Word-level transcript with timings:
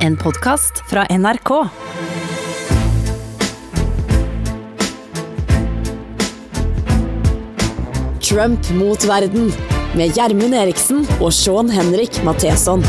En 0.00 0.16
podkast 0.16 0.82
fra 0.90 1.06
NRK. 1.18 1.50
Trump 8.20 8.70
mot 8.74 9.04
verden 9.08 9.52
med 9.96 10.12
Gjermund 10.16 10.54
Eriksen 10.54 11.02
og 11.20 11.32
Sean 11.34 11.70
Henrik 11.72 12.20
Matheson. 12.26 12.84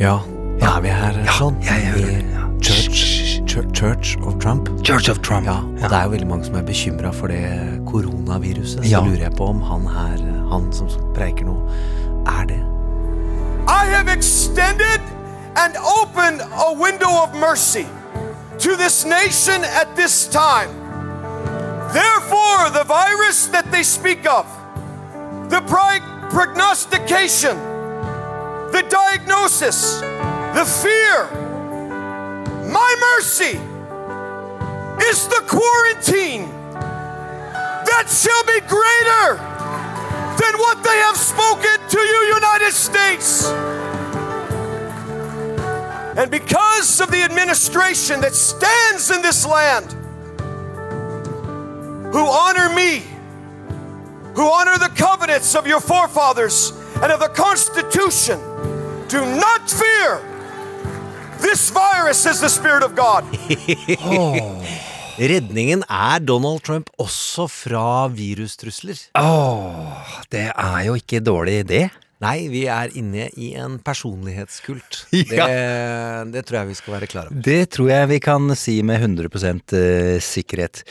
Ja, 0.00 0.18
da 0.60 0.74
er 0.76 0.82
vi 0.84 0.90
her, 0.92 1.18
Ja, 1.22 1.48
jeg 1.62 1.92
hører 1.94 2.06
det, 2.06 2.24
ja. 2.34 2.48
Church, 2.62 3.02
Church, 3.46 3.72
Church 3.74 4.16
of 4.26 4.34
Trump. 4.42 4.68
Church 4.84 5.10
of 5.10 5.18
Trump. 5.22 5.46
Ja, 5.46 5.60
og 5.62 5.88
det 5.90 5.92
er 5.98 6.04
jo 6.04 6.10
veldig 6.16 6.28
mange 6.28 6.44
som 6.44 6.56
er 6.58 6.62
bekymra 6.66 7.12
for 7.14 7.28
det 7.28 7.42
koronaviruset. 7.86 8.82
Så 8.84 8.90
Ja. 8.90 9.00
lurer 9.04 9.22
jeg 9.28 9.32
på 9.36 9.48
om 9.48 9.60
han 9.62 9.86
her, 9.86 10.18
han 10.50 10.72
som 10.72 10.88
preiker 11.14 11.44
nå, 11.44 11.56
extended 14.12 15.00
and 15.56 15.76
opened 15.76 16.40
a 16.40 16.72
window 16.72 17.22
of 17.24 17.34
mercy 17.34 17.86
to 18.58 18.76
this 18.76 19.04
nation 19.04 19.64
at 19.64 19.96
this 19.96 20.28
time. 20.28 20.70
Therefore, 21.92 22.70
the 22.70 22.84
virus 22.86 23.46
that 23.48 23.70
they 23.72 23.82
speak 23.82 24.26
of, 24.26 24.46
the 25.50 25.60
prognostication, 26.30 27.56
the 28.72 28.82
diagnosis, 28.88 30.00
the 30.00 30.64
fear, 30.82 31.28
my 32.70 32.94
mercy 33.16 33.58
is 35.08 35.26
the 35.28 35.42
quarantine 35.46 36.48
that 36.72 38.06
shall 38.08 38.44
be 38.44 38.60
greater 38.68 39.36
than 40.40 40.58
what 40.58 40.82
they 40.82 40.98
have 40.98 41.16
spoken 41.16 41.78
to 41.88 41.98
you, 41.98 42.34
United 42.34 42.72
States. 42.72 43.52
And 46.16 46.30
because 46.30 47.00
of 47.00 47.10
the 47.10 47.22
administration 47.22 48.20
that 48.20 48.34
stands 48.34 49.10
in 49.10 49.22
this 49.22 49.46
land, 49.46 49.96
who 52.12 52.26
honor 52.26 52.68
me, 52.74 53.02
who 54.34 54.42
honor 54.42 54.76
the 54.78 54.92
covenants 54.94 55.54
of 55.54 55.66
your 55.66 55.80
forefathers 55.80 56.72
and 57.02 57.10
of 57.10 57.20
the 57.20 57.28
Constitution, 57.28 58.38
do 59.08 59.24
not 59.24 59.70
fear. 59.70 60.20
This 61.40 61.70
virus 61.70 62.26
is 62.26 62.40
the 62.40 62.48
Spirit 62.48 62.82
of 62.82 62.94
God. 62.94 63.24
Redningen 65.18 65.82
er 65.88 66.18
Donald 66.18 66.62
Trump 66.62 66.90
også 66.98 67.48
fra 67.48 68.08
virustrusler. 68.08 68.96
Åh, 69.18 70.12
det 70.32 70.52
er 70.56 70.78
jo 70.86 70.94
ikke 70.94 71.20
dårlig, 71.20 71.68
det. 71.68 71.90
Nei, 72.22 72.44
vi 72.52 72.66
er 72.70 72.92
inne 72.98 73.26
i 73.34 73.52
en 73.58 73.78
personlighetskult. 73.82 75.00
Ja. 75.32 75.46
Det, 75.48 76.32
det 76.36 76.44
tror 76.46 76.60
jeg 76.62 76.70
vi 76.72 76.76
skal 76.78 76.94
være 76.98 77.08
klar 77.10 77.30
over. 77.30 77.40
Det 77.42 77.60
tror 77.74 77.90
jeg 77.90 78.10
vi 78.12 78.20
kan 78.22 78.52
si 78.58 78.76
med 78.86 79.02
100 79.02 79.26
eh, 79.78 80.20
sikkerhet. 80.22 80.84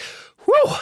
Wow! 0.49 0.73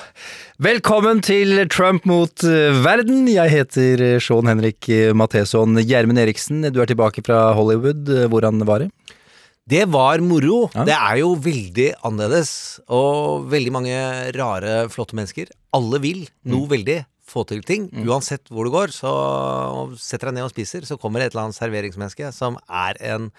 Velkommen 0.60 1.22
til 1.24 1.54
Trump 1.72 2.08
mot 2.10 2.44
eh, 2.48 2.74
verden. 2.84 3.28
Jeg 3.30 3.54
heter 3.54 4.02
eh, 4.08 4.18
Sean 4.24 4.50
Henrik 4.50 4.90
Matheson. 5.16 5.78
Gjermund 5.84 6.20
Eriksen, 6.24 6.64
du 6.74 6.82
er 6.82 6.90
tilbake 6.90 7.24
fra 7.26 7.52
Hollywood. 7.58 8.10
Hvordan 8.32 8.64
var 8.68 8.86
det? 8.88 8.90
Det 9.70 9.84
var 9.94 10.18
moro. 10.26 10.64
Ja. 10.74 10.88
Det 10.88 10.96
er 10.98 11.20
jo 11.22 11.36
veldig 11.46 11.92
annerledes. 12.08 12.52
Og 12.90 13.46
veldig 13.52 13.74
mange 13.76 13.98
rare, 14.34 14.80
flotte 14.90 15.14
mennesker. 15.20 15.52
Alle 15.78 16.00
vil 16.02 16.24
noe 16.50 16.66
Mm. 16.66 16.72
veldig. 16.74 17.00
Få 17.30 17.46
til 17.50 17.64
ting. 17.66 17.88
Uansett 18.06 18.50
hvor 18.50 18.66
du 18.66 18.74
går, 18.74 18.94
så 18.96 19.14
setter 20.02 20.32
deg 20.32 20.40
ned 20.40 20.50
og 20.50 20.54
spiser, 20.54 20.86
så 20.90 20.98
kommer 20.98 21.22
det 21.22 21.30
et 21.30 21.36
eller 21.36 21.48
annet 21.50 21.60
serveringsmenneske 21.60 22.32
som 22.36 22.58
er 22.66 23.00
en 23.14 23.30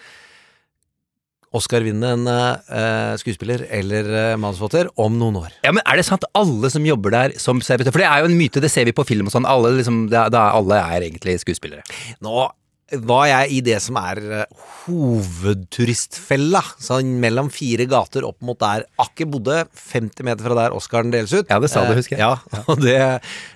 Oscar-vinnende 1.51 2.35
eh, 2.71 3.13
skuespiller 3.19 3.65
eller 3.75 4.07
eh, 4.07 4.37
manusforfatter 4.39 4.87
om 5.03 5.17
noen 5.19 5.41
år. 5.41 5.57
Ja, 5.65 5.73
men 5.75 5.83
Er 5.83 5.99
det 5.99 6.05
sant 6.07 6.23
alle 6.37 6.71
som 6.71 6.85
jobber 6.87 7.11
der 7.11 7.35
som 7.43 7.59
servitør? 7.59 7.91
For 7.91 8.03
det 8.03 8.07
er 8.07 8.23
jo 8.23 8.29
en 8.31 8.37
myte, 8.39 8.63
det 8.63 8.71
ser 8.71 8.87
vi 8.87 8.95
på 8.95 9.03
film 9.07 9.27
og 9.27 9.35
sånn. 9.35 9.47
Alle, 9.49 9.73
liksom, 9.75 10.05
det 10.13 10.23
det 10.31 10.39
alle 10.39 10.79
er 10.79 11.09
egentlig 11.09 11.35
skuespillere. 11.43 11.83
Nå 12.23 12.47
var 13.05 13.27
jeg 13.29 13.51
i 13.55 13.61
det 13.65 13.77
som 13.83 13.97
er 14.01 14.19
eh, 14.41 14.67
hovedturistfella, 14.81 16.61
sånn 16.81 17.13
mellom 17.21 17.51
fire 17.53 17.85
gater 17.89 18.25
opp 18.27 18.39
mot 18.45 18.57
der 18.61 18.83
Akke 19.01 19.27
bodde, 19.29 19.63
50 19.77 20.25
meter 20.27 20.47
fra 20.47 20.57
der 20.57 20.75
Oscaren 20.75 21.11
deles 21.13 21.33
ut. 21.33 21.47
Ja, 21.51 21.59
det 21.61 21.69
sa 21.71 21.85
du, 21.85 21.91
Eh, 21.91 21.97
husker 21.99 22.17
jeg. 22.17 22.23
Ja, 22.23 22.37
og, 22.71 22.81
det, 22.83 22.97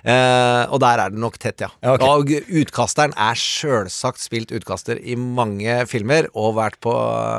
eh, 0.04 0.62
og 0.72 0.80
der 0.82 1.02
er 1.04 1.12
det 1.14 1.20
nok 1.22 1.38
tett, 1.42 1.62
ja. 1.64 1.70
Ja, 1.84 1.94
okay. 1.96 2.06
Og 2.06 2.60
utkasteren 2.62 3.14
er 3.16 3.38
sjølsagt 3.40 4.22
spilt 4.22 4.52
utkaster 4.56 5.00
i 5.00 5.16
mange 5.16 5.78
filmer, 5.90 6.28
og 6.34 6.56
vært 6.58 6.78
på 6.84 6.94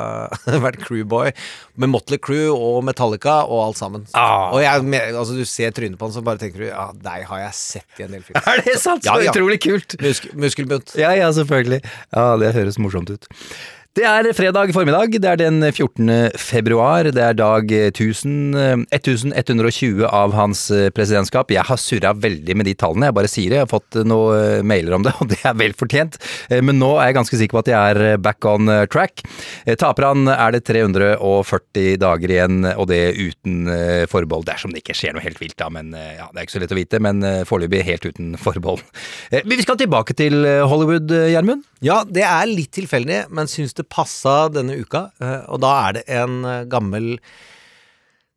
vært 0.64 0.80
crewboy 0.84 1.32
med 1.78 1.92
Motley 1.92 2.18
Crew 2.22 2.52
og 2.56 2.82
Metallica 2.86 3.40
og 3.46 3.68
alt 3.68 3.80
sammen. 3.80 4.06
Ah. 4.18 4.50
Og 4.54 4.62
jeg, 4.64 4.84
altså, 5.14 5.36
du 5.38 5.44
ser 5.48 5.74
trynet 5.76 5.98
på 6.00 6.08
han, 6.08 6.14
så 6.16 6.22
bare 6.26 6.40
tenker 6.42 6.64
du 6.64 6.68
ja, 6.70 6.88
deg 6.98 7.26
har 7.30 7.44
jeg 7.46 7.58
sett 7.58 8.02
i 8.02 8.06
en 8.06 8.16
del 8.16 8.24
filmer. 8.26 8.44
Er 8.58 8.64
det 8.64 8.78
sant? 8.82 9.04
Så 9.04 9.12
Ja, 9.14 9.28
ja. 9.28 9.32
utrolig 9.34 9.60
kult! 9.62 9.98
Muskel, 10.02 10.32
muskelbunt. 10.40 10.94
Ja, 10.98 11.12
ja, 11.16 11.28
selvfølgelig. 11.36 11.82
Ja, 12.14 12.36
det 12.40 12.54
høres 12.56 12.78
morsomt 12.82 13.10
ut. 13.10 13.28
Det 13.98 14.04
er 14.06 14.28
fredag 14.30 14.70
formiddag, 14.70 15.16
det 15.18 15.26
er 15.26 15.38
den 15.40 15.56
14. 15.72 16.30
februar, 16.38 17.08
det 17.10 17.18
er 17.18 17.34
dag 17.34 17.64
1000, 17.66 18.54
eh, 18.54 18.76
1120 18.94 20.04
av 20.06 20.36
hans 20.38 20.60
eh, 20.70 20.86
presidentskap. 20.94 21.50
Jeg 21.50 21.66
har 21.66 21.80
surra 21.82 22.12
veldig 22.14 22.54
med 22.54 22.68
de 22.68 22.76
tallene, 22.78 23.08
jeg 23.08 23.16
bare 23.16 23.30
sier 23.32 23.50
det. 23.50 23.56
Jeg 23.58 23.64
har 23.66 23.72
fått 23.72 23.98
noen 24.06 24.36
eh, 24.38 24.62
mailer 24.62 24.94
om 24.94 25.02
det, 25.02 25.16
og 25.18 25.26
det 25.32 25.40
er 25.42 25.56
vel 25.58 25.74
fortjent. 25.74 26.14
Eh, 26.46 26.62
Men 26.62 26.78
nå 26.78 26.92
er 26.94 27.08
jeg 27.08 27.16
ganske 27.18 27.40
sikker 27.40 27.58
på 27.58 27.62
at 27.64 27.70
jeg 27.72 27.96
er 27.96 28.00
eh, 28.12 28.20
back 28.22 28.46
on 28.46 28.70
eh, 28.70 28.84
track. 28.86 29.24
Taper 29.66 29.82
Taperne 29.82 30.36
er 30.36 30.54
det 30.54 30.62
340 30.68 31.98
dager 31.98 32.36
igjen, 32.36 32.60
og 32.76 32.86
det 32.92 33.00
uten 33.18 33.66
eh, 33.74 34.04
forbehold. 34.06 34.46
Dersom 34.46 34.76
det 34.76 34.84
ikke 34.84 34.94
skjer 35.00 35.18
noe 35.18 35.26
helt 35.26 35.42
vilt, 35.42 35.58
da, 35.58 35.72
men 35.74 35.90
eh, 35.98 36.20
ja, 36.20 36.30
det 36.30 36.44
er 36.44 36.46
ikke 36.46 36.54
så 36.60 36.62
lett 36.62 36.76
å 36.76 36.78
vite. 36.78 37.02
Men 37.02 37.26
eh, 37.26 37.42
foreløpig 37.50 37.82
helt 37.90 38.06
uten 38.06 38.38
forbehold. 38.46 38.86
Eh, 39.34 39.42
Vi 39.42 39.58
skal 39.66 39.82
tilbake 39.82 40.14
til 40.14 40.38
eh, 40.46 40.62
Hollywood, 40.70 41.10
eh, 41.10 41.32
Gjermund. 41.34 41.66
Ja, 41.82 42.04
det 42.06 42.24
er 42.26 42.46
litt 42.50 42.72
tilfeldig, 42.78 43.24
men 43.34 43.50
syns 43.50 43.74
det 43.74 43.87
passa 43.90 44.48
denne 44.52 44.78
uka. 44.80 45.10
eh, 45.20 45.44
Og 45.48 45.60
da 45.64 45.74
er 45.88 45.92
det 45.98 46.04
en 46.08 46.44
eh, 46.44 46.64
gammel, 46.70 47.18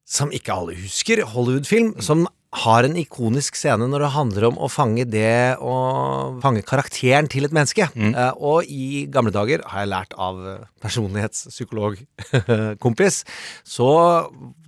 som 0.06 0.32
ikke 0.36 0.52
alle 0.54 0.76
husker, 0.76 1.24
Hollywood-film, 1.24 1.94
som 2.04 2.28
har 2.52 2.84
en 2.84 2.98
ikonisk 3.00 3.56
scene 3.56 3.86
når 3.88 4.00
det 4.04 4.10
handler 4.12 4.44
om 4.50 4.58
å 4.60 4.68
fange 4.68 5.06
det 5.08 5.56
å 5.64 6.36
fange 6.44 6.60
karakteren 6.68 7.30
til 7.32 7.46
et 7.48 7.54
menneske. 7.56 7.88
Eh, 7.96 8.32
Og 8.36 8.68
i 8.68 9.06
gamle 9.08 9.32
dager 9.32 9.64
har 9.72 9.86
jeg 9.86 9.92
lært 9.94 10.12
av 10.20 10.36
personlighetspsykologkompis, 10.84 13.22
så 13.76 13.88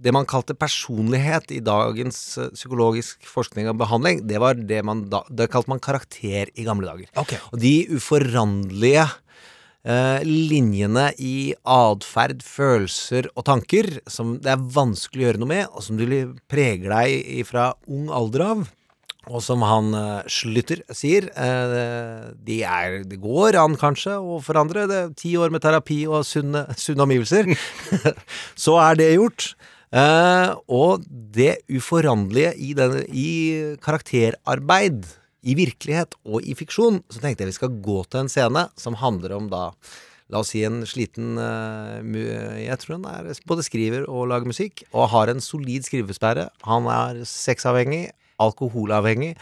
det 0.04 0.12
man 0.16 0.26
kalte 0.30 0.54
personlighet 0.56 1.52
i 1.56 1.60
dagens 1.64 2.18
psykologisk 2.56 3.20
forskning 3.28 3.68
og 3.72 3.78
behandling, 3.84 4.24
det 4.28 4.40
var 4.44 4.54
det 4.56 4.80
man 4.86 5.06
da 5.12 5.24
Det 5.30 5.50
kalte 5.52 5.70
man 5.72 5.80
karakter 5.84 6.48
i 6.56 6.64
gamle 6.64 6.88
dager. 6.88 7.08
Okay. 7.20 7.38
Og 7.52 7.60
de 7.60 7.76
uforanderlige 7.98 9.10
linjene 9.84 11.10
i 11.20 11.52
atferd, 11.68 12.40
følelser 12.48 13.28
og 13.34 13.44
tanker 13.50 13.90
som 14.08 14.38
det 14.40 14.54
er 14.54 14.70
vanskelig 14.78 15.26
å 15.26 15.28
gjøre 15.28 15.42
noe 15.42 15.52
med, 15.52 15.66
og 15.76 15.84
som 15.84 16.00
du 16.00 16.06
preger 16.48 16.94
deg 16.94 17.44
fra 17.50 17.74
ung 17.92 18.08
alder 18.08 18.46
av. 18.46 18.64
Og 19.32 19.40
som 19.44 19.62
han 19.64 19.94
uh, 19.96 20.26
Slytter 20.28 20.82
sier, 20.92 21.30
eh, 21.32 22.32
de 22.44 22.58
er, 22.68 22.98
det 23.08 23.22
går 23.24 23.56
an 23.62 23.78
kanskje 23.80 24.18
å 24.20 24.42
forandre. 24.44 24.84
Det 24.90 24.98
er 25.00 25.14
ti 25.20 25.32
år 25.40 25.54
med 25.54 25.64
terapi 25.64 26.02
og 26.10 26.26
sunne, 26.28 26.66
sunne 26.76 27.06
omgivelser. 27.06 27.54
Så 28.66 28.76
er 28.84 29.00
det 29.00 29.14
gjort. 29.14 29.54
Eh, 29.94 30.50
og 30.74 31.06
det 31.08 31.62
uforanderlige 31.72 32.52
i, 32.58 32.74
i 33.14 33.30
karakterarbeid, 33.84 35.06
i 35.44 35.56
virkelighet 35.59 36.16
og 36.24 36.46
i 36.48 36.56
fiksjon, 36.58 37.02
så 37.12 37.20
tenkte 37.20 37.44
jeg 37.44 37.52
vi 37.52 37.59
skal 37.59 37.78
gå 37.84 38.00
til 38.08 38.24
en 38.24 38.31
scene 38.31 38.68
som 38.80 39.00
handler 39.02 39.36
om 39.38 39.52
da 39.52 39.70
La 40.32 40.40
oss 40.41 40.53
si 40.53 40.64
en 40.66 40.82
sliten 40.88 41.35
uh, 41.38 42.00
Jeg 42.58 42.79
tror 42.82 42.96
han 42.96 43.06
er 43.12 43.44
både 43.50 43.66
skriver 43.66 44.08
og 44.08 44.32
lager 44.32 44.50
musikk, 44.50 44.85
og 44.94 45.12
har 45.12 45.29
en 45.29 45.44
solid 45.44 45.85
skrivesperre. 45.85 46.47
Han 46.66 46.88
er 46.90 47.22
sexavhengig, 47.28 48.08
alkoholavhengig. 48.41 49.35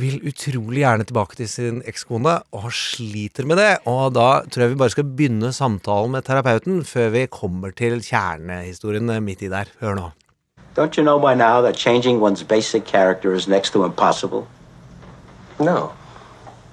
Vil 0.00 0.22
utrolig 0.22 0.84
gjerne 0.84 1.04
tilbake 1.04 1.36
til 1.40 1.50
sin 1.50 1.82
ekskone, 1.90 2.36
og 2.54 2.70
sliter 2.72 3.48
med 3.50 3.58
det. 3.58 3.72
Og 3.90 4.14
da 4.14 4.44
tror 4.46 4.64
jeg 4.64 4.72
vi 4.72 4.80
bare 4.80 4.94
skal 4.94 5.10
begynne 5.10 5.50
samtalen 5.52 6.14
med 6.14 6.24
terapeuten 6.28 6.84
før 6.86 7.10
vi 7.16 7.26
kommer 7.26 7.74
til 7.74 7.98
kjernehistorien 7.98 9.10
midt 9.26 9.42
i 9.42 9.52
der. 9.52 9.74
Hør 9.82 9.98
nå. 9.98 10.08
Don't 10.78 10.96
you 10.96 11.02
know 11.02 11.18
by 11.18 11.34
now 11.34 11.60
that 11.60 11.76
changing 11.76 12.22
one's 12.22 12.46
basic 12.46 12.86
character 12.86 13.34
is 13.34 13.48
next 13.48 13.72
to 13.72 13.84
impossible? 13.84 14.46
No. 15.60 15.92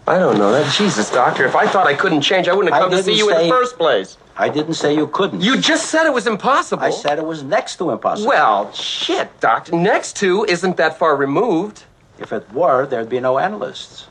I 0.08 0.18
don't 0.18 0.38
know 0.38 0.52
that. 0.54 0.72
Jesus, 0.74 1.12
doctor, 1.12 1.46
if 1.46 1.56
I 1.56 1.68
thought 1.68 1.86
I 1.86 1.94
couldn't 1.94 2.22
change, 2.22 2.48
I 2.48 2.54
wouldn't 2.54 2.74
have 2.74 2.82
I 2.82 2.86
come 2.86 2.98
to 2.98 3.04
see 3.04 3.18
you 3.18 3.30
in 3.30 3.44
the 3.44 3.50
first 3.50 3.78
place. 3.78 4.18
I 4.38 4.48
didn't 4.50 4.76
say 4.76 4.96
you 4.96 5.08
couldn't. 5.08 5.42
You 5.42 5.58
just 5.60 5.88
said 5.88 6.06
it 6.06 6.14
was 6.14 6.28
impossible. 6.28 6.84
I 6.84 6.92
said 6.92 7.18
it 7.18 7.26
was 7.26 7.44
next 7.44 7.78
to 7.78 7.92
impossible. 7.92 8.30
Well, 8.30 8.72
shit, 8.72 9.38
doctor. 9.42 9.76
Next 9.76 10.16
to 10.18 10.46
isn't 10.46 10.78
that 10.78 10.98
far 10.98 11.16
removed. 11.18 11.84
if 12.20 12.32
it 12.32 12.50
were, 12.54 12.86
there'd 12.86 13.10
be 13.10 13.20
no 13.20 13.38
analysts. 13.38 14.08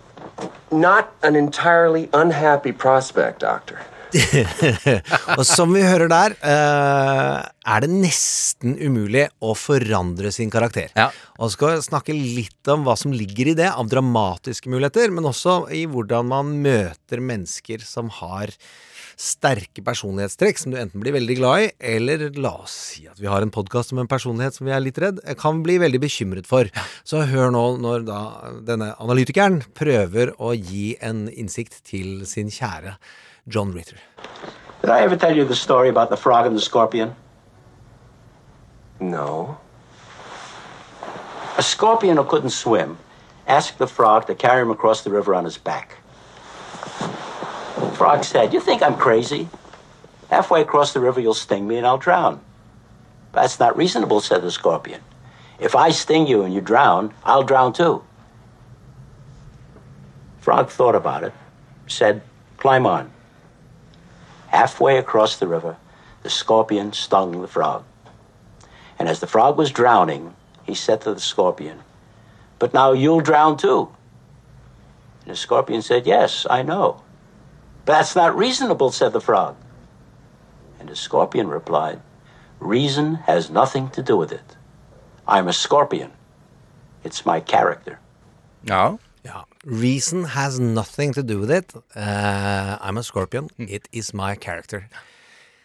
not 0.70 1.14
an 1.22 1.34
entirely 1.36 2.10
unhappy 2.12 2.72
prospect, 2.72 3.40
Doctor. 3.40 3.80
Og 5.38 5.44
som 5.46 5.72
vi 5.74 5.82
hører 5.84 6.10
der, 6.10 6.34
uh, 6.42 7.44
er 7.66 7.84
det 7.84 7.90
nesten 7.92 8.76
umulig 8.78 9.26
å 9.42 9.54
forandre 9.58 10.32
sin 10.34 10.52
karakter. 10.52 10.90
Ja. 10.96 11.10
Og 11.42 11.52
skal 11.54 11.82
snakke 11.84 12.16
litt 12.16 12.72
om 12.72 12.86
hva 12.86 12.96
som 12.98 13.14
ligger 13.14 13.52
i 13.52 13.56
det, 13.58 13.70
av 13.72 13.90
dramatiske 13.90 14.72
muligheter, 14.72 15.12
men 15.14 15.28
også 15.28 15.64
i 15.74 15.86
hvordan 15.90 16.28
man 16.32 16.56
møter 16.64 17.22
mennesker 17.22 17.84
som 17.84 18.12
har 18.20 18.54
sterke 19.16 19.80
personlighetstrekk 19.80 20.58
som 20.60 20.72
du 20.72 20.76
enten 20.76 21.00
blir 21.00 21.14
veldig 21.16 21.36
glad 21.38 21.62
i, 21.64 21.68
eller 21.96 22.26
la 22.36 22.52
oss 22.66 22.74
si 22.90 23.06
at 23.08 23.16
vi 23.20 23.30
har 23.32 23.40
en 23.40 23.52
podkast 23.52 23.94
om 23.94 24.02
en 24.02 24.10
personlighet 24.10 24.58
som 24.58 24.68
vi 24.68 24.74
er 24.76 24.82
litt 24.84 25.00
redd, 25.00 25.22
kan 25.40 25.62
bli 25.64 25.78
veldig 25.80 26.02
bekymret 26.04 26.48
for. 26.48 26.68
Så 27.00 27.24
hør 27.30 27.54
nå 27.54 27.64
når 27.80 28.04
da 28.08 28.20
denne 28.68 28.92
analytikeren 29.00 29.62
prøver 29.76 30.34
å 30.36 30.52
gi 30.52 30.90
en 31.00 31.26
innsikt 31.32 31.80
til 31.88 32.26
sin 32.28 32.52
kjære 32.52 32.98
John 33.48 33.72
Ritter. 33.72 33.96
Did 34.80 34.90
I 34.90 35.02
ever 35.02 35.16
tell 35.16 35.36
you 35.36 35.44
the 35.44 35.54
story 35.54 35.88
about 35.88 36.10
the 36.10 36.16
frog 36.16 36.46
and 36.46 36.56
the 36.56 36.60
scorpion? 36.60 37.14
No. 38.98 39.58
A 41.56 41.62
scorpion 41.62 42.16
who 42.16 42.24
couldn't 42.24 42.50
swim 42.50 42.98
asked 43.46 43.78
the 43.78 43.86
frog 43.86 44.26
to 44.26 44.34
carry 44.34 44.62
him 44.62 44.70
across 44.70 45.02
the 45.02 45.10
river 45.10 45.34
on 45.34 45.44
his 45.44 45.58
back. 45.58 45.98
The 47.78 47.92
frog 47.92 48.24
said, 48.24 48.52
You 48.52 48.60
think 48.60 48.82
I'm 48.82 48.96
crazy? 48.96 49.48
Halfway 50.28 50.60
across 50.60 50.92
the 50.92 51.00
river, 51.00 51.20
you'll 51.20 51.34
sting 51.34 51.68
me 51.68 51.76
and 51.76 51.86
I'll 51.86 51.98
drown. 51.98 52.40
That's 53.32 53.60
not 53.60 53.76
reasonable, 53.76 54.20
said 54.20 54.42
the 54.42 54.50
scorpion. 54.50 55.00
If 55.60 55.76
I 55.76 55.90
sting 55.90 56.26
you 56.26 56.42
and 56.42 56.52
you 56.52 56.60
drown, 56.60 57.14
I'll 57.24 57.44
drown 57.44 57.72
too. 57.72 58.02
Frog 60.40 60.68
thought 60.68 60.96
about 60.96 61.22
it, 61.22 61.32
said, 61.86 62.22
Climb 62.56 62.86
on. 62.86 63.12
Halfway 64.48 64.98
across 64.98 65.36
the 65.36 65.46
river, 65.46 65.76
the 66.22 66.30
scorpion 66.30 66.92
stung 66.92 67.40
the 67.40 67.48
frog. 67.48 67.84
And 68.98 69.08
as 69.08 69.20
the 69.20 69.26
frog 69.26 69.58
was 69.58 69.70
drowning, 69.70 70.34
he 70.64 70.74
said 70.74 71.00
to 71.02 71.14
the 71.14 71.20
scorpion, 71.20 71.82
But 72.58 72.74
now 72.74 72.92
you'll 72.92 73.20
drown 73.20 73.56
too. 73.56 73.94
And 75.22 75.32
the 75.32 75.36
scorpion 75.36 75.82
said, 75.82 76.06
Yes, 76.06 76.46
I 76.48 76.62
know. 76.62 77.02
But 77.84 77.92
that's 77.92 78.16
not 78.16 78.36
reasonable, 78.36 78.90
said 78.90 79.12
the 79.12 79.20
frog. 79.20 79.56
And 80.80 80.88
the 80.88 80.96
scorpion 80.96 81.48
replied, 81.48 82.00
Reason 82.58 83.16
has 83.26 83.50
nothing 83.50 83.90
to 83.90 84.02
do 84.02 84.16
with 84.16 84.32
it. 84.32 84.56
I'm 85.28 85.48
a 85.48 85.52
scorpion. 85.52 86.12
It's 87.04 87.26
my 87.26 87.40
character. 87.40 87.98
Ja. 88.64 88.96
Reason 89.66 90.22
has 90.30 90.60
nothing 90.60 91.12
to 91.14 91.24
do 91.24 91.40
with 91.40 91.50
it. 91.50 91.74
Uh, 91.96 92.78
I'm 92.80 92.98
a 92.98 93.02
scorpion. 93.02 93.48
It 93.58 93.88
is 93.90 94.14
my 94.14 94.36
character. 94.36 94.86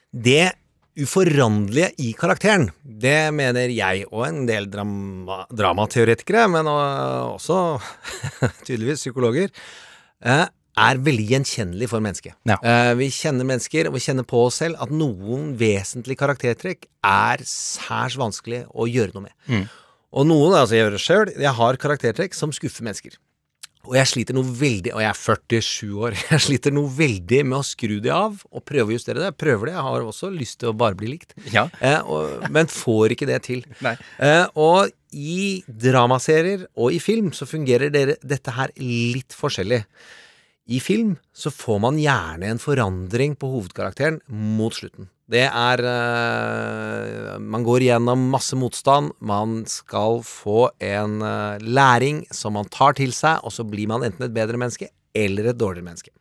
Det 0.09 0.53
uforanderlige 0.97 1.91
i 2.01 2.07
karakteren, 2.17 2.71
det 2.81 3.29
mener 3.37 3.69
jeg 3.69 4.07
og 4.09 4.25
en 4.25 4.41
del 4.49 4.65
drama, 4.73 5.45
dramateoretikere, 5.53 6.47
men 6.49 6.65
uh, 6.65 7.29
også 7.35 7.77
tydeligvis 8.65 9.05
psykologer, 9.05 9.53
uh, 10.25 10.49
er 10.49 11.03
veldig 11.05 11.29
gjenkjennelig 11.35 11.93
for 11.93 12.01
mennesket. 12.01 12.33
Ja. 12.49 12.57
Uh, 12.57 12.97
vi 12.97 13.13
kjenner 13.13 13.45
mennesker, 13.45 13.85
og 13.85 13.99
vi 13.99 14.05
kjenner 14.09 14.25
på 14.25 14.47
oss 14.49 14.63
selv 14.63 14.81
at 14.81 14.89
noen 14.89 15.53
vesentlige 15.61 16.25
karaktertrekk 16.25 16.89
er 17.05 17.45
særs 17.45 18.17
vanskelig 18.17 18.65
å 18.73 18.89
gjøre 18.89 19.13
noe 19.13 19.29
med. 19.29 19.69
Og 20.11 20.25
noen, 20.25 20.57
altså 20.57 20.73
jeg 20.73 20.87
gjør 20.87 20.95
det 20.97 21.05
sjøl, 21.05 21.37
jeg 21.37 21.59
har 21.61 21.85
karaktertrekk 21.85 22.33
som 22.35 22.49
skuffer 22.55 22.89
mennesker. 22.89 23.21
Og 23.89 23.95
jeg 23.97 24.09
sliter 24.11 24.37
noe 24.37 24.45
veldig, 24.45 24.93
og 24.93 25.01
jeg 25.01 25.09
er 25.09 25.17
47 25.17 26.01
år, 26.05 26.17
jeg 26.33 26.45
sliter 26.45 26.75
noe 26.75 26.91
veldig 26.93 27.41
med 27.49 27.57
å 27.57 27.65
skru 27.65 27.97
det 28.03 28.13
av 28.13 28.43
og 28.51 28.63
prøve 28.67 28.91
å 28.91 28.95
justere 28.95 29.21
det. 29.21 29.31
Jeg 29.31 29.39
prøver 29.41 29.71
det, 29.71 29.75
jeg 29.77 29.85
har 29.87 30.05
også 30.05 30.31
lyst 30.33 30.59
til 30.61 30.71
å 30.71 30.77
bare 30.77 30.97
bli 30.99 31.13
likt, 31.15 31.35
Ja. 31.53 31.67
eh, 31.85 31.99
og, 32.05 32.45
men 32.53 32.69
får 32.71 33.17
ikke 33.17 33.29
det 33.29 33.41
til. 33.49 33.65
Eh, 34.21 34.45
og 34.59 34.91
i 35.17 35.63
dramaserier 35.65 36.67
og 36.79 36.93
i 36.93 36.99
film 37.01 37.31
så 37.35 37.47
fungerer 37.49 37.91
dere, 37.93 38.15
dette 38.21 38.53
her 38.53 38.71
litt 38.77 39.33
forskjellig. 39.35 39.81
I 40.71 40.79
film 40.83 41.15
så 41.33 41.51
får 41.51 41.79
man 41.83 41.97
gjerne 41.99 42.51
en 42.53 42.61
forandring 42.61 43.33
på 43.39 43.49
hovedkarakteren 43.55 44.21
mot 44.29 44.75
slutten. 44.77 45.09
Det 45.31 45.45
er 45.47 45.81
uh, 45.85 47.37
Man 47.39 47.63
går 47.63 47.85
gjennom 47.87 48.25
masse 48.33 48.57
motstand. 48.59 49.13
Man 49.23 49.61
skal 49.69 50.19
få 50.27 50.71
en 50.83 51.21
uh, 51.23 51.61
læring 51.61 52.25
som 52.35 52.57
man 52.57 52.67
tar 52.71 52.97
til 52.99 53.13
seg, 53.15 53.39
og 53.45 53.55
så 53.55 53.63
blir 53.67 53.87
man 53.91 54.03
enten 54.07 54.27
et 54.27 54.35
bedre 54.35 54.59
menneske 54.59 54.91
eller 55.15 55.51
et 55.51 55.59
dårligere 55.59 55.87
menneske. 55.87 56.11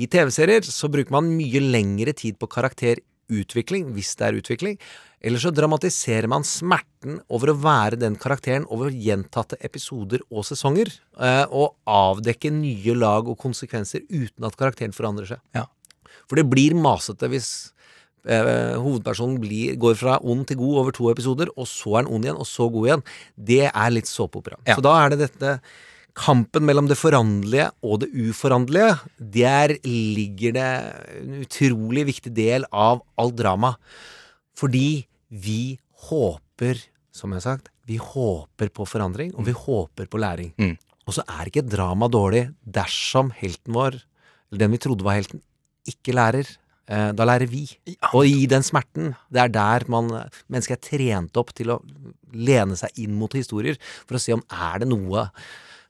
I 0.00 0.08
TV-serier 0.08 0.64
så 0.64 0.88
bruker 0.92 1.12
man 1.12 1.32
mye 1.36 1.60
lengre 1.60 2.14
tid 2.16 2.38
på 2.40 2.48
karakterutvikling, 2.52 3.90
hvis 3.96 4.14
det 4.16 4.28
er 4.28 4.38
utvikling. 4.40 4.78
Eller 5.22 5.38
så 5.38 5.52
dramatiserer 5.54 6.26
man 6.28 6.44
smerten 6.44 7.20
over 7.32 7.52
å 7.52 7.58
være 7.62 8.00
den 8.00 8.16
karakteren 8.20 8.64
over 8.74 8.90
gjentatte 8.90 9.60
episoder 9.64 10.24
og 10.32 10.44
sesonger, 10.48 10.92
uh, 11.16 11.46
og 11.48 11.78
avdekke 11.88 12.52
nye 12.52 12.96
lag 12.98 13.28
og 13.32 13.40
konsekvenser 13.40 14.04
uten 14.10 14.48
at 14.48 14.58
karakteren 14.60 14.96
forandrer 14.96 15.36
seg. 15.36 15.44
Ja. 15.56 15.68
For 16.28 16.40
det 16.40 16.50
blir 16.50 16.76
masete 16.76 17.28
hvis 17.32 17.71
eh, 18.26 18.74
hovedpersonen 18.80 19.38
blir, 19.42 19.76
går 19.80 19.96
fra 19.98 20.18
ond 20.20 20.44
til 20.48 20.60
god 20.60 20.82
over 20.82 20.96
to 20.96 21.08
episoder, 21.12 21.52
og 21.56 21.68
så 21.70 21.96
er 21.96 22.02
han 22.02 22.12
ond 22.12 22.28
igjen, 22.28 22.42
og 22.42 22.48
så 22.48 22.68
god 22.72 22.90
igjen. 22.90 23.06
Det 23.52 23.64
er 23.70 23.94
litt 23.94 24.10
såpeopera. 24.10 24.60
Ja. 24.68 24.76
Så 24.76 24.84
da 24.84 24.98
er 25.00 25.14
det 25.14 25.24
dette 25.26 25.56
Kampen 26.12 26.66
mellom 26.68 26.90
det 26.90 26.98
foranderlige 27.00 27.70
og 27.88 28.02
det 28.02 28.10
uforanderlige, 28.12 28.98
der 29.16 29.72
ligger 29.86 30.52
det 30.52 30.66
en 31.22 31.38
utrolig 31.40 32.04
viktig 32.10 32.34
del 32.36 32.66
av 32.68 33.00
all 33.16 33.32
drama. 33.32 33.70
Fordi 34.52 35.06
vi 35.32 35.78
håper, 36.10 36.82
som 37.16 37.32
jeg 37.32 37.40
har 37.40 37.46
sagt, 37.46 37.72
vi 37.88 37.96
håper 37.96 38.68
på 38.76 38.84
forandring, 38.84 39.32
og 39.34 39.48
vi 39.48 39.56
håper 39.56 40.10
på 40.12 40.20
læring. 40.20 40.52
Mm. 40.60 40.76
Og 41.08 41.16
så 41.16 41.24
er 41.24 41.48
ikke 41.48 41.64
drama 41.64 42.10
dårlig 42.12 42.50
dersom 42.62 43.32
helten 43.40 43.72
vår, 43.74 43.96
eller 44.50 44.64
den 44.66 44.76
vi 44.76 44.82
trodde 44.84 45.06
var 45.06 45.16
helten, 45.16 45.40
ikke 45.88 46.14
lærer. 46.14 46.50
Eh, 46.92 47.10
da 47.16 47.26
lærer 47.28 47.48
vi. 47.48 47.64
Og 48.12 48.26
i 48.28 48.46
den 48.50 48.64
smerten, 48.66 49.12
det 49.32 49.40
er 49.46 49.52
der 49.52 49.86
man 49.92 50.10
mennesket 50.52 50.76
er 50.76 50.84
trent 50.90 51.40
opp 51.40 51.52
til 51.56 51.72
å 51.72 51.80
lene 52.32 52.76
seg 52.78 53.04
inn 53.04 53.14
mot 53.16 53.32
historier 53.36 53.78
for 54.04 54.18
å 54.18 54.22
se 54.22 54.34
om 54.36 54.44
er 54.52 54.82
det 54.82 54.90
noe 54.92 55.28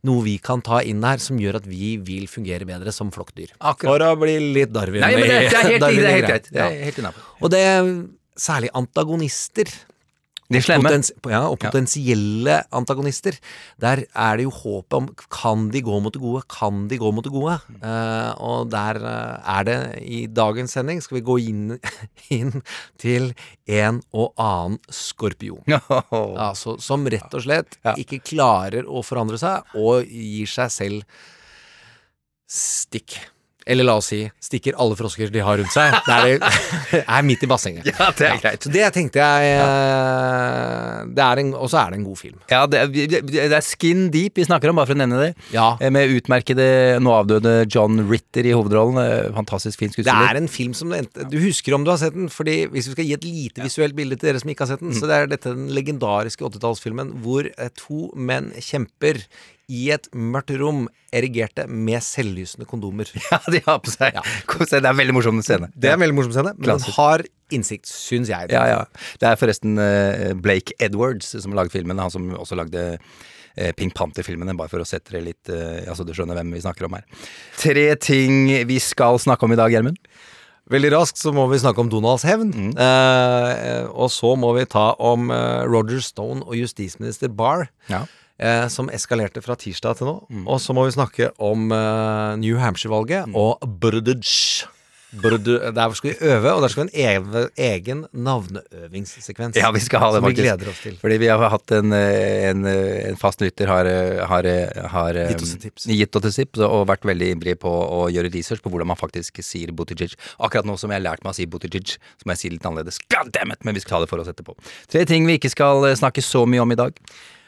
noe 0.02 0.22
vi 0.26 0.34
kan 0.43 0.58
ta 0.64 0.81
inn 0.82 1.04
her 1.06 1.20
som 1.22 1.38
gjør 1.38 1.60
at 1.60 1.66
vi 1.70 1.93
vil 2.02 2.25
fungere 2.31 2.66
bedre 2.66 2.90
som 2.94 3.12
flokkdyr. 3.14 3.52
Akkurat. 3.60 3.93
For 3.93 4.02
å 4.08 4.16
bli 4.19 4.34
litt 4.56 4.72
Darwin. 4.75 4.99
Nei, 5.04 5.12
men 5.14 5.28
det, 5.28 5.28
det 5.28 5.37
er 5.37 5.69
helt, 5.69 5.78
det 5.84 5.90
er 5.93 6.16
helt 6.16 6.26
greit. 6.26 6.49
Er 6.50 6.99
Ja. 7.06 7.12
Og 7.38 7.52
det 7.54 7.62
særlig 8.38 8.73
antagonister. 8.75 9.71
De 10.52 10.61
slemme. 10.64 10.87
Potens, 10.88 11.11
ja, 11.30 11.42
og 11.49 11.59
potensielle 11.62 12.59
antagonister. 12.75 13.37
Der 13.82 14.04
er 14.12 14.38
det 14.38 14.47
jo 14.47 14.52
håpet 14.54 14.97
om 14.99 15.09
Kan 15.32 15.68
de 15.73 15.82
gå 15.85 15.99
mot 16.04 16.12
det 16.14 16.21
gode? 16.23 16.42
Kan 16.52 16.87
de 16.90 16.99
gå 17.00 17.12
mot 17.14 17.25
det 17.25 17.32
gode? 17.32 17.56
Uh, 17.82 18.32
og 18.42 18.71
der 18.73 18.99
eh, 19.00 19.52
er 19.56 19.66
det 19.68 19.78
i 20.04 20.23
dagens 20.30 20.75
sending 20.76 21.00
skal 21.04 21.18
vi 21.21 21.25
gå 21.26 21.38
inn, 21.49 21.78
inn 22.38 22.54
til 23.00 23.30
en 23.66 24.02
og 24.12 24.32
annen 24.40 24.78
skorpion. 24.92 25.62
Altså, 26.42 26.76
som 26.82 27.04
rett 27.09 27.35
og 27.35 27.44
slett 27.44 27.78
Ja. 27.85 27.94
ikke 27.99 28.21
klarer 28.25 28.87
å 28.88 29.02
forandre 29.06 29.38
seg, 29.40 29.64
og 29.78 30.04
gir 30.06 30.49
seg 30.50 30.73
selv 30.75 31.23
stikk. 32.52 33.16
Eller 33.66 33.87
la 33.87 33.95
oss 34.00 34.09
si 34.11 34.23
stikker 34.42 34.75
alle 34.81 34.97
frosker 34.99 35.31
de 35.33 35.42
har 35.45 35.61
rundt 35.61 35.73
seg. 35.75 35.95
Der 36.07 36.38
det 36.42 37.02
er 37.16 37.23
midt 37.26 37.45
i 37.47 37.49
bassenget. 37.50 37.87
Ja, 37.92 38.09
det 38.19 38.26
er 38.28 38.40
greit. 38.42 38.64
Så 38.66 38.73
det 38.75 38.88
tenkte 38.97 39.23
jeg 39.23 39.52
eh, 39.59 41.52
Og 41.59 41.69
så 41.71 41.78
er 41.83 41.92
det 41.92 42.00
en 42.00 42.07
god 42.07 42.19
film. 42.19 42.38
Ja, 42.50 42.64
det, 42.66 42.81
er- 42.83 43.23
det 43.23 43.47
er 43.52 43.64
Skin 43.64 44.09
Deep 44.14 44.40
vi 44.40 44.47
snakker 44.49 44.71
om, 44.73 44.78
bare 44.81 44.90
for 44.90 44.97
å 44.97 45.00
nevne 45.02 45.21
det. 45.23 45.31
Ja. 45.54 45.73
Eh, 45.81 45.92
Med 45.95 46.11
utmerkede, 46.16 46.66
nå 47.02 47.14
avdøde 47.21 47.54
John 47.73 48.02
Ritter 48.11 48.49
i 48.50 48.54
hovedrollen. 48.57 48.99
Eh, 49.02 49.31
Fantastisk 49.37 49.78
fin 49.83 49.92
Det 49.95 50.07
er 50.09 50.40
en 50.40 50.49
film 50.50 50.75
som 50.75 50.90
du, 50.92 51.38
husker 51.42 51.75
om 51.76 51.85
du 51.87 51.92
har 51.95 52.00
sett 52.02 52.14
den, 52.16 52.28
Fordi 52.33 52.66
hvis 52.73 52.90
vi 52.90 52.97
skal 52.97 53.09
gi 53.09 53.16
et 53.19 53.25
lite 53.28 53.62
visuelt 53.66 53.97
bilde 53.99 54.19
til 54.19 54.31
dere 54.33 54.42
som 54.42 54.50
ikke 54.52 54.66
har 54.66 54.75
sett 54.75 54.85
den, 54.85 54.95
så 54.97 55.09
det 55.11 55.16
er 55.21 55.31
dette 55.33 55.54
den 55.54 55.71
legendariske 55.75 56.45
80-tallsfilmen 56.50 57.14
hvor 57.23 57.49
to 57.78 58.09
menn 58.16 58.50
kjemper 58.59 59.23
i 59.73 59.87
et 59.95 60.09
mørkt 60.12 60.52
rom, 60.61 60.85
erigerte 61.12 61.64
med 61.69 62.05
selvlysende 62.05 62.69
kondomer. 62.69 63.09
Ja, 63.33 63.38
de 63.50 63.62
har 63.64 63.81
på 63.85 63.93
seg 63.93 64.19
Det 64.73 64.81
er 64.83 64.91
en 64.91 64.99
veldig 64.99 65.17
morsom 65.17 65.41
scene. 65.45 65.71
Det 65.75 65.91
er 65.91 65.97
en 65.97 66.02
veldig 66.05 66.17
morsom 66.19 66.35
scene, 66.35 66.52
men 66.59 66.75
den 66.75 66.97
har 66.99 67.25
innsikt, 67.52 67.88
syns 67.88 68.31
jeg. 68.33 68.50
Ja, 68.52 68.64
ja. 68.69 68.81
Det 69.21 69.29
er 69.29 69.38
forresten 69.41 69.79
eh, 69.81 70.33
Blake 70.38 70.76
Edwards 70.83 71.33
som 71.35 71.52
har 71.52 71.62
laget 71.62 71.76
filmen. 71.76 72.00
Han 72.00 72.12
som 72.12 72.31
også 72.37 72.57
lagde 72.59 72.85
eh, 72.99 73.73
Pink 73.76 73.97
Panther-filmene, 73.97 74.57
bare 74.59 74.73
for 74.73 74.85
å 74.85 74.88
sette 74.88 75.14
det 75.17 75.25
litt 75.26 75.52
eh, 75.52 75.83
Altså, 75.88 76.07
du 76.09 76.14
skjønner 76.17 76.38
hvem 76.41 76.52
vi 76.57 76.62
snakker 76.64 76.88
om 76.88 76.97
her. 76.99 77.05
Tre 77.61 77.87
ting 78.00 78.47
vi 78.69 78.79
skal 78.83 79.21
snakke 79.23 79.49
om 79.49 79.57
i 79.57 79.61
dag, 79.61 79.73
Gjermund. 79.73 80.00
Veldig 80.73 80.93
raskt 80.95 81.21
så 81.21 81.33
må 81.35 81.45
vi 81.50 81.61
snakke 81.61 81.83
om 81.83 81.91
Donalds 81.93 82.25
hevn. 82.25 82.73
Eh, 82.73 83.85
og 83.93 84.09
så 84.14 84.33
må 84.41 84.55
vi 84.57 84.69
ta 84.71 84.93
om 85.02 85.33
Roger 85.69 86.00
Stone 86.05 86.45
og 86.47 86.57
justisminister 86.57 87.33
Barr. 87.33 87.69
Ja. 87.93 88.05
Eh, 88.42 88.66
som 88.75 88.90
eskalerte 88.90 89.40
fra 89.44 89.54
tirsdag 89.56 89.96
til 90.02 90.11
nå. 90.11 90.16
Og 90.44 90.58
så 90.61 90.75
må 90.75 90.84
vi 90.88 90.96
snakke 90.99 91.30
om 91.38 91.70
eh, 91.72 92.37
New 92.42 92.58
Hampshire-valget 92.58 93.30
og 93.38 93.62
Burdage. 93.80 94.66
Buttigieg- 95.12 95.75
Der 95.76 95.92
skal 95.92 96.08
vi 96.14 96.25
øve, 96.25 96.52
og 96.56 96.62
der 96.64 96.70
skal 96.72 96.87
vi 96.88 97.02
ha 97.04 97.11
en 97.11 97.18
eve- 97.20 97.49
egen 97.61 97.99
navneøvingssekvens. 98.16 99.58
Ja, 99.61 99.68
vi 99.75 99.80
skal 99.84 100.00
ha 100.00 100.06
det, 100.14 100.22
som 100.22 100.25
vi 100.25 100.30
faktisk. 100.30 100.46
gleder 100.46 100.70
oss 100.70 100.80
til. 100.80 100.94
Fordi 101.02 101.18
vi 101.20 101.26
har 101.28 101.42
hatt 101.52 101.75
en, 101.76 101.92
eh, 101.92 102.49
en, 102.50 102.64
eh, 102.64 103.08
en 103.11 103.16
fast 103.20 103.40
lytter 103.44 103.66
har, 103.68 103.84
eh, 103.84 104.22
har, 104.26 104.44
eh, 104.46 104.88
har 104.88 105.14
eh, 105.14 105.28
Gitt 105.34 105.42
oss 105.42 105.52
et 105.54 105.61
tips. 105.66 105.84
gitt 105.87 106.16
oss 106.16 106.25
et 106.38 106.46
tips 106.46 106.61
og 106.64 106.87
vært 106.88 107.04
veldig 107.04 107.28
ivrig 107.37 107.58
på 107.61 107.68
å 107.68 108.08
gjøre 108.11 108.32
research 108.32 108.62
på 108.62 108.70
hvordan 108.72 108.87
man 108.87 108.96
faktisk 108.96 109.42
sier 109.44 109.68
Buttigieg. 109.72 110.14
Akkurat 110.40 110.64
nå 110.64 110.78
som 110.78 110.90
jeg 110.90 111.02
har 111.02 111.11
lært 111.12 111.22
meg 111.25 111.32
å 111.32 111.34
si 111.37 111.44
Buttigieg, 111.46 111.99
så 112.16 112.25
må 112.25 112.32
jeg 112.32 112.38
si 112.38 112.49
det 112.49 112.56
litt 112.56 112.66
annerledes. 112.72 112.99
God 113.11 113.32
damn 113.32 113.52
it! 113.52 113.62
Men 113.64 113.75
vi 113.75 113.80
skal 113.80 113.99
ta 113.99 114.00
det 114.06 114.08
for 114.08 114.18
oss 114.18 114.28
etterpå. 114.28 114.56
Tre 114.88 115.04
ting 115.04 115.26
vi 115.26 115.37
ikke 115.38 115.50
skal 115.50 115.84
eh, 115.84 115.94
snakke 115.94 116.22
så 116.25 116.46
mye 116.49 116.62
om 116.62 116.72
i 116.72 116.75
dag. 116.76 116.96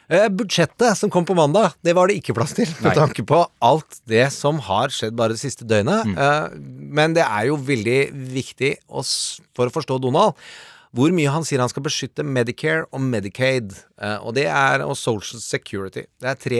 Eh, 0.05 0.27
budsjettet 0.29 0.99
som 0.99 1.09
kom 1.09 1.25
på 1.25 1.33
mandag, 1.37 1.73
det 1.85 1.95
var 1.97 2.09
det 2.09 2.19
ikke 2.19 2.35
plass 2.37 2.53
til. 2.57 2.69
Med 2.83 2.91
Nei. 2.91 2.97
tanke 2.99 3.25
på 3.25 3.41
alt 3.65 4.01
det 4.05 4.27
som 4.35 4.59
har 4.67 4.93
skjedd 4.93 5.17
bare 5.17 5.33
det 5.33 5.41
siste 5.41 5.65
døgnet. 5.65 6.05
Mm. 6.05 6.93
men 6.95 7.15
det 7.15 7.25
er 7.25 7.49
jo 7.49 7.57
veldig 7.57 7.99
viktig 8.33 8.75
for 8.87 9.67
å 9.67 9.73
forstå 9.73 9.97
Donald. 10.03 10.37
Hvor 10.95 11.11
mye 11.11 11.27
han 11.27 11.43
sier 11.43 11.59
han 11.59 11.67
skal 11.71 11.83
beskytte 11.83 12.23
Medicare 12.23 12.85
og 12.95 13.01
Medicaid. 13.03 13.73
Eh, 13.99 14.15
og 14.23 14.35
det 14.37 14.45
er 14.47 14.83
og 14.85 14.93
Social 14.95 15.41
Security. 15.43 16.05
Det 16.23 16.29
er 16.31 16.37
tre 16.39 16.59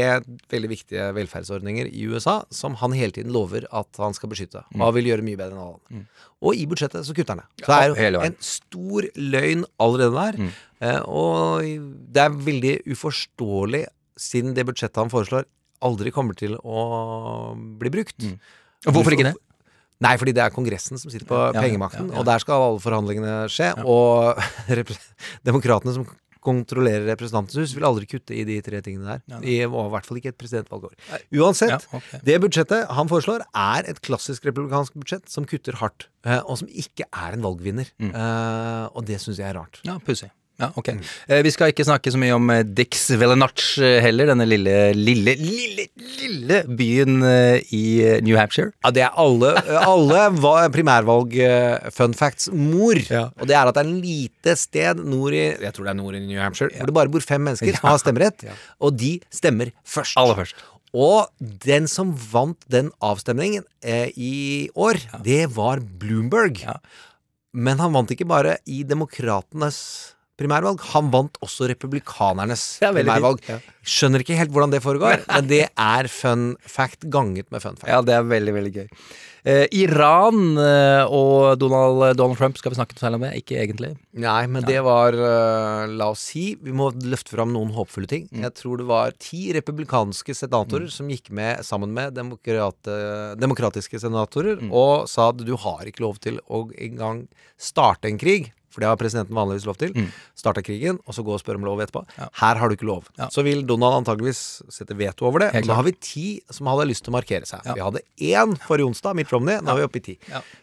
veldig 0.51 0.71
viktige 0.73 1.05
velferdsordninger 1.15 1.87
i 1.87 2.03
USA 2.11 2.41
som 2.51 2.75
han 2.81 2.91
hele 2.97 3.15
tiden 3.15 3.31
lover 3.31 3.63
at 3.71 4.01
han 4.01 4.13
skal 4.17 4.33
beskytte. 4.33 4.65
Og 4.75 4.83
han 4.89 4.93
vil 4.97 5.07
gjøre 5.13 5.23
mye 5.23 5.39
bedre 5.39 5.55
enn 5.55 5.63
alle 5.63 5.77
andre. 5.79 6.03
Og 6.45 6.59
i 6.59 6.65
budsjettet 6.67 7.07
så 7.07 7.15
kutter 7.15 7.37
han 7.37 7.45
det. 7.45 7.47
Så 7.63 7.71
det 7.71 7.79
er 7.79 7.87
jo 7.87 7.95
en 8.27 8.35
stor 8.43 9.07
løgn 9.15 9.63
allerede 9.79 10.15
der. 10.19 10.41
Eh, 10.83 10.99
og 11.07 11.63
det 12.11 12.25
er 12.25 12.35
veldig 12.51 12.75
uforståelig, 12.91 13.85
siden 14.19 14.53
det 14.55 14.67
budsjettet 14.67 14.99
han 15.05 15.11
foreslår, 15.15 15.47
aldri 15.85 16.11
kommer 16.11 16.35
til 16.39 16.57
å 16.59 17.55
bli 17.79 17.89
brukt. 17.93 18.19
Og 18.85 18.93
hvorfor 18.99 19.15
ikke 19.15 19.31
det? 19.31 19.37
Nei, 20.03 20.15
fordi 20.19 20.33
det 20.35 20.43
er 20.43 20.51
Kongressen 20.51 20.99
som 20.99 21.11
sitter 21.11 21.27
på 21.29 21.37
Ja, 21.39 21.61
pengemakten, 21.61 22.09
ja, 22.09 22.15
ja. 22.17 22.19
og 22.19 22.25
der 22.27 22.41
skal 22.43 22.65
alle 22.65 22.81
forhandlingene 22.83 23.35
skje. 23.51 23.71
Og 23.87 24.35
demokratene 25.47 25.93
som 25.95 26.07
kontrollerer 26.45 27.07
Representantens 27.09 27.57
hus, 27.57 27.73
vil 27.73 27.87
aldri 27.87 28.05
kutte 28.09 28.35
i 28.37 28.43
de 28.45 28.59
tre 28.61 28.77
tingene 28.85 29.15
der. 29.17 29.39
I, 29.41 29.55
og 29.65 29.87
I 29.87 29.91
hvert 29.95 30.05
fall 30.05 30.19
ikke 30.19 30.29
et 30.33 30.37
presidentvalgår. 30.37 30.93
Uansett, 31.41 31.73
Ja, 31.73 31.97
ok. 31.97 32.11
det 32.27 32.35
budsjettet 32.43 32.91
han 32.99 33.09
foreslår, 33.09 33.41
er 33.49 33.89
et 33.89 34.01
klassisk 34.05 34.45
republikansk 34.45 34.93
budsjett 34.99 35.25
som 35.31 35.47
kutter 35.49 35.79
hardt, 35.81 36.05
eh, 36.27 36.41
og 36.45 36.59
som 36.61 36.69
ikke 36.69 37.07
er 37.09 37.33
en 37.39 37.45
valgvinner. 37.47 37.89
Mm. 37.97 38.13
Uh, 38.13 38.85
og 38.93 39.07
det 39.09 39.17
syns 39.23 39.41
jeg 39.41 39.49
er 39.49 39.57
rart. 39.57 39.81
Ja, 39.87 39.97
pussig. 40.05 40.29
Ja, 40.61 40.69
ok. 40.79 40.89
Eh, 41.27 41.41
vi 41.43 41.51
skal 41.51 41.73
ikke 41.73 41.83
snakke 41.83 42.11
så 42.13 42.19
mye 42.19 42.35
om 42.37 42.51
eh, 42.53 42.61
Dix 42.63 43.09
Velenach 43.19 43.63
eh, 43.83 43.97
heller, 44.03 44.29
denne 44.31 44.45
lille, 44.47 44.75
lille, 44.95 45.33
lille, 45.39 45.87
lille 46.21 46.61
byen 46.79 47.17
i 47.75 47.83
New 48.23 48.37
Hampshire. 48.39 48.71
Ja, 48.85 48.93
det 48.95 49.03
er 49.03 49.17
alle, 49.19 49.51
alle 49.81 50.69
primærvalg-fun 50.71 52.15
facts 52.15 52.47
mor. 52.53 53.01
Ja. 53.11 53.27
Og 53.35 53.51
det 53.51 53.57
er 53.57 53.67
at 53.67 53.75
det 53.75 53.83
er 53.83 53.91
en 53.91 53.99
lite 54.03 54.55
sted 54.59 55.03
nord 55.03 55.35
i 55.35 55.43
Jeg 55.49 55.73
tror 55.75 55.89
det 55.89 55.95
er 55.95 55.99
nord 55.99 56.15
i 56.15 56.23
New 56.23 56.39
Hampshire, 56.39 56.71
hvor 56.77 56.91
det 56.91 56.97
bare 57.01 57.11
bor 57.11 57.25
fem 57.25 57.43
mennesker 57.49 57.75
som 57.79 57.91
har 57.91 57.99
stemmerett. 57.99 58.47
Og 58.79 58.95
de 58.95 59.17
stemmer 59.33 59.75
først. 59.83 60.15
Aller 60.21 60.39
først. 60.39 60.65
Og 60.95 61.27
den 61.65 61.89
som 61.91 62.13
vant 62.31 62.61
den 62.71 62.93
avstemningen 63.03 63.65
eh, 63.83 64.15
i 64.15 64.69
år, 64.71 65.01
det 65.25 65.49
var 65.57 65.83
Bloomberg. 65.83 66.63
Ja. 66.63 66.79
Men 67.55 67.79
han 67.83 67.91
vant 67.95 68.11
ikke 68.11 68.27
bare 68.27 68.57
i 68.67 68.83
demokratenes 68.87 70.14
primærvalg, 70.39 70.81
han 70.93 71.11
vant 71.13 71.37
også 71.45 71.69
republikanernes 71.71 72.65
primærvalg. 72.83 73.39
Ja. 73.49 73.59
Skjønner 73.85 74.23
ikke 74.23 74.39
helt 74.39 74.51
hvordan 74.55 74.73
det 74.73 74.81
foregår, 74.83 75.23
men 75.31 75.47
det 75.51 75.63
er 75.69 76.09
fun 76.11 76.55
fact 76.65 77.07
ganget 77.13 77.47
med 77.53 77.63
fun 77.63 77.77
fact. 77.79 77.91
Ja, 77.91 78.01
det 78.05 78.17
er 78.17 78.27
veldig, 78.27 78.53
veldig 78.57 78.73
gøy. 78.79 78.89
Eh, 79.45 79.67
Iran 79.77 80.55
eh, 80.57 81.03
og 81.13 81.59
Donald, 81.61 82.15
Donald 82.17 82.39
Trump 82.39 82.57
skal 82.57 82.73
vi 82.73 82.79
snakke 82.79 82.97
særlig 82.97 83.19
om? 83.19 83.25
Ikke 83.37 83.59
egentlig. 83.61 83.91
Nei, 84.17 84.39
men 84.49 84.65
det 84.65 84.79
var 84.81 85.13
øh, 85.13 85.83
La 85.99 86.07
oss 86.15 86.23
si 86.31 86.55
Vi 86.57 86.73
må 86.73 86.87
løfte 87.05 87.29
fram 87.35 87.51
noen 87.53 87.69
håpefulle 87.75 88.09
ting. 88.09 88.25
Mm. 88.31 88.41
Jeg 88.47 88.55
tror 88.57 88.81
det 88.81 88.87
var 88.89 89.13
ti 89.21 89.43
republikanske 89.53 90.33
senatorer 90.33 90.89
som 90.89 91.11
gikk 91.13 91.29
med 91.29 91.61
sammen 91.67 91.93
med 91.93 92.17
demokrate, 92.17 92.97
demokratiske 93.37 94.01
senatorer 94.01 94.57
Mm. 94.65 94.71
og 94.73 95.05
sa 95.11 95.29
at 95.29 95.41
du 95.45 95.53
har 95.61 95.85
ikke 95.85 96.01
lov 96.05 96.17
til 96.23 96.37
å 96.49 96.65
engang 96.81 97.27
starte 97.61 98.07
en 98.09 98.17
krig. 98.17 98.49
For 98.75 98.83
det 98.83 98.89
har 98.91 98.99
presidenten 98.99 99.35
vanligvis 99.37 99.65
lov 99.69 99.77
til. 99.79 99.93
Starte 100.35 100.59
krigen, 100.65 100.99
og 101.07 101.15
så 101.15 101.23
gå 101.23 101.31
og 101.31 101.39
spørre 101.39 101.61
om 101.61 101.67
lov 101.67 101.79
etterpå. 101.85 102.03
Mm. 102.03 102.15
Ja. 102.19 102.27
Her 102.41 102.59
har 102.59 102.67
du 102.71 102.75
ikke 102.75 102.87
lov. 102.89 103.07
Ja. 103.15 103.29
Så 103.31 103.45
vil 103.47 103.63
Donald 103.67 104.01
antageligvis 104.01 104.41
sette 104.73 104.97
veto 104.99 105.29
over 105.29 105.45
det. 105.45 105.51
Og 105.61 105.69
da 105.69 105.77
har 105.79 105.87
vi 105.87 105.95
ti 106.03 106.25
som 106.51 106.67
hadde 106.67 106.89
lyst 106.91 107.05
til 107.07 107.13
å 107.13 107.15
markere 107.15 107.47
seg. 107.47 107.63
Ja. 107.63 107.75
Vi 107.77 107.85
hadde 107.85 108.03
én 108.35 108.57
forrige 108.67 108.89
onsdag, 108.91 109.15
Mitt 109.15 109.31
Romney. 109.31 109.61
Nå 109.63 109.71
er 109.73 109.79
vi 109.79 109.87
oppe 109.87 110.01
i 110.01 110.05
ti. 110.11 110.17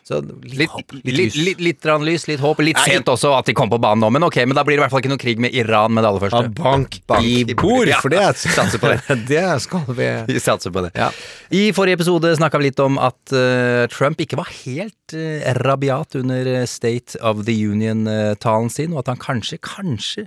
Så 0.05 0.21
litt, 0.21 0.59
Litt, 0.63 0.71
håp. 0.75 0.93
litt, 0.99 1.07
Litt, 1.13 1.37
litt, 1.37 1.61
litt, 1.63 1.87
lys, 2.07 2.27
litt 2.29 2.43
håp. 2.45 2.61
Litt 2.67 2.81
sent 2.85 3.09
også 3.09 3.33
at 3.39 3.49
de 3.49 3.55
kom 3.57 3.71
på 3.73 3.79
banen 3.83 4.03
nå, 4.05 4.11
men 4.13 4.27
ok, 4.29 4.43
men 4.45 4.59
da 4.59 4.65
blir 4.67 4.77
det 4.77 4.83
i 4.83 4.85
hvert 4.85 4.93
fall 4.95 5.03
ikke 5.05 5.13
noe 5.15 5.23
krig 5.23 5.41
med 5.43 5.55
Iran 5.57 5.95
med 5.97 6.05
det 6.05 6.11
aller 6.13 6.25
første. 6.27 6.53
Bank, 6.59 7.01
Bank 7.09 7.25
i 7.25 7.57
bord, 7.57 7.89
for 8.03 8.13
det, 8.13 8.21
satser 8.43 8.83
på 8.83 8.93
det. 8.93 9.19
det 9.31 9.45
skal 9.65 9.87
vi 9.89 10.11
Vi 10.29 10.43
satser 10.43 10.75
på 10.75 10.85
det. 10.85 10.93
I 11.63 11.65
forrige 11.77 12.01
episode 12.01 12.35
snakka 12.37 12.61
vi 12.61 12.69
litt 12.71 12.83
om 12.83 12.99
at 13.03 13.35
uh, 13.35 13.87
Trump 13.93 14.21
ikke 14.23 14.39
var 14.41 14.51
helt 14.63 15.17
uh, 15.17 15.49
rabiat 15.63 16.17
under 16.21 16.49
eh, 16.55 16.67
State 16.69 17.19
of 17.21 17.45
the 17.47 17.55
Union-talen 18.03 18.71
sin, 18.71 18.93
og 18.93 19.03
at 19.03 19.13
han 19.13 19.21
kanskje, 19.23 19.59
kanskje 19.63 20.27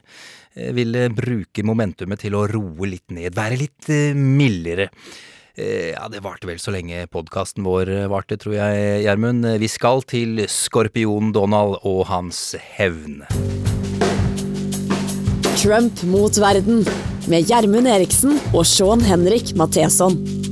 eh, 0.55 0.71
ville 0.75 1.09
bruke 1.13 1.65
momentumet 1.65 2.21
til 2.23 2.35
å 2.37 2.45
roe 2.49 2.89
litt 2.89 3.11
ned, 3.11 3.35
være 3.35 3.59
litt 3.59 3.89
eh, 3.89 4.15
mildere. 4.15 4.89
Eh, 5.55 5.93
Ja, 5.95 6.09
det 6.11 6.23
varte 6.25 6.47
vel 6.49 6.59
så 6.59 6.73
lenge 6.75 7.05
podkasten 7.07 7.63
vår 7.63 8.09
varte, 8.11 8.35
tror 8.37 8.57
jeg, 8.57 9.05
Gjermund. 9.05 9.47
Vi 9.61 9.69
skal 9.71 10.03
til 10.03 10.43
Skorpion 10.51 11.31
Donald 11.35 11.79
og 11.83 12.05
hans 12.11 12.55
hevn. 12.75 13.23
Trump 15.55 16.03
mot 16.11 16.35
verden 16.37 16.83
med 17.31 17.47
Gjermund 17.47 17.87
Eriksen 17.89 18.35
og 18.51 18.67
Sean 18.67 19.01
Henrik 19.01 19.55
Matheson. 19.57 20.44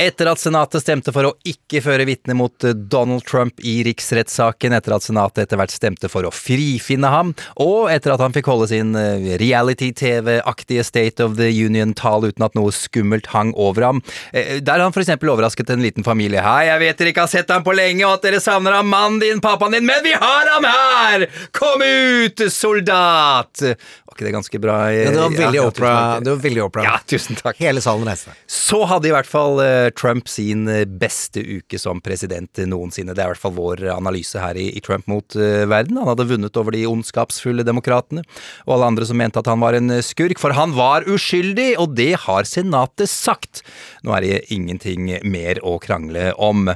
Etter 0.00 0.30
at 0.30 0.40
Senatet 0.40 0.80
stemte 0.80 1.12
for 1.12 1.28
å 1.28 1.30
ikke 1.44 1.82
føre 1.84 2.06
vitne 2.08 2.32
mot 2.32 2.64
eh, 2.64 2.72
Donald 2.72 3.26
Trump 3.28 3.60
i 3.60 3.82
riksrettssaken, 3.84 4.72
etter 4.72 4.94
at 4.96 5.04
Senatet 5.04 5.42
etter 5.42 5.60
hvert 5.60 5.74
stemte 5.74 6.08
for 6.08 6.24
å 6.24 6.30
frifinne 6.32 7.10
ham, 7.12 7.34
og 7.60 7.90
etter 7.92 8.14
at 8.14 8.22
han 8.24 8.32
fikk 8.32 8.48
holde 8.48 8.70
sin 8.70 8.94
eh, 8.96 9.34
reality-TV-aktige 9.42 10.86
State 10.88 11.20
of 11.20 11.36
the 11.36 11.50
Union-tale 11.52 12.30
uten 12.32 12.46
at 12.46 12.56
noe 12.56 12.72
skummelt 12.72 13.28
hang 13.34 13.52
over 13.60 13.90
ham, 13.90 14.00
eh, 14.32 14.56
der 14.64 14.80
han 14.80 14.96
eksempel 14.96 15.34
overrasket 15.34 15.74
en 15.74 15.84
liten 15.84 16.06
familie. 16.06 16.40
Hei, 16.48 16.70
jeg 16.70 16.84
vet 16.86 17.02
dere 17.02 17.12
ikke 17.12 17.26
har 17.26 17.34
sett 17.34 17.52
ham 17.52 17.66
på 17.66 17.76
lenge, 17.76 18.06
og 18.08 18.16
at 18.16 18.24
dere 18.24 18.40
savner 18.40 18.78
ham, 18.78 18.88
mannen 18.88 19.20
din, 19.20 19.44
pappaen 19.44 19.76
din, 19.76 19.88
men 19.90 20.00
vi 20.06 20.16
har 20.16 20.54
ham 20.54 20.64
her! 20.64 21.28
Kom 21.52 21.84
ut, 21.84 22.40
soldat! 22.48 23.66
Var 24.20 24.26
ikke 24.26 24.34
det 24.34 24.36
ganske 24.36 24.58
bra? 24.60 24.74
I, 24.92 24.96
ja, 25.00 25.10
Det 25.14 25.20
var 25.20 25.30
veldig 25.32 25.56
ja, 25.56 25.66
opera. 25.70 25.92
Det 26.20 26.30
var 26.34 26.40
veldig 26.44 26.62
opera. 26.66 26.82
Ja, 26.84 26.96
tusen 27.08 27.38
takk. 27.38 27.56
Hele 27.56 27.80
salen 27.80 28.04
reiste. 28.04 28.34
Så 28.44 28.82
hadde 28.84 29.08
i 29.08 29.12
hvert 29.14 29.28
fall 29.28 29.60
eh, 29.64 29.88
Trump 29.96 30.28
sin 30.28 30.66
eh, 30.68 30.82
beste 30.84 31.40
uke 31.40 31.80
som 31.80 32.02
president 32.04 32.60
noensinne. 32.68 33.14
Det 33.16 33.22
er 33.22 33.30
i 33.30 33.32
hvert 33.32 33.40
fall 33.40 33.54
vår 33.56 33.86
analyse 33.94 34.36
her 34.36 34.60
i, 34.60 34.66
i 34.76 34.82
Trump 34.84 35.08
mot 35.08 35.36
uh, 35.40 35.64
verden. 35.70 35.96
Han 36.02 36.10
hadde 36.10 36.26
vunnet 36.28 36.58
over 36.60 36.76
de 36.76 36.82
ondskapsfulle 36.90 37.64
demokratene 37.64 38.26
og 38.66 38.74
alle 38.74 38.90
andre 38.92 39.08
som 39.08 39.16
mente 39.16 39.40
at 39.40 39.48
han 39.48 39.62
var 39.62 39.78
en 39.78 39.96
skurk, 40.04 40.36
for 40.42 40.52
han 40.56 40.74
var 40.76 41.08
uskyldig, 41.08 41.72
og 41.80 41.96
det 41.96 42.12
har 42.26 42.48
Senatet 42.48 43.08
sagt. 43.08 43.64
Nå 44.04 44.12
er 44.16 44.26
det 44.26 44.42
ingenting 44.52 45.08
mer 45.24 45.62
å 45.64 45.78
krangle 45.80 46.30
om. 46.36 46.68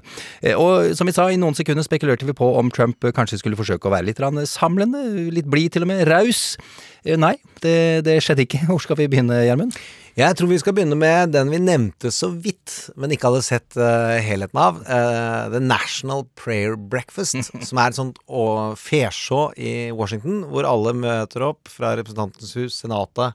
Og 0.54 0.96
som 0.96 1.08
vi 1.08 1.16
sa, 1.16 1.28
i 1.28 1.40
noen 1.40 1.56
sekunder 1.56 1.84
spekulerte 1.84 2.28
vi 2.28 2.36
på 2.36 2.48
om 2.56 2.72
Trump 2.72 3.04
kanskje 3.16 3.42
skulle 3.42 3.58
forsøke 3.60 3.90
å 3.90 3.94
være 3.94 4.08
litt 4.08 4.24
samlende, 4.48 5.04
litt 5.34 5.50
blid 5.50 5.76
til 5.76 5.84
og 5.84 5.92
med, 5.92 6.06
raus. 6.08 6.54
Eh, 7.04 7.18
Nei, 7.20 7.34
det, 7.62 7.76
det 8.06 8.18
skjedde 8.24 8.46
ikke. 8.46 8.62
Hvor 8.68 8.80
skal 8.82 8.98
vi 9.02 9.06
begynne, 9.12 9.42
Gjermund? 9.44 9.76
Jeg 10.14 10.36
tror 10.38 10.46
vi 10.46 10.60
skal 10.62 10.76
begynne 10.76 10.94
med 10.94 11.32
den 11.34 11.48
vi 11.50 11.58
nevnte 11.58 12.12
så 12.14 12.28
vidt, 12.30 12.74
men 12.94 13.10
ikke 13.10 13.32
hadde 13.32 13.40
sett 13.42 13.74
uh, 13.74 14.14
helheten 14.22 14.60
av. 14.62 14.76
Uh, 14.86 15.48
The 15.50 15.58
National 15.58 16.22
Prayer 16.38 16.76
Breakfast, 16.78 17.34
som 17.68 17.80
er 17.82 17.90
et 17.90 17.98
sånt 17.98 18.20
å- 18.30 18.76
fesjå 18.78 19.48
i 19.58 19.72
Washington, 19.96 20.44
hvor 20.52 20.68
alle 20.70 20.94
møter 20.94 21.42
opp 21.48 21.66
fra 21.72 21.96
Representantens 21.98 22.54
hus, 22.60 22.78
Senatet 22.84 23.34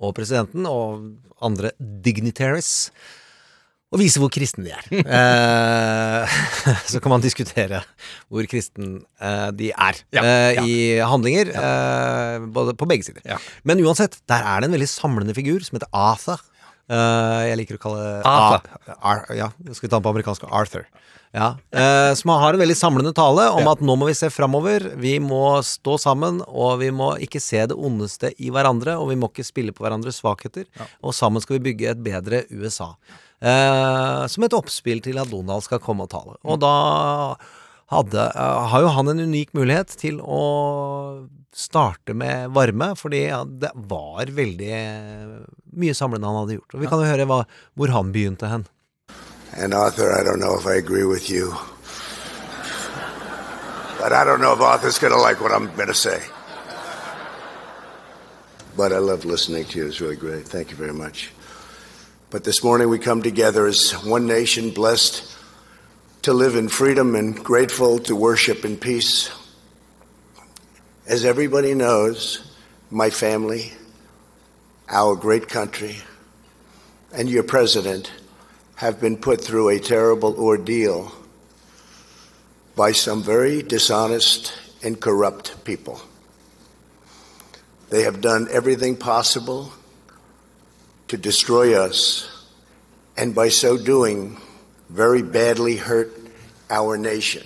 og 0.00 0.14
presidenten 0.16 0.64
og 0.66 1.10
andre 1.44 1.74
dignitaries. 1.78 2.88
Og 3.94 4.00
vise 4.02 4.18
hvor 4.18 4.32
kristne 4.34 4.66
de 4.66 4.72
er. 4.74 4.88
Eh, 4.90 6.38
så 6.92 7.00
kan 7.02 7.14
man 7.14 7.22
diskutere 7.22 7.84
hvor 8.26 8.46
kristen 8.50 8.96
eh, 9.22 9.50
de 9.54 9.70
er 9.70 10.00
Ja, 10.14 10.24
eh, 10.24 10.48
ja. 10.56 10.64
i 10.66 10.74
handlinger, 11.06 11.52
både 12.54 12.74
på 12.78 12.88
begge 12.90 13.06
sider. 13.06 13.22
Ja. 13.28 13.38
Men 13.62 13.82
uansett, 13.84 14.18
der 14.30 14.42
er 14.42 14.60
det 14.60 14.70
en 14.70 14.76
veldig 14.76 14.90
samlende 14.90 15.36
figur 15.36 15.62
som 15.64 15.78
heter 15.78 15.90
Arthur. 15.94 16.42
Jeg 16.90 17.56
liker 17.56 17.78
å 17.78 17.80
kalle 17.80 18.08
Arthur. 18.28 18.94
Ar 18.98 19.24
ja, 19.32 19.48
skal 19.70 19.86
vi 19.86 19.90
ta 19.90 19.96
den 19.96 20.04
på 20.04 20.12
amerikansk? 20.12 20.44
Arthur. 20.50 20.84
Ja. 21.34 21.56
Eh, 21.74 22.14
som 22.14 22.30
har 22.30 22.54
en 22.54 22.60
veldig 22.62 22.76
samlende 22.78 23.10
tale 23.14 23.48
om 23.58 23.66
at 23.66 23.80
nå 23.82 23.96
må 23.98 24.06
vi 24.06 24.14
se 24.14 24.30
framover. 24.30 24.86
Vi 25.02 25.16
må 25.22 25.58
stå 25.66 25.96
sammen, 25.98 26.38
og 26.46 26.78
vi 26.84 26.92
må 26.94 27.14
ikke 27.24 27.42
se 27.42 27.64
det 27.70 27.74
ondeste 27.74 28.30
i 28.38 28.52
hverandre. 28.54 28.94
Og 29.02 29.10
vi 29.10 29.18
må 29.18 29.32
ikke 29.32 29.46
spille 29.46 29.74
på 29.74 29.82
hverandres 29.82 30.20
svakheter. 30.22 30.68
Og 31.02 31.16
sammen 31.16 31.42
skal 31.42 31.58
vi 31.58 31.64
bygge 31.72 31.90
et 31.90 32.04
bedre 32.06 32.44
USA. 32.54 32.92
Eh, 33.44 34.26
som 34.32 34.46
et 34.46 34.56
oppspill 34.56 35.02
til 35.04 35.18
at 35.20 35.28
Donald 35.28 35.66
skal 35.66 35.82
komme 35.84 36.06
og 36.06 36.12
tale. 36.14 36.38
Og 36.48 36.62
da 36.62 36.74
hadde, 37.92 38.22
eh, 38.32 38.60
har 38.72 38.80
jo 38.80 38.92
han 38.96 39.08
en 39.08 39.20
unik 39.20 39.52
mulighet 39.52 39.96
til 40.00 40.20
å 40.20 41.28
starte 41.52 42.14
med 42.14 42.54
varme, 42.56 42.94
fordi 42.96 43.26
ja, 43.28 43.44
det 43.44 43.70
var 43.74 44.32
veldig 44.32 44.70
eh, 44.72 45.44
mye 45.76 45.94
samlende 45.94 46.26
han 46.26 46.40
hadde 46.40 46.56
gjort. 46.56 46.74
Og 46.74 46.80
vi 46.80 46.88
kan 46.88 47.04
jo 47.04 47.10
høre 47.10 47.28
hva, 47.28 47.44
hvor 47.76 47.92
han 47.92 48.12
begynte 48.12 48.48
hen. 48.48 48.66
And 49.56 49.74
Arthur, 49.74 50.10
I 50.10 50.24
don't 50.24 50.40
know 50.40 50.56
if 50.58 50.66
I 50.66 50.74
agree 50.74 51.04
with 51.04 51.30
you. 51.30 51.54
But 54.00 54.12
I 54.12 54.24
don't 54.24 54.40
know 54.40 54.52
if 54.52 54.60
Arthur's 54.60 54.98
going 54.98 55.12
to 55.12 55.20
like 55.20 55.40
what 55.40 55.52
I'm 55.52 55.70
going 55.76 55.88
to 55.88 55.94
say. 55.94 56.20
But 58.76 58.92
I 58.92 58.98
love 58.98 59.24
listening 59.24 59.64
to 59.66 59.78
you. 59.78 59.86
It's 59.86 60.00
really 60.00 60.16
great. 60.16 60.48
Thank 60.48 60.70
you 60.70 60.76
very 60.76 60.92
much. 60.92 61.30
But 62.34 62.42
this 62.42 62.64
morning 62.64 62.88
we 62.88 62.98
come 62.98 63.22
together 63.22 63.64
as 63.64 63.92
one 63.92 64.26
nation 64.26 64.70
blessed 64.70 65.22
to 66.22 66.32
live 66.32 66.56
in 66.56 66.68
freedom 66.68 67.14
and 67.14 67.36
grateful 67.36 68.00
to 68.00 68.16
worship 68.16 68.64
in 68.64 68.76
peace. 68.76 69.30
As 71.06 71.24
everybody 71.24 71.74
knows, 71.74 72.52
my 72.90 73.10
family, 73.10 73.70
our 74.88 75.14
great 75.14 75.48
country, 75.48 75.98
and 77.12 77.30
your 77.30 77.44
president 77.44 78.10
have 78.74 79.00
been 79.00 79.16
put 79.16 79.40
through 79.40 79.68
a 79.68 79.78
terrible 79.78 80.34
ordeal 80.36 81.12
by 82.74 82.90
some 82.90 83.22
very 83.22 83.62
dishonest 83.62 84.52
and 84.82 85.00
corrupt 85.00 85.64
people. 85.64 86.02
They 87.90 88.02
have 88.02 88.20
done 88.20 88.48
everything 88.50 88.96
possible 88.96 89.72
to 91.14 91.22
destroy 91.22 91.74
us, 91.74 92.26
and 93.16 93.34
by 93.34 93.48
so 93.48 93.76
doing, 93.76 94.36
very 94.90 95.22
badly 95.22 95.76
hurt 95.76 96.10
our 96.70 96.96
nation. 96.98 97.44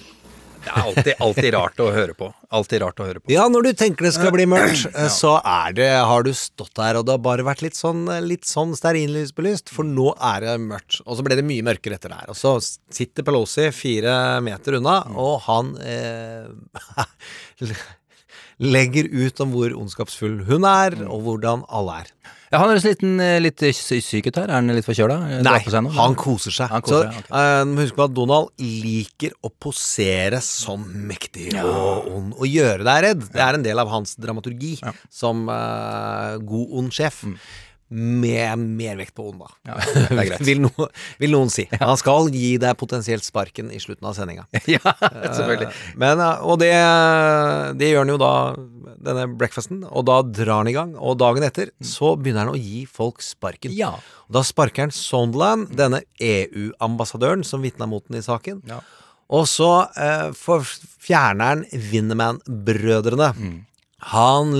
Det 0.58 0.72
er 0.75 0.84
alltid, 0.84 1.12
alltid 1.22 1.54
rart 1.54 1.80
å 1.80 1.87
høre 1.94 2.14
på. 2.18 2.26
Alltid 2.52 2.82
rart 2.82 2.98
å 3.00 3.06
høre 3.06 3.20
på. 3.22 3.30
Ja, 3.32 3.44
når 3.48 3.68
du 3.68 3.70
tenker 3.78 4.04
det 4.04 4.10
skal 4.16 4.32
bli 4.34 4.44
mørkt, 4.48 4.88
så 5.14 5.37
er 5.40 5.76
det, 5.76 5.87
har 6.10 6.26
du 6.26 6.32
stått 6.37 6.75
der, 6.76 6.98
og 6.98 7.06
det 7.06 7.14
har 7.14 7.22
bare 7.25 7.46
vært 7.46 7.62
litt 7.64 7.78
sånn, 7.78 8.02
litt 8.26 8.48
sånn 8.48 8.75
stearinlysbelyst, 8.76 9.70
for 9.72 9.87
nå 9.87 10.10
er 10.16 10.44
det 10.44 10.56
mørkt. 10.64 10.98
Og 11.06 11.16
så 11.16 11.25
ble 11.25 11.38
det 11.38 11.46
mye 11.46 11.64
mørkere 11.64 11.96
etter 11.96 12.12
det 12.12 12.18
her. 12.20 12.32
Og 12.34 12.37
så 12.37 12.56
sitter 12.60 13.25
Pelosi 13.25 13.68
fire 13.76 14.16
meter 14.44 14.80
unna, 14.80 14.98
og 15.14 15.38
han 15.46 15.72
eh, 15.84 16.50
legger 18.76 19.08
ut 19.14 19.44
om 19.44 19.54
hvor 19.54 19.78
ondskapsfull 19.78 20.42
hun 20.50 20.68
er, 20.68 20.98
og 21.06 21.22
hvordan 21.28 21.64
alle 21.70 22.02
er. 22.02 22.12
Ja, 22.49 22.62
han 22.62 22.71
høres 22.73 22.87
litt, 22.87 23.02
litt 23.45 23.62
syk 23.76 24.31
ut 24.31 24.38
her. 24.40 24.49
Er 24.49 24.57
han 24.57 24.73
litt 24.73 24.87
forkjøla? 24.87 25.19
Nei, 25.45 25.59
på 25.64 25.73
seg 25.75 25.88
han 25.99 26.17
koser 26.19 26.55
seg. 26.55 26.71
Han 26.73 26.85
koser 26.85 27.11
så 27.11 27.12
seg, 27.12 27.26
ok. 27.26 27.31
eh, 27.43 27.73
husk 27.83 27.99
på 27.99 28.07
at 28.07 28.14
Donald 28.17 28.64
liker 28.64 29.35
å 29.45 29.52
posere 29.52 30.40
som 30.45 30.87
mektig 31.11 31.50
og 31.61 32.09
ond. 32.14 32.35
Å 32.38 32.49
gjøre 32.49 32.87
deg 32.88 33.05
redd. 33.05 33.28
Det 33.35 33.45
er 33.45 33.59
en 33.59 33.67
del 33.67 33.83
av 33.85 33.93
hans 33.93 34.17
dramaturgi 34.21 34.78
som 35.12 35.45
uh, 35.52 36.38
god 36.40 36.76
ond 36.81 36.95
sjef. 36.95 37.25
Med 37.88 38.59
mer 38.59 38.99
vekt 38.99 39.14
på 39.16 39.30
Onda, 39.30 39.47
da. 39.64 39.76
Mm. 40.11 40.18
Ja, 40.28 40.38
vil, 40.49 40.61
no, 40.61 40.88
vil 41.21 41.33
noen 41.33 41.49
si. 41.52 41.64
Han 41.80 41.97
skal 42.00 42.28
gi 42.35 42.57
deg 42.61 42.76
potensielt 42.80 43.25
sparken 43.25 43.71
i 43.73 43.80
slutten 43.80 44.11
av 44.11 44.16
sendinga. 44.18 44.45
ja, 44.75 44.83
selvfølgelig. 44.83 45.71
Men, 46.00 46.21
eh, 46.21 46.45
og 46.45 46.61
det, 46.61 46.75
det 47.80 47.88
gjør 47.92 48.04
han 48.04 48.12
jo 48.12 48.18
da, 48.21 48.33
denne 49.09 49.25
breakfasten, 49.40 49.80
og 49.88 50.04
da 50.11 50.21
drar 50.26 50.61
han 50.61 50.73
i 50.73 50.76
gang. 50.76 50.92
Og 51.00 51.16
dagen 51.21 51.47
etter 51.49 51.73
så 51.80 52.12
begynner 52.21 52.45
han 52.45 52.52
å 52.52 52.61
gi 52.61 52.85
folk 52.85 53.25
sparken. 53.25 53.73
Ja. 53.76 53.95
Da 54.28 54.45
sparker 54.45 54.85
han 54.85 54.95
Sondland, 54.95 55.73
denne 55.78 56.02
EU-ambassadøren 56.21 57.47
som 57.47 57.64
vitna 57.64 57.88
mot 57.88 58.04
den 58.09 58.21
i 58.21 58.25
saken. 58.25 58.61
Ja. 58.68 58.83
Og 59.33 59.49
så 59.49 59.73
eh, 59.97 60.28
fjerner 61.04 61.54
han 61.54 61.64
Winnerman-brødrene. 61.73 63.33
Mm. 63.37 63.59
Han 64.12 64.55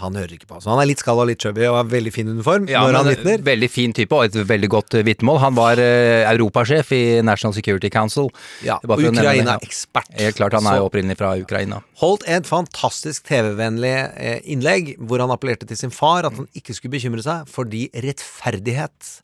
han 0.00 0.16
hører 0.18 0.36
ikke 0.36 0.48
på. 0.50 0.60
Så 0.62 0.70
han 0.72 0.80
er 0.82 0.88
litt 0.90 1.02
skalla, 1.02 1.24
litt 1.28 1.42
chubby 1.42 1.64
og 1.68 1.78
har 1.78 1.88
veldig 1.90 2.12
fin 2.14 2.30
uniform 2.30 2.68
Ja, 2.70 2.84
når 2.86 2.98
han 2.98 3.10
vitner. 3.10 3.44
Veldig 3.46 3.70
fin 3.72 3.94
type 3.96 4.16
og 4.16 4.26
et 4.28 4.36
veldig 4.48 4.70
godt 4.72 4.96
eh, 4.98 5.04
vitnemål. 5.06 5.40
Han 5.44 5.56
var 5.56 5.80
eh, 5.82 6.24
europasjef 6.30 6.92
i 6.96 7.02
National 7.26 7.54
Security 7.56 7.90
Council. 7.92 8.30
Ja, 8.66 8.78
og. 8.84 9.00
Ukraina-ekspert. 9.06 10.12
Helt 10.20 10.40
klart, 10.40 10.56
han 10.58 10.68
er 10.70 10.80
jo 10.80 10.88
opprinnelig 10.90 11.18
fra 11.20 11.32
Ukraina. 11.40 11.82
holdt 12.02 12.26
et 12.28 12.48
fantastisk 12.48 13.24
TV-vennlig 13.28 13.94
eh, 14.16 14.40
innlegg 14.52 14.94
hvor 15.00 15.22
han 15.24 15.32
appellerte 15.32 15.68
til 15.68 15.78
sin 15.80 15.94
far 15.94 16.28
at 16.28 16.36
han 16.36 16.48
ikke 16.56 16.76
skulle 16.76 16.96
bekymre 16.96 17.24
seg, 17.24 17.48
fordi 17.50 17.86
rettferdighet 18.04 19.16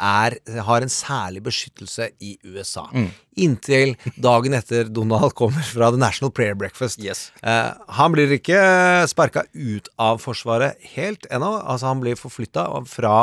er, 0.00 0.36
har 0.64 0.82
en 0.84 0.92
særlig 0.92 1.42
beskyttelse 1.44 2.10
i 2.20 2.36
USA. 2.44 2.86
Mm. 2.92 3.08
Inntil 3.44 3.94
dagen 4.20 4.56
etter 4.56 4.88
Donald 4.88 5.34
kommer 5.38 5.64
fra 5.66 5.90
The 5.92 6.00
National 6.00 6.32
Prayer 6.34 6.56
Breakfast. 6.58 7.02
Yes. 7.04 7.28
Eh, 7.42 7.72
han 8.00 8.14
blir 8.14 8.32
ikke 8.36 8.60
sparka 9.10 9.44
ut 9.54 9.90
av 10.00 10.22
Forsvaret 10.24 10.80
helt 10.96 11.28
ennå. 11.30 11.58
Altså, 11.60 11.90
han 11.92 12.02
blir 12.02 12.18
forflytta 12.18 12.66
fra 12.88 13.16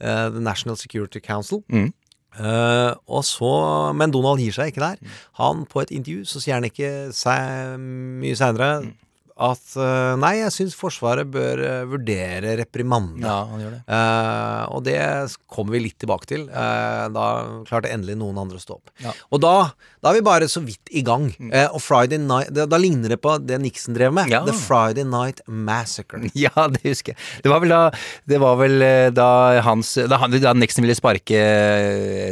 eh, 0.00 0.28
The 0.32 0.42
National 0.42 0.78
Security 0.80 1.20
Council. 1.20 1.64
Mm. 1.72 1.90
Eh, 2.32 2.92
og 3.12 3.24
så, 3.28 3.52
men 3.96 4.12
Donald 4.14 4.40
gir 4.40 4.54
seg 4.56 4.72
ikke 4.72 4.86
der. 4.86 5.16
Han 5.40 5.66
På 5.68 5.82
et 5.82 5.92
intervju 5.92 6.24
så 6.28 6.40
sier 6.40 6.56
han 6.56 6.68
ikke 6.68 7.10
seg 7.16 7.76
mye 8.22 8.38
seinere 8.38 8.72
at 9.40 9.76
eh, 9.80 10.14
nei, 10.20 10.34
jeg 10.42 10.52
syns 10.52 10.74
Forsvaret 10.76 11.28
bør 11.32 11.60
eh, 11.64 11.84
vurdere 11.88 12.52
reprimande. 12.60 13.24
Ja, 13.24 13.38
han 13.48 13.62
gjør 13.62 13.72
det. 13.74 13.80
Eh, 13.96 14.64
og 14.76 14.82
det 14.84 14.98
kommer 15.52 15.76
vi 15.76 15.80
litt 15.86 15.96
tilbake 16.02 16.28
til. 16.28 16.44
Eh, 16.50 17.04
da 17.14 17.26
klarte 17.68 17.92
endelig 17.92 18.18
noen 18.20 18.40
andre 18.42 18.60
å 18.60 18.62
stå 18.62 18.76
opp. 18.76 18.92
Ja. 19.02 19.14
Og 19.32 19.40
da, 19.42 19.54
da 20.04 20.12
er 20.12 20.18
vi 20.18 20.24
bare 20.26 20.48
så 20.52 20.60
vidt 20.64 20.92
i 20.92 21.04
gang. 21.06 21.30
Eh, 21.48 21.64
og 21.72 21.80
Friday 21.80 22.20
Night 22.20 22.52
Da, 22.52 22.66
da 22.68 22.78
ligner 22.80 23.14
det 23.14 23.20
på 23.24 23.38
det 23.40 23.58
Nixon 23.62 23.96
drev 23.96 24.12
med. 24.16 24.28
Ja. 24.32 24.42
The 24.44 24.56
Friday 24.56 25.06
Night 25.08 25.40
Massacre. 25.46 26.20
Ja, 26.42 26.66
det 26.72 26.80
husker 26.84 27.12
jeg. 27.12 27.20
Det 27.44 27.50
var 27.52 27.60
vel 27.62 27.70
da, 27.70 27.82
det 28.28 28.38
var 28.42 28.56
vel 28.58 28.82
eh, 28.82 29.08
da 29.14 29.60
hans 29.62 29.94
Da, 30.10 30.18
han, 30.18 30.32
da 30.42 30.54
Nixon 30.56 30.82
ville 30.84 30.96
sparke 30.96 31.42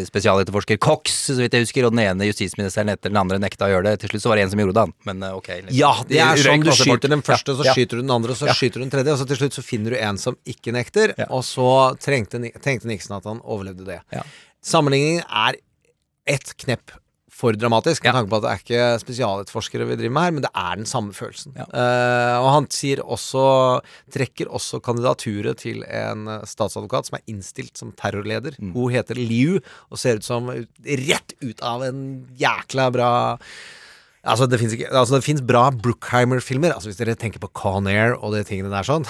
spesialetterforsker 0.08 0.80
Cox, 0.82 1.14
så 1.30 1.36
vidt 1.38 1.54
jeg 1.54 1.66
husker, 1.66 1.86
og 1.86 1.94
den 1.94 2.02
ene 2.04 2.26
justisministeren 2.28 2.90
etter 2.92 3.12
den 3.12 3.20
andre 3.20 3.38
nekta 3.42 3.68
å 3.68 3.72
gjøre 3.74 3.90
det. 3.92 4.00
Til 4.02 4.14
slutt 4.14 4.24
så 4.24 4.32
var 4.32 4.40
det 4.40 4.46
en 4.46 4.52
som 4.54 4.62
gjorde 4.62 4.76
det, 4.76 4.86
han. 4.88 4.94
Men 5.08 5.26
ok. 5.30 5.50
liksom. 5.52 5.76
Ja, 5.78 5.92
det 6.08 6.22
er 6.24 6.42
sånn 6.42 6.64
du 6.64 6.70
folk. 6.72 6.89
Skyter 6.98 7.09
den 7.14 7.22
første, 7.22 7.57
så 7.57 7.74
skyter 7.74 7.96
du 7.96 8.03
den 8.03 8.11
andre, 8.11 8.35
så 8.35 8.46
Ja. 8.46 8.53
skyter 8.55 8.81
du 8.81 8.85
den 8.87 8.90
tredje, 8.90 9.12
og 9.12 9.18
så 9.18 9.26
til 9.26 9.37
slutt 9.37 9.53
så 9.59 9.62
finner 9.64 9.90
du 9.90 9.96
en 9.96 10.18
som 10.18 10.37
ikke 10.46 10.72
nekter, 10.72 11.14
og 11.31 11.42
så 11.42 11.96
trengte, 11.98 12.40
tenkte 12.61 12.87
Nixon 12.87 13.16
at 13.16 13.24
han 13.24 13.40
overlevde 13.44 13.85
det. 13.87 14.00
Sammenligningen 14.62 15.24
er 15.31 15.55
ett 16.26 16.53
knepp 16.59 16.90
for 17.40 17.53
dramatisk, 17.57 18.03
med 18.05 18.12
Ja. 18.12 18.20
tanke 18.20 18.29
på 18.29 18.37
at 18.37 18.42
det 18.42 18.50
er 18.50 18.61
ikke 18.61 19.00
spesialetterforskere 19.00 19.87
vi 19.88 19.96
driver 19.96 20.12
med 20.12 20.22
her, 20.24 20.31
men 20.33 20.42
det 20.42 20.50
er 20.55 20.76
den 20.76 20.85
samme 20.85 21.12
følelsen. 21.16 21.55
Ja. 21.57 21.64
Uh, 21.72 22.44
og 22.44 22.53
han 22.53 22.66
sier 22.68 23.00
også, 23.00 23.81
trekker 24.12 24.44
også 24.53 24.83
kandidaturet 24.83 25.57
til 25.57 25.83
en 25.88 26.26
statsadvokat 26.44 27.07
som 27.09 27.16
er 27.16 27.22
innstilt 27.33 27.79
som 27.79 27.92
terrorleder. 27.96 28.53
Mm. 28.61 28.74
Hun 28.74 28.92
heter 28.92 29.14
Liu, 29.16 29.59
og 29.90 29.96
ser 29.98 30.16
ut 30.16 30.24
som 30.24 30.48
rett 30.50 31.33
ut 31.40 31.62
av 31.62 31.83
en 31.83 32.26
jækla 32.37 32.92
bra 32.92 33.38
Altså, 34.20 34.44
det 34.50 34.59
fins 34.61 34.74
altså, 34.92 35.16
bra 35.48 35.70
Brookheimer-filmer. 35.72 36.74
Altså, 36.74 36.90
hvis 36.90 36.98
dere 36.98 37.14
tenker 37.16 37.40
på 37.40 37.48
Con 37.56 37.87
Air 37.88 38.18
og 38.18 38.35
de 38.35 38.42
tingene 38.44 38.68
der 38.68 38.85
sånn. 38.85 39.06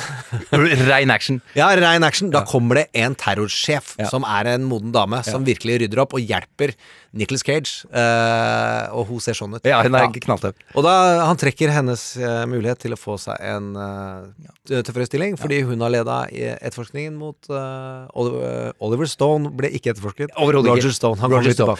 Rein 0.90 1.10
action. 1.10 1.40
Ja, 1.58 1.72
rein 1.74 2.06
action. 2.06 2.30
Da 2.30 2.44
kommer 2.46 2.78
det 2.78 2.86
en 2.94 3.16
terrorsjef 3.18 3.96
Ja. 3.98 4.06
som 4.12 4.22
er 4.22 4.52
en 4.54 4.68
moden 4.70 4.92
dame, 4.94 5.18
som 5.26 5.42
virkelig 5.46 5.80
rydder 5.82 6.04
opp 6.04 6.14
og 6.14 6.22
hjelper 6.22 6.76
Nicholas 7.12 7.42
Cage. 7.42 7.88
Uh, 7.90 8.86
og 8.94 9.08
hun 9.10 9.22
ser 9.22 9.36
sånn 9.38 9.56
ut. 9.56 9.66
Ja, 9.66 9.80
hun 9.82 9.96
er 9.98 10.10
knalltøff. 10.14 10.58
Og 10.78 10.86
da 10.86 10.94
han 11.26 11.38
trekker 11.40 11.72
hennes 11.74 12.04
uh, 12.20 12.44
mulighet 12.50 12.82
til 12.84 12.94
å 12.94 12.98
få 13.00 13.16
seg 13.20 13.40
en 13.42 13.72
uh, 13.74 14.30
tøffere 14.70 15.08
stilling, 15.08 15.36
fordi 15.40 15.62
hun 15.66 15.82
har 15.82 15.92
leda 15.92 16.22
etterforskningen 16.30 17.16
mot 17.18 17.50
Oliver, 17.50 19.08
Stone 19.10 19.50
ble 19.56 19.72
ikke 19.74 19.94
etterforsket. 19.94 20.34
Overhodet. 20.38 20.70
Roger 20.76 20.94
Stone. 20.94 21.18
Han 21.22 21.34
Roger 21.34 21.56
Stone. 21.56 21.76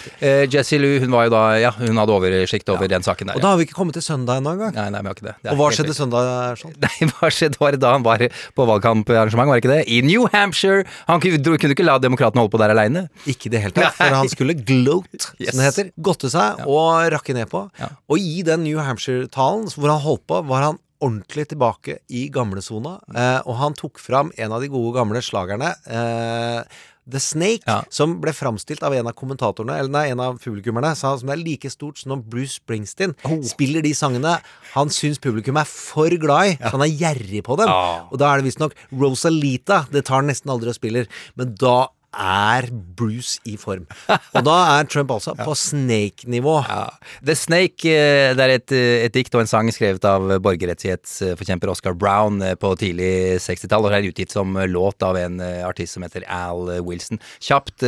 Jessie 0.50 0.80
Lou, 0.80 0.96
hun 1.04 1.14
var 1.14 1.28
jo 1.28 1.34
da 1.36 1.42
Ja, 1.60 1.70
hun 1.76 1.98
hadde 2.00 2.14
oversikt 2.14 2.70
over 2.72 2.90
den 2.90 3.04
saken 3.06 3.30
der. 3.30 3.38
Og 3.38 3.44
da 3.44 3.52
har 3.52 3.60
vi 3.60 3.68
ikke 3.68 3.76
kommet 3.78 3.94
til 3.94 4.04
søndag 4.04 4.40
ennå 4.40 4.56
engang. 4.56 4.74
Nei, 4.74 4.88
nei, 4.94 5.02
vi 5.04 5.10
har 5.12 5.18
ikke 5.18 5.28
det. 5.28 5.36
det 5.44 5.52
Og 5.54 5.60
hva 5.60 5.70
skjedde 5.76 5.94
søndag? 5.94 6.30
Sånn? 6.58 6.74
Nei, 6.84 7.10
hva 7.12 7.30
skjedde? 7.30 7.60
Var 7.60 7.76
det 7.76 7.82
da 7.84 7.94
han 7.94 8.06
var 8.06 8.24
på 8.56 8.66
valgkamparrangement, 8.72 9.50
var 9.52 9.60
det 9.60 9.64
ikke 9.64 9.74
det? 9.76 9.84
I 9.92 10.00
New 10.06 10.26
Hampshire! 10.34 10.84
Han 11.10 11.22
kunne, 11.22 11.40
kunne 11.60 11.76
ikke 11.76 11.86
la 11.86 11.98
demokratene 12.02 12.42
holde 12.42 12.54
på 12.54 12.60
der 12.62 12.74
aleine. 12.74 13.06
Ikke 13.30 13.50
i 13.50 13.54
det 13.54 13.62
hele 13.62 13.76
tatt, 13.76 13.94
for 13.98 14.18
han 14.18 14.30
skulle 14.32 14.56
gloat, 14.58 15.19
Yes. 15.38 15.50
som 15.54 15.58
det 15.62 15.68
heter. 15.70 15.90
Godte 16.00 16.30
seg 16.32 16.62
og 16.66 17.10
rakke 17.14 17.34
ned 17.36 17.48
på. 17.52 17.64
Ja. 17.80 17.88
Og 18.10 18.18
i 18.18 18.42
den 18.46 18.64
New 18.66 18.78
Hampshire-talen 18.82 19.68
hvor 19.76 19.88
han 19.92 20.00
holdt 20.04 20.26
på, 20.30 20.42
var 20.50 20.62
han 20.68 20.78
ordentlig 21.00 21.46
tilbake 21.48 21.98
i 22.12 22.26
gamlesona. 22.28 22.98
Eh, 23.16 23.40
og 23.48 23.56
han 23.56 23.72
tok 23.78 23.98
fram 23.98 24.32
en 24.36 24.52
av 24.52 24.60
de 24.60 24.68
gode 24.68 24.92
gamle 24.98 25.22
slagerne. 25.24 25.70
Eh, 25.88 26.62
The 27.10 27.18
Snake, 27.18 27.64
Ja. 27.66 27.78
som 27.90 28.20
ble 28.20 28.30
framstilt 28.36 28.82
av 28.86 28.92
en 28.94 29.08
av 29.08 29.14
kommentatorene, 29.18 29.78
eller 29.80 29.90
nei, 29.90 30.02
en 30.12 30.20
av 30.20 30.36
publikummerne, 30.38 30.92
sa 30.94 31.16
som 31.18 31.26
det 31.26 31.38
er 31.38 31.42
like 31.42 31.70
stort 31.72 31.98
som 31.98 32.12
når 32.12 32.20
Bruce 32.28 32.60
Springsteen 32.60 33.16
Oh. 33.24 33.40
spiller 33.42 33.82
de 33.82 33.90
sangene 33.96 34.36
han 34.74 34.88
syns 34.92 35.18
publikum 35.18 35.56
er 35.58 35.64
for 35.64 36.08
glad 36.10 36.52
i, 36.52 36.56
så 36.60 36.70
han 36.76 36.82
er 36.82 36.92
gjerrig 37.00 37.42
på 37.42 37.56
dem. 37.58 37.66
Oh. 37.72 38.04
Og 38.12 38.18
da 38.20 38.28
er 38.34 38.42
det 38.42 38.52
visstnok 38.52 38.76
Rosalita, 38.92 39.86
det 39.90 40.04
tar 40.04 40.20
han 40.20 40.28
nesten 40.30 40.52
aldri 40.52 40.68
og 40.70 40.76
spiller, 40.78 41.08
men 41.34 41.54
da 41.58 41.88
er 42.10 42.66
Bruce 42.70 43.38
i 43.46 43.56
form. 43.60 43.86
Og 44.34 44.44
da 44.46 44.56
er 44.74 44.88
Trump 44.90 45.12
altså 45.14 45.34
på 45.38 45.54
Snake-nivå. 45.56 46.56
Ja. 46.66 46.88
The 47.24 47.36
Snake 47.38 47.86
eh, 47.86 48.32
det 48.36 48.44
er 48.44 48.54
et, 48.56 48.74
eh, 48.74 49.04
et 49.06 49.14
dikt 49.14 49.34
og 49.36 49.44
en 49.44 49.50
sang 49.50 49.70
skrevet 49.74 50.04
av 50.08 50.26
borgerrettighetsforkjemper 50.42 51.70
Oscar 51.70 51.94
Brown 51.94 52.40
eh, 52.42 52.56
på 52.58 52.72
tidlig 52.80 53.38
60-tall, 53.44 53.86
og 53.86 53.94
er 53.94 54.08
utgitt 54.10 54.34
som 54.34 54.58
låt 54.70 55.02
av 55.06 55.18
en 55.20 55.40
artist 55.66 55.96
som 55.96 56.04
heter 56.04 56.26
Al 56.30 56.68
Wilson. 56.86 57.20
Kjapt 57.42 57.84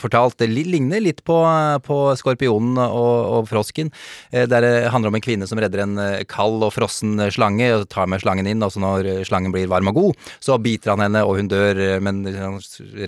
fortalt, 0.00 0.38
det 0.40 0.48
ligner 0.50 1.02
litt 1.02 1.20
på, 1.26 1.36
på 1.84 1.98
Skorpionen 2.18 2.78
og, 2.80 3.14
og 3.38 3.48
frosken, 3.50 3.90
der 4.32 4.64
det 4.64 4.72
handler 4.92 5.12
om 5.12 5.18
en 5.18 5.24
kvinne 5.24 5.46
som 5.48 5.60
redder 5.60 5.82
en 5.84 6.00
kald 6.30 6.64
og 6.66 6.72
frossen 6.74 7.20
slange, 7.34 7.68
og 7.76 7.86
tar 7.92 8.08
med 8.10 8.22
slangen 8.22 8.48
inn, 8.50 8.64
og 8.64 8.72
så 8.74 8.82
når 8.82 9.10
slangen 9.28 9.54
blir 9.54 9.70
varm 9.70 9.90
og 9.92 9.98
god, 9.98 10.28
så 10.44 10.58
biter 10.62 10.94
han 10.94 11.04
henne, 11.06 11.24
og 11.26 11.38
hun 11.38 11.50
dør, 11.50 11.80
men 12.04 12.24
han 12.34 12.58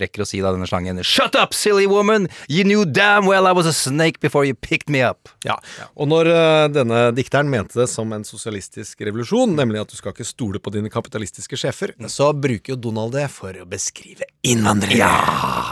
rekker 0.01 0.23
å 0.23 0.29
si 0.29 0.41
da 0.43 0.50
denne 0.55 0.67
slangen 0.69 1.01
Shut 1.05 1.35
up, 1.35 1.55
silly 1.55 1.87
woman! 1.89 2.27
You 2.47 2.63
knew 2.63 2.85
damn 2.85 3.27
well 3.29 3.47
I 3.47 3.53
was 3.55 3.69
a 3.69 3.73
snake 3.73 4.19
before 4.19 4.45
you 4.45 4.55
picked 4.55 4.89
me 4.89 5.03
up. 5.05 5.29
Ja, 5.47 5.57
og 5.95 6.11
når 6.11 6.31
eh, 6.31 6.65
denne 6.73 7.01
dikteren 7.15 7.49
mente 7.51 7.79
det 7.79 7.87
som 7.91 8.11
en 8.15 8.25
sosialistisk 8.27 9.01
revolusjon, 9.07 9.55
nemlig 9.57 9.81
at 9.83 9.93
du 9.93 9.97
skal 9.99 10.15
ikke 10.15 10.27
stole 10.27 10.61
på 10.61 10.73
dine 10.73 10.91
kapitalistiske 10.93 11.59
sjefer, 11.59 11.95
så 12.11 12.31
bruker 12.33 12.75
jo 12.75 12.79
Donald 12.89 13.15
det 13.17 13.27
for 13.33 13.55
å 13.55 13.67
beskrive 13.69 14.27
innvandrere. 14.47 14.99
Ja, 15.01 15.13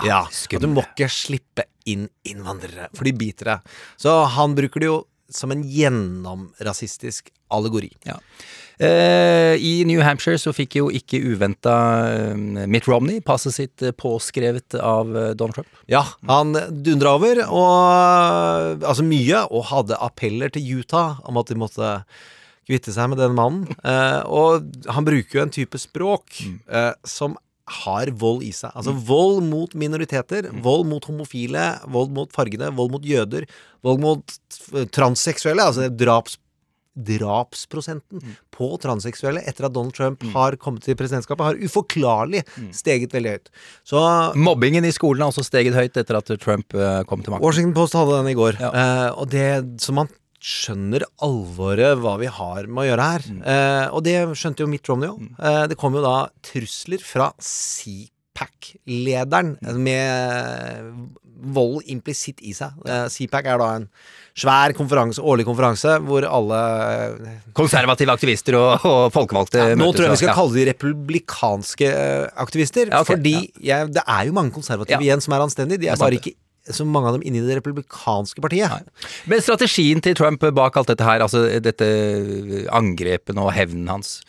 ja 0.07 0.23
Og 0.25 0.63
du 0.63 0.69
må 0.71 0.85
ikke 0.87 1.09
slippe 1.11 1.67
inn 1.89 2.07
innvandrere, 2.27 2.89
for 2.95 3.07
de 3.07 3.15
biter 3.17 3.53
deg. 3.53 3.77
Så 3.99 4.13
han 4.35 4.55
bruker 4.57 4.83
det 4.83 4.91
jo 4.91 4.99
som 5.29 5.51
en 5.53 5.61
gjennomrasistisk 5.63 7.29
allegori. 7.53 7.91
Ja. 8.05 8.17
Eh, 8.79 9.59
I 9.59 9.83
New 9.83 9.99
Hampshire 9.99 10.39
så 10.39 10.53
fikk 10.55 10.77
jo 10.79 10.87
ikke 10.95 11.19
uventa 11.19 11.75
eh, 12.07 12.65
Mitt 12.71 12.87
Romney 12.87 13.19
passet 13.19 13.57
sitt 13.57 13.83
eh, 13.83 13.91
påskrevet 13.91 14.77
av 14.79 15.11
Donald 15.35 15.57
Trump. 15.57 15.71
Ja, 15.91 16.05
han 16.29 16.55
dundra 16.85 17.17
over, 17.19 17.43
og 17.51 18.83
altså 18.87 19.03
mye, 19.03 19.43
og 19.51 19.67
hadde 19.73 19.99
appeller 19.99 20.53
til 20.55 20.79
Utah 20.79 21.19
om 21.27 21.41
at 21.41 21.51
de 21.51 21.59
måtte 21.59 21.93
kvitte 22.69 22.93
seg 22.93 23.11
med 23.11 23.19
den 23.21 23.35
mannen. 23.37 23.67
Eh, 23.83 24.21
og 24.29 24.71
han 24.93 25.07
bruker 25.07 25.39
jo 25.39 25.45
en 25.47 25.53
type 25.53 25.79
språk 25.81 26.41
eh, 26.45 26.93
som 27.07 27.35
har 27.83 28.09
vold 28.17 28.41
i 28.47 28.51
seg. 28.55 28.71
Altså 28.73 28.93
vold 28.95 29.43
mot 29.45 29.73
minoriteter, 29.77 30.47
vold 30.65 30.87
mot 30.89 31.05
homofile, 31.05 31.71
vold 31.93 32.13
mot 32.15 32.31
fargede, 32.33 32.71
vold 32.77 32.95
mot 32.95 33.05
jøder, 33.05 33.45
vold 33.85 34.01
mot 34.01 34.37
transseksuelle, 34.95 35.67
altså 35.67 35.89
draps 35.93 36.39
drapsprosenten 36.95 38.21
på 38.53 38.77
transseksuelle 38.81 39.41
etter 39.47 39.65
at 39.69 39.75
Donald 39.75 39.95
Trump 39.95 40.23
har 40.33 40.55
kommet 40.61 40.83
til 40.87 40.95
presidentskapet, 40.99 41.45
har 41.45 41.61
uforklarlig 41.61 42.41
steget 42.75 43.13
veldig 43.15 43.31
høyt. 43.37 43.47
Så 43.87 43.97
Mobbingen 44.39 44.85
i 44.87 44.95
skolen 44.95 45.21
har 45.23 45.29
også 45.33 45.45
steget 45.47 45.75
høyt 45.77 45.95
etter 45.99 46.15
at 46.19 46.27
Trump 46.41 46.67
eh, 46.75 47.01
kom 47.09 47.19
til 47.23 47.31
makten. 47.33 47.45
Washington 47.45 47.75
Post 47.77 47.93
hadde 47.97 48.13
den 48.17 48.29
i 48.33 48.37
går. 48.37 48.53
Ja. 48.59 48.69
Eh, 48.73 49.09
og 49.15 49.25
det 49.31 49.49
så 49.83 49.91
man 49.95 50.07
skjønner 50.39 51.03
alvoret 51.25 51.97
hva 51.99 52.13
vi 52.19 52.27
har 52.31 52.67
med 52.67 52.83
å 52.83 52.87
gjøre 52.87 53.07
her. 53.11 53.21
Eh, 53.53 53.87
og 53.95 54.01
det 54.07 54.17
skjønte 54.39 54.61
jo 54.63 54.71
Mitt 54.71 54.87
Romney 54.89 55.09
òg. 55.11 55.19
Eh, 55.35 55.65
det 55.71 55.77
kom 55.79 55.93
jo 55.97 56.01
da 56.05 56.17
trusler 56.45 57.01
fra 57.03 57.27
CPAC-lederen 57.43 59.49
med 59.83 59.99
vold 61.39 61.87
implisitt 61.91 62.41
i 62.45 62.53
seg. 62.55 62.75
Eh, 62.85 63.05
CPAC 63.11 63.47
er 63.49 63.61
da 63.61 63.69
en 63.79 63.87
svær 64.39 64.73
konferanse, 64.77 65.21
årlig 65.21 65.45
konferanse, 65.47 65.97
hvor 66.05 66.25
alle 66.27 66.59
Konservative 67.57 68.13
aktivister 68.13 68.57
og, 68.59 68.85
og 68.87 69.13
folkevalgte 69.15 69.71
Nå 69.73 69.81
møtes, 69.81 69.97
tror 69.97 70.07
jeg 70.07 70.15
vi 70.15 70.21
skal 70.21 70.31
ja. 70.31 70.37
kalle 70.37 70.57
de 70.57 70.67
republikanske 70.71 71.89
eh, 71.89 72.27
aktivister. 72.43 72.91
Ja, 72.91 73.01
okay, 73.03 73.15
fordi 73.15 73.35
ja. 73.39 73.71
jeg, 73.71 73.95
det 73.97 74.05
er 74.05 74.29
jo 74.29 74.37
mange 74.37 74.55
konservative 74.55 74.99
Ja. 74.99 75.05
igjen 75.09 75.23
som 75.23 75.35
er 75.35 75.47
anstendige. 75.47 75.83
De 75.83 75.91
er 75.91 75.97
er 75.97 76.03
bare 76.03 76.19
ikke 76.21 76.35
så 76.69 76.85
mange 76.85 77.09
av 77.09 77.15
dem 77.17 77.23
inni 77.25 77.41
det 77.41 77.57
republikanske 77.57 78.41
partiet. 78.43 78.89
Men 79.29 79.41
strategien 79.41 80.03
til 80.05 80.17
Trump 80.17 80.43
bak 80.53 80.77
alt 80.77 80.91
dette 80.91 81.05
her, 81.05 81.23
altså 81.25 81.45
dette 81.63 81.87
angrepet 82.75 83.37
og 83.39 83.51
hevnen 83.55 83.89
hans 83.89 84.19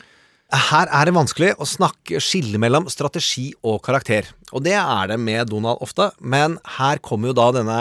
Her 0.50 0.88
er 0.90 1.06
det 1.06 1.14
vanskelig 1.14 1.52
å 1.62 1.66
snakke 1.68 2.18
skille 2.22 2.58
mellom 2.58 2.88
strategi 2.90 3.52
og 3.62 3.78
karakter. 3.86 4.26
Og 4.50 4.64
det 4.66 4.74
er 4.78 5.12
det 5.12 5.20
med 5.22 5.50
Donald 5.52 5.78
ofte, 5.84 6.10
men 6.18 6.58
her 6.78 6.98
kommer 7.04 7.30
jo 7.30 7.36
da 7.38 7.46
denne 7.54 7.78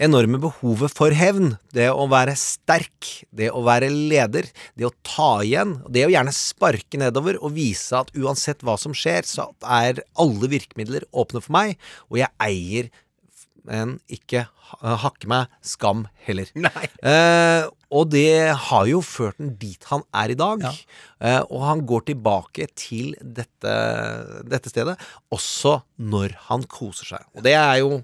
enorme 0.00 0.38
behovet 0.40 0.94
for 0.96 1.12
hevn. 1.12 1.58
Det 1.76 1.90
å 1.92 2.06
være 2.08 2.36
sterk, 2.40 3.10
det 3.36 3.50
å 3.52 3.60
være 3.66 3.90
leder, 3.92 4.48
det 4.78 4.88
å 4.88 4.94
ta 5.04 5.42
igjen. 5.44 5.76
Det 5.92 6.06
å 6.06 6.12
gjerne 6.14 6.32
sparke 6.32 7.02
nedover 7.02 7.36
og 7.42 7.52
vise 7.58 8.00
at 8.00 8.14
uansett 8.16 8.64
hva 8.64 8.78
som 8.80 8.96
skjer, 8.96 9.28
så 9.28 9.50
er 9.60 10.00
alle 10.16 10.50
virkemidler 10.52 11.04
åpne 11.12 11.44
for 11.44 11.58
meg, 11.58 11.76
og 12.08 12.22
jeg 12.22 12.32
eier 12.48 12.92
men 13.68 13.98
ikke 14.10 14.46
hakke 14.80 15.28
meg 15.30 15.50
skam 15.66 16.06
heller. 16.26 16.48
Nei. 16.56 16.88
Eh, 17.04 17.66
og 17.90 18.10
det 18.14 18.54
har 18.68 18.88
jo 18.90 19.02
ført 19.04 19.38
den 19.40 19.54
dit 19.60 19.86
han 19.90 20.04
er 20.16 20.32
i 20.32 20.38
dag. 20.38 20.64
Ja. 20.64 20.72
Uh, 21.20 21.42
og 21.56 21.64
han 21.68 21.84
går 21.90 22.08
tilbake 22.12 22.70
til 22.78 23.14
dette, 23.20 23.76
dette 24.46 24.72
stedet 24.72 24.96
også 25.34 25.80
når 25.98 26.36
han 26.48 26.66
koser 26.70 27.16
seg. 27.16 27.26
Og 27.34 27.46
det 27.46 27.56
er 27.58 27.80
jo 27.82 28.02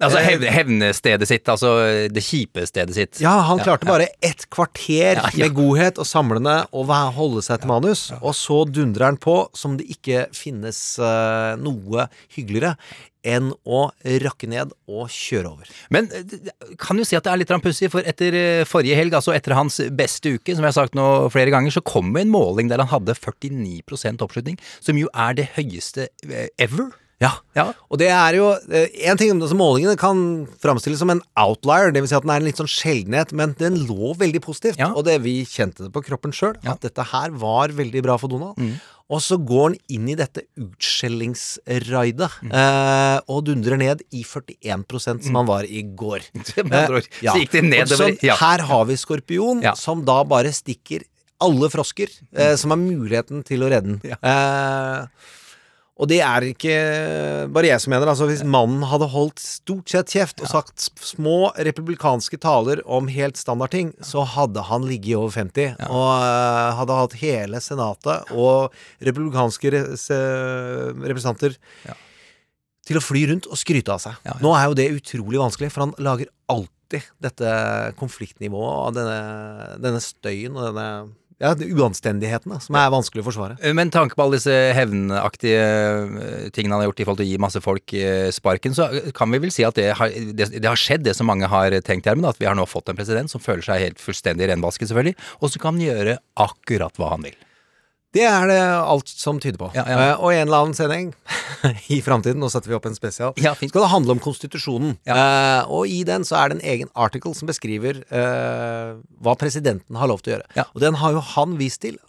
Altså 0.00 0.16
Eh, 0.20 0.30
hev, 0.30 0.44
hevnestedet 0.48 1.28
sitt, 1.28 1.48
altså 1.52 1.74
det 2.08 2.22
kjipe 2.24 2.64
stedet 2.68 2.96
sitt. 2.96 3.18
Ja, 3.20 3.34
han 3.50 3.60
klarte 3.60 3.88
bare 3.88 4.08
ett 4.24 4.46
kvarter 4.48 5.18
Ja, 5.18 5.28
ja. 5.28 5.44
med 5.44 5.54
godhet 5.58 6.00
og 6.00 6.08
samlende 6.08 6.54
å 6.72 6.84
holde 6.88 7.42
seg 7.44 7.60
til 7.60 7.68
manus, 7.68 8.06
og 8.20 8.32
så 8.36 8.62
dundrer 8.64 9.10
han 9.10 9.20
på 9.20 9.36
som 9.56 9.76
det 9.76 9.90
ikke 9.92 10.24
finnes 10.32 10.80
uh, 11.02 11.52
noe 11.60 12.08
hyggeligere 12.32 12.78
enn 13.26 13.50
å 13.64 13.82
rakke 14.24 14.48
ned 14.50 14.72
og 14.88 15.10
kjøre 15.12 15.52
over. 15.52 15.70
Men 15.92 16.08
eh, 16.14 16.50
kan 16.80 16.98
jo 17.00 17.06
si 17.06 17.18
at 17.18 17.26
det 17.26 17.32
er 17.32 17.42
litt 17.42 17.52
pussig, 17.64 17.90
for 17.92 18.06
etter 18.06 18.36
eh, 18.36 18.64
forrige 18.68 18.98
helg, 18.98 19.16
altså 19.18 19.34
etter 19.36 19.56
hans 19.58 19.80
beste 19.96 20.36
uke, 20.36 20.54
som 20.54 20.64
jeg 20.64 20.72
har 20.72 20.78
sagt 20.78 20.98
nå 20.98 21.06
flere 21.34 21.52
ganger, 21.52 21.74
så 21.74 21.84
kom 21.84 22.14
en 22.16 22.32
måling 22.32 22.70
der 22.70 22.82
han 22.82 22.92
hadde 22.92 23.16
49% 23.18 24.24
oppslutning, 24.24 24.58
som 24.80 24.98
jo 25.00 25.10
er 25.12 25.36
det 25.38 25.50
høyeste 25.58 26.08
eh, 26.28 26.48
ever. 26.60 26.90
Ja. 27.20 27.32
Ja. 27.54 27.66
Og 27.92 27.98
det 28.00 28.08
er 28.08 28.32
jo 28.38 28.46
eh, 28.72 28.86
En 29.10 29.18
ting 29.20 29.34
altså 29.36 29.56
Målingene 29.58 29.96
kan 30.00 30.46
framstilles 30.62 30.98
som 31.02 31.10
en 31.12 31.20
outlier, 31.36 31.90
dvs. 31.92 32.08
Si 32.08 32.16
at 32.16 32.24
den 32.24 32.30
er 32.32 32.40
en 32.40 32.46
litt 32.48 32.56
sånn 32.62 32.70
sjeldenhet, 32.70 33.34
men 33.36 33.52
den 33.58 33.76
lå 33.88 34.14
veldig 34.16 34.40
positivt. 34.40 34.78
Ja. 34.80 34.88
Og 34.96 35.04
det 35.04 35.18
vi 35.24 35.42
kjente 35.44 35.84
det 35.84 35.92
på 35.92 36.02
kroppen 36.06 36.32
sjøl, 36.32 36.56
Ja. 36.62 36.70
Mm. 36.70 36.72
at 36.78 36.80
dette 36.88 37.04
her 37.12 37.30
var 37.36 37.68
veldig 37.76 38.02
bra 38.06 38.16
for 38.16 38.28
Donald. 38.32 38.56
Og 39.10 39.18
så 39.20 39.36
går 39.42 39.64
han 39.72 39.76
inn 39.90 40.08
i 40.08 40.14
dette 40.14 40.44
utskjellingsraidet 40.56 42.30
Mm. 42.42 42.52
eh, 42.54 43.20
og 43.28 43.44
dundrer 43.48 43.76
ned 43.76 44.02
i 44.12 44.22
41% 44.24 45.24
som 45.26 45.34
han 45.40 45.46
var 45.46 45.64
i 45.64 45.82
går. 45.82 46.20
Eh, 46.70 47.02
ja. 47.22 47.32
Så 47.34 47.40
gikk 47.42 47.50
det 47.52 47.64
nedover, 47.64 48.14
Så 48.14 48.22
ja. 48.26 48.36
her 48.36 48.58
har 48.68 48.84
vi 48.86 48.94
Skorpion, 48.96 49.62
Ja. 49.62 49.74
som 49.74 50.04
da 50.04 50.22
bare 50.24 50.52
stikker 50.52 51.02
alle 51.40 51.68
frosker, 51.72 52.08
eh, 52.36 52.54
som 52.56 52.70
har 52.70 52.78
muligheten 52.78 53.42
til 53.44 53.60
å 53.64 53.70
redde 53.70 53.98
den. 54.00 54.16
Eh, 54.22 55.06
og 56.00 56.08
det 56.08 56.20
er 56.24 56.46
ikke 56.48 56.74
bare 57.52 57.68
jeg 57.68 57.82
som 57.84 57.92
mener. 57.92 58.08
Altså 58.08 58.28
Hvis 58.30 58.44
mannen 58.46 58.86
hadde 58.88 59.10
holdt 59.12 59.42
stort 59.42 59.92
sett 59.92 60.12
kjeft 60.14 60.40
og 60.40 60.48
sagt 60.48 60.88
små 61.04 61.50
republikanske 61.60 62.40
taler 62.40 62.80
om 62.88 63.10
helt 63.12 63.36
standard 63.40 63.74
ting, 63.74 63.92
så 64.00 64.24
hadde 64.24 64.64
han 64.70 64.86
ligget 64.88 65.20
over 65.20 65.34
50 65.36 65.76
og 65.90 66.08
uh, 66.24 66.70
hadde 66.78 67.00
hatt 67.02 67.18
hele 67.20 67.60
senatet 67.64 68.32
og 68.32 68.72
republikanske 69.04 69.74
re 69.74 69.82
representanter 69.90 71.20
representanter 71.20 71.56
til 72.88 72.98
å 72.98 73.04
fly 73.04 73.24
rundt 73.30 73.48
og 73.50 73.58
skryte 73.60 73.92
av 73.94 74.02
seg. 74.02 74.18
Ja, 74.24 74.34
ja. 74.34 74.36
Nå 74.42 74.52
er 74.56 74.68
jo 74.68 74.76
det 74.78 74.90
utrolig 74.96 75.40
vanskelig, 75.40 75.70
for 75.74 75.86
han 75.86 75.94
lager 76.02 76.30
alltid 76.50 77.06
dette 77.22 77.50
konfliktnivået 78.00 78.72
og 78.88 78.96
denne, 78.96 79.76
denne 79.82 80.00
støyen 80.02 80.56
og 80.56 80.70
denne 80.70 80.88
ja, 81.40 81.54
uanstendigheten, 81.54 81.80
uanstendighetene 81.80 82.60
som 82.62 82.76
er 82.78 82.92
vanskelig 82.92 83.22
å 83.24 83.28
forsvare. 83.30 83.56
Eh, 83.64 83.74
Men 83.76 83.92
tanke 83.92 84.16
på 84.16 84.24
alle 84.24 84.38
disse 84.38 84.54
hevnaktige 84.76 85.64
eh, 85.64 86.48
tingene 86.54 86.76
han 86.76 86.84
har 86.84 86.90
gjort 86.90 87.00
i 87.00 87.06
forhold 87.08 87.22
til 87.22 87.28
å 87.28 87.30
gi 87.32 87.42
masse 87.42 87.64
folk 87.64 87.94
eh, 87.96 88.28
sparken, 88.34 88.76
så 88.76 88.88
kan 89.16 89.32
vi 89.32 89.42
vel 89.42 89.54
si 89.54 89.64
at 89.66 89.78
det 89.80 89.90
har, 89.98 90.12
det, 90.12 90.50
det 90.58 90.68
har 90.68 90.80
skjedd, 90.80 91.04
det 91.06 91.16
som 91.16 91.28
mange 91.30 91.48
har 91.50 91.76
tenkt, 91.86 92.08
Gjermund, 92.08 92.28
at 92.28 92.40
vi 92.40 92.48
har 92.48 92.58
nå 92.58 92.66
fått 92.68 92.92
en 92.92 92.98
president 92.98 93.32
som 93.32 93.42
føler 93.42 93.64
seg 93.66 93.86
helt 93.86 94.02
fullstendig 94.02 94.50
renvasket, 94.52 94.90
selvfølgelig, 94.90 95.16
og 95.40 95.52
så 95.52 95.62
kan 95.62 95.80
gjøre 95.80 96.20
akkurat 96.40 97.00
hva 97.00 97.14
han 97.16 97.30
vil. 97.30 97.38
Det 98.14 98.24
er 98.26 98.48
det 98.50 98.58
alt 98.58 99.10
som 99.10 99.38
tyder 99.42 99.58
på. 99.60 99.68
Ja, 99.76 99.84
ja. 99.86 99.98
Uh, 99.98 100.24
og 100.24 100.32
i 100.32 100.40
en 100.40 100.48
eller 100.48 100.64
annen 100.64 100.74
sending 100.74 101.12
i 101.94 102.00
framtiden, 102.02 102.40
nå 102.42 102.50
setter 102.50 102.72
vi 102.72 102.76
opp 102.78 102.88
en 102.90 102.98
spesial, 102.98 103.36
Ja, 103.38 103.52
skal 103.54 103.84
det 103.84 103.90
handle 103.92 104.16
om 104.16 104.22
konstitusjonen. 104.22 104.96
Uh, 105.06 105.62
og 105.70 105.90
i 105.90 106.02
den 106.06 106.26
så 106.26 106.40
er 106.40 106.50
det 106.50 106.58
en 106.58 106.66
egen 106.74 106.90
article 106.98 107.36
som 107.38 107.50
beskriver 107.50 108.02
uh, 108.10 108.98
hva 109.22 109.36
presidenten 109.38 110.00
har 110.00 110.10
lov 110.10 110.24
til 110.24 110.34
å 110.34 110.38
gjøre. 110.38 110.66
Og 110.74 110.82
den 110.82 110.98
har 110.98 111.14
jo 111.14 111.22
han 111.36 111.54
vist 111.60 111.84
til 111.86 112.00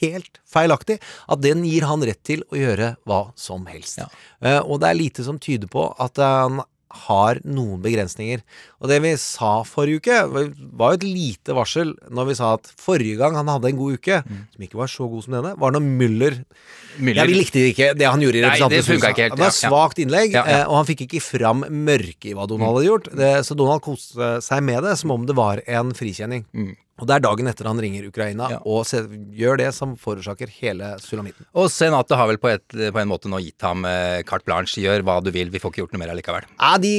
helt 0.00 0.40
feilaktig. 0.50 0.98
At 1.30 1.44
den 1.44 1.62
gir 1.68 1.86
han 1.86 2.02
rett 2.02 2.24
til 2.26 2.42
å 2.50 2.58
gjøre 2.58 2.96
hva 3.06 3.28
som 3.38 3.68
helst. 3.70 4.02
Og 4.42 4.80
det 4.82 4.88
er 4.88 4.98
lite 4.98 5.26
som 5.26 5.38
tyder 5.38 5.70
på 5.70 5.86
at 6.02 6.18
han 6.18 6.64
har 7.04 7.40
noen 7.44 7.80
begrensninger. 7.84 8.40
Og 8.80 8.88
det 8.90 9.00
vi 9.04 9.10
sa 9.20 9.62
forrige 9.66 10.00
uke, 10.02 10.18
var 10.78 10.94
jo 10.94 10.98
et 11.00 11.06
lite 11.08 11.56
varsel 11.56 11.94
når 12.14 12.28
vi 12.30 12.36
sa 12.38 12.52
at 12.58 12.70
forrige 12.80 13.18
gang 13.20 13.34
han 13.38 13.50
hadde 13.50 13.72
en 13.72 13.80
god 13.80 13.98
uke, 13.98 14.20
som 14.54 14.66
ikke 14.66 14.78
var 14.78 14.90
så 14.92 15.08
god 15.10 15.24
som 15.26 15.36
denne, 15.38 15.54
var 15.58 15.74
når 15.74 15.82
Müller 15.84 16.38
Müller- 16.98 17.16
Ja, 17.18 17.24
vi 17.26 17.34
likte 17.34 17.58
ikke 17.72 17.88
det 17.98 18.06
han 18.06 18.20
gjorde 18.22 18.38
i 18.38 18.44
Representantenes 18.44 18.86
hus. 18.92 19.02
Det 19.34 19.42
var 19.42 19.50
svakt 19.58 19.98
innlegg, 20.04 20.32
Ja, 20.36 20.44
ja. 20.46 20.60
eh, 20.62 20.68
og 20.70 20.76
han 20.78 20.86
fikk 20.86 21.06
ikke 21.08 21.22
fram 21.24 21.64
mørket 21.68 22.30
i 22.30 22.34
hva 22.38 22.46
Donald 22.46 22.76
hadde 22.78 22.86
gjort. 22.86 23.08
Det, 23.18 23.32
så 23.48 23.56
Donald 23.58 23.82
koste 23.82 24.36
seg 24.46 24.62
med 24.62 24.82
det 24.86 24.94
som 25.00 25.10
om 25.10 25.26
det 25.26 25.34
var 25.34 25.60
en 25.66 25.90
frikjenning. 25.96 26.44
Og 27.00 27.08
det 27.10 27.16
er 27.16 27.22
dagen 27.24 27.48
etter 27.50 27.66
han 27.66 27.80
ringer 27.82 28.06
Ukraina. 28.06 28.46
Ja. 28.52 28.60
og 28.70 28.84
se, 28.86 29.00
gjør 29.34 29.58
det 29.58 29.70
som 29.74 29.96
forårsaker 29.98 30.50
hele 30.60 30.92
sulamitten. 31.02 31.46
Og 31.58 31.66
senatet 31.72 32.14
har 32.18 32.28
vel 32.30 32.38
på, 32.38 32.52
et, 32.52 32.64
på 32.70 33.00
en 33.00 33.10
måte 33.10 33.30
nå 33.30 33.40
gitt 33.42 33.66
ham 33.66 33.82
eh, 33.88 34.20
carte 34.28 34.46
blanche. 34.46 34.78
Gjør 34.84 35.02
hva 35.06 35.18
du 35.24 35.32
vil, 35.34 35.50
vi 35.50 35.60
får 35.62 35.72
ikke 35.72 35.82
gjort 35.82 35.96
noe 35.96 36.04
mer 36.04 36.14
allikevel. 36.14 36.46
Ja, 36.54 36.76
de 36.78 36.94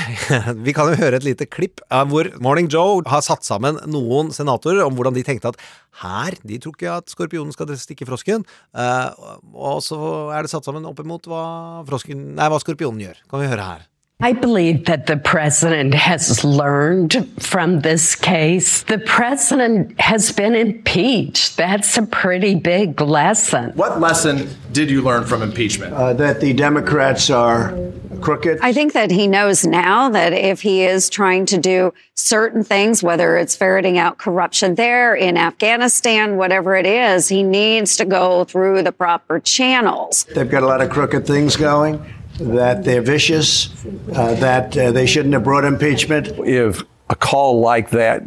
Vi 0.66 0.74
kan 0.76 0.92
jo 0.92 0.98
høre 1.00 1.18
et 1.18 1.26
lite 1.26 1.48
klipp 1.50 1.82
hvor 2.10 2.30
Morning 2.42 2.70
Joe 2.70 3.02
har 3.10 3.24
satt 3.26 3.46
sammen 3.46 3.80
noen 3.90 4.30
senatorer 4.34 4.84
om 4.86 4.94
hvordan 4.94 5.16
de 5.16 5.24
tenkte 5.26 5.50
at 5.52 5.60
her 6.00 6.36
De 6.46 6.58
tror 6.62 6.76
ikke 6.76 6.92
at 7.00 7.10
skorpionen 7.10 7.52
skal 7.54 7.70
stikke 7.80 8.06
frosken. 8.08 8.46
eh, 8.78 9.30
og 9.50 9.82
så 9.84 9.98
er 10.34 10.46
det 10.46 10.52
satt 10.52 10.66
sammen 10.68 10.86
opp 10.86 11.02
imot 11.02 11.26
hva, 11.30 11.44
frosken, 11.88 12.30
nei, 12.38 12.46
hva 12.50 12.60
skorpionen 12.62 13.02
gjør. 13.08 13.24
Kan 13.30 13.42
vi 13.42 13.50
høre 13.50 13.66
her. 13.66 13.88
I 14.22 14.34
believe 14.34 14.84
that 14.84 15.06
the 15.06 15.16
president 15.16 15.94
has 15.94 16.44
learned 16.44 17.26
from 17.38 17.80
this 17.80 18.14
case. 18.14 18.82
The 18.82 18.98
president 18.98 19.98
has 19.98 20.30
been 20.30 20.54
impeached. 20.54 21.56
That's 21.56 21.96
a 21.96 22.02
pretty 22.02 22.54
big 22.54 23.00
lesson. 23.00 23.72
What 23.72 23.98
lesson 23.98 24.50
did 24.72 24.90
you 24.90 25.00
learn 25.00 25.24
from 25.24 25.40
impeachment? 25.40 25.94
Uh, 25.94 26.12
that 26.14 26.40
the 26.40 26.52
Democrats 26.52 27.30
are 27.30 27.74
crooked. 28.20 28.58
I 28.60 28.74
think 28.74 28.92
that 28.92 29.10
he 29.10 29.26
knows 29.26 29.64
now 29.64 30.10
that 30.10 30.34
if 30.34 30.60
he 30.60 30.82
is 30.82 31.08
trying 31.08 31.46
to 31.46 31.58
do 31.58 31.94
certain 32.14 32.62
things, 32.62 33.02
whether 33.02 33.38
it's 33.38 33.56
ferreting 33.56 33.96
out 33.96 34.18
corruption 34.18 34.74
there 34.74 35.14
in 35.14 35.38
Afghanistan, 35.38 36.36
whatever 36.36 36.76
it 36.76 36.86
is, 36.86 37.28
he 37.28 37.42
needs 37.42 37.96
to 37.96 38.04
go 38.04 38.44
through 38.44 38.82
the 38.82 38.92
proper 38.92 39.40
channels. 39.40 40.24
They've 40.24 40.50
got 40.50 40.62
a 40.62 40.66
lot 40.66 40.82
of 40.82 40.90
crooked 40.90 41.26
things 41.26 41.56
going, 41.56 42.04
that 42.40 42.84
they're 42.84 43.02
vicious, 43.02 43.68
uh, 44.14 44.34
that 44.34 44.76
uh, 44.76 44.92
they 44.92 45.06
shouldn't 45.06 45.34
have 45.34 45.44
brought 45.44 45.64
impeachment. 45.64 46.28
if 46.46 46.82
a 47.08 47.14
call 47.14 47.60
like 47.60 47.90
that 47.90 48.22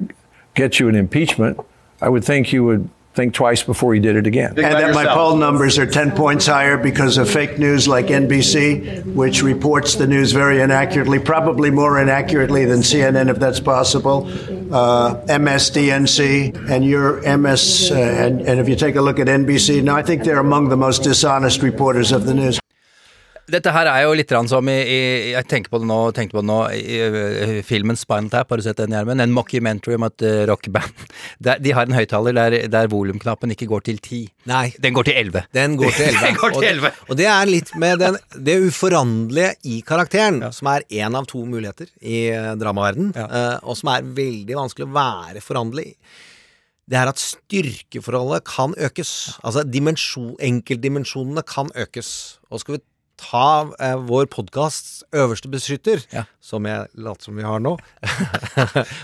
gets 0.54 0.80
you 0.80 0.90
an 0.90 0.96
impeachment, 0.96 1.60
I 2.02 2.10
would 2.10 2.24
think 2.24 2.54
you 2.54 2.64
would 2.66 2.90
think 3.14 3.34
twice 3.34 3.62
before 3.62 3.94
you 3.94 4.02
did 4.02 4.16
it 4.16 4.26
again. 4.26 4.50
And 4.50 4.58
that 4.58 4.94
my 4.94 5.06
poll 5.06 5.36
numbers 5.36 5.78
are 5.78 5.86
10 5.86 6.12
points 6.12 6.48
higher 6.48 6.78
because 6.78 7.18
of 7.18 7.30
fake 7.30 7.60
news 7.60 7.88
like 7.88 8.08
NBC, 8.08 9.06
which 9.14 9.44
reports 9.44 9.96
the 9.96 10.08
news 10.08 10.32
very 10.32 10.62
inaccurately, 10.62 11.20
probably 11.20 11.70
more 11.70 12.02
inaccurately 12.02 12.66
than 12.66 12.80
CNN, 12.80 13.30
if 13.30 13.38
that's 13.38 13.60
possible. 13.60 14.28
Uh, 14.74 15.24
MSDNC 15.28 16.70
and 16.70 16.84
your 16.84 17.22
MS, 17.38 17.92
uh, 17.92 17.96
and, 17.96 18.42
and 18.42 18.60
if 18.60 18.68
you 18.68 18.76
take 18.76 18.96
a 18.96 19.02
look 19.02 19.20
at 19.20 19.28
NBC, 19.28 19.84
now 19.84 19.96
I 19.96 20.02
think 20.02 20.24
they're 20.24 20.40
among 20.40 20.70
the 20.70 20.78
most 20.78 21.04
dishonest 21.04 21.62
reporters 21.62 22.12
of 22.12 22.26
the 22.26 22.34
news. 22.34 22.63
Dette 23.54 23.74
her 23.76 23.90
er 23.90 24.04
jo 24.08 24.16
litt 24.18 24.32
som 24.50 24.70
i, 24.72 24.76
i 24.82 25.00
Jeg 25.34 25.46
tenker 25.52 25.74
på 25.74 25.80
det 25.84 25.88
nå, 25.90 25.98
tenkte 26.16 26.38
på 26.38 26.42
det 26.42 26.50
nå 26.50 26.60
i, 26.74 26.98
i, 26.98 27.62
filmen 27.66 27.98
Spinal 28.00 28.32
Tap, 28.34 28.50
har 28.50 28.60
du 28.62 28.66
sett 28.66 28.80
den, 28.82 28.96
Gjermund? 28.96 29.22
En 29.22 29.36
mockumentary 29.36 29.98
om 30.00 30.08
et 30.08 30.26
uh, 30.26 30.44
rockeband. 30.50 31.06
Der, 31.44 31.60
de 31.62 31.74
har 31.76 31.88
en 31.90 31.96
høyttaler 31.96 32.36
der, 32.36 32.54
der 32.72 32.88
volumknappen 32.92 33.52
ikke 33.52 33.66
går 33.68 33.84
til 33.84 33.98
ti. 34.04 34.20
Nei. 34.48 34.70
Den 34.82 34.96
går 34.96 35.10
til 35.10 35.18
elleve. 35.20 35.42
Den 35.56 35.76
går 35.80 35.92
til 35.98 36.06
11. 36.08 36.22
Den 36.28 36.38
går 36.40 36.54
til 36.56 36.68
11. 36.70 36.92
Og, 36.92 37.10
og 37.12 37.20
det 37.20 37.28
er 37.30 37.50
litt 37.50 37.72
med 37.80 38.00
den, 38.00 38.18
det 38.48 38.56
uforanderlige 38.64 39.50
i 39.74 39.80
karakteren, 39.86 40.40
som 40.56 40.70
er 40.72 40.86
én 40.88 41.18
av 41.20 41.28
to 41.30 41.44
muligheter 41.50 41.90
i 42.00 42.22
dramaverdenen 42.32 42.62
dramaverden, 42.64 43.12
uh, 43.18 43.58
og 43.68 43.78
som 43.80 43.92
er 43.94 44.08
veldig 44.16 44.58
vanskelig 44.62 44.88
å 44.88 44.94
være 44.96 45.44
foranderlig 45.44 45.90
i. 45.92 45.98
Det 46.90 47.00
er 47.00 47.10
at 47.10 47.22
styrkeforholdet 47.22 48.44
kan 48.48 48.74
økes. 48.76 49.38
Altså 49.44 49.64
dimensjon, 49.64 50.34
enkeltdimensjonene 50.44 51.44
kan 51.48 51.72
økes. 51.80 52.10
Og 52.52 52.60
skal 52.60 52.78
vi 52.78 52.84
ta 53.20 53.70
eh, 53.80 53.96
vår 54.10 54.26
podkasts 54.34 55.04
øverste 55.14 55.48
beskytter, 55.52 56.02
Ja. 56.12 56.24
som 56.42 56.66
jeg 56.66 56.88
later 56.98 57.24
som 57.24 57.36
vi 57.38 57.44
har 57.46 57.60
nå 57.64 57.78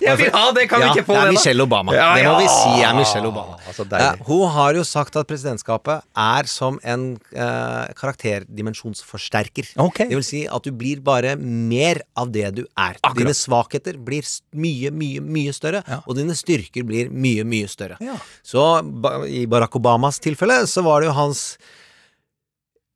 Jeg 0.03 0.17
vil 0.19 0.31
ha 0.33 0.51
det, 0.51 0.65
kan 0.69 0.81
vi 0.81 0.87
ikke 0.91 1.05
få 1.07 1.13
det? 1.15 1.21
det, 1.21 1.27
er? 1.29 1.31
Michelle 1.37 1.63
Obama. 1.63 1.93
Ja, 1.95 2.07
det 2.17 2.25
må 2.25 2.33
ja. 2.33 2.39
vi 2.41 2.47
si 2.51 2.83
er 2.83 2.97
Michelle 2.97 3.29
Obama. 3.29 3.55
Altså. 3.69 3.85
Eh, 3.95 4.23
hun 4.27 4.49
har 4.51 4.73
jo 4.75 4.83
sagt 4.83 5.15
at 5.15 5.27
presidentskapet 5.29 6.03
er 6.19 6.49
som 6.51 6.79
en 6.83 7.05
eh, 7.31 7.93
karakterdimensjonsforsterker. 7.99 9.71
Okay. 9.79 10.09
Det 10.09 10.19
vil 10.19 10.25
si 10.27 10.43
at 10.49 10.65
du 10.67 10.71
blir 10.75 11.01
bare 11.05 11.35
mer 11.39 12.01
av 12.19 12.31
det 12.33 12.47
du 12.57 12.63
er. 12.75 12.97
Akkurat. 12.99 13.17
Dine 13.21 13.35
svakheter 13.37 13.97
blir 14.03 14.25
mye, 14.53 14.91
mye, 14.91 15.21
mye 15.23 15.53
større, 15.55 15.83
Ja. 15.87 16.01
og 16.05 16.15
dine 16.19 16.35
styrker 16.35 16.83
blir 16.85 17.09
mye, 17.09 17.43
mye 17.47 17.67
større. 17.71 17.97
Ja. 18.03 18.17
Så 18.43 18.81
ba, 18.83 19.23
i 19.25 19.45
Barack 19.49 19.75
Obamas 19.79 20.19
tilfelle 20.19 20.65
så 20.67 20.83
var 20.83 21.01
det 21.01 21.07
jo 21.09 21.13
hans 21.17 21.57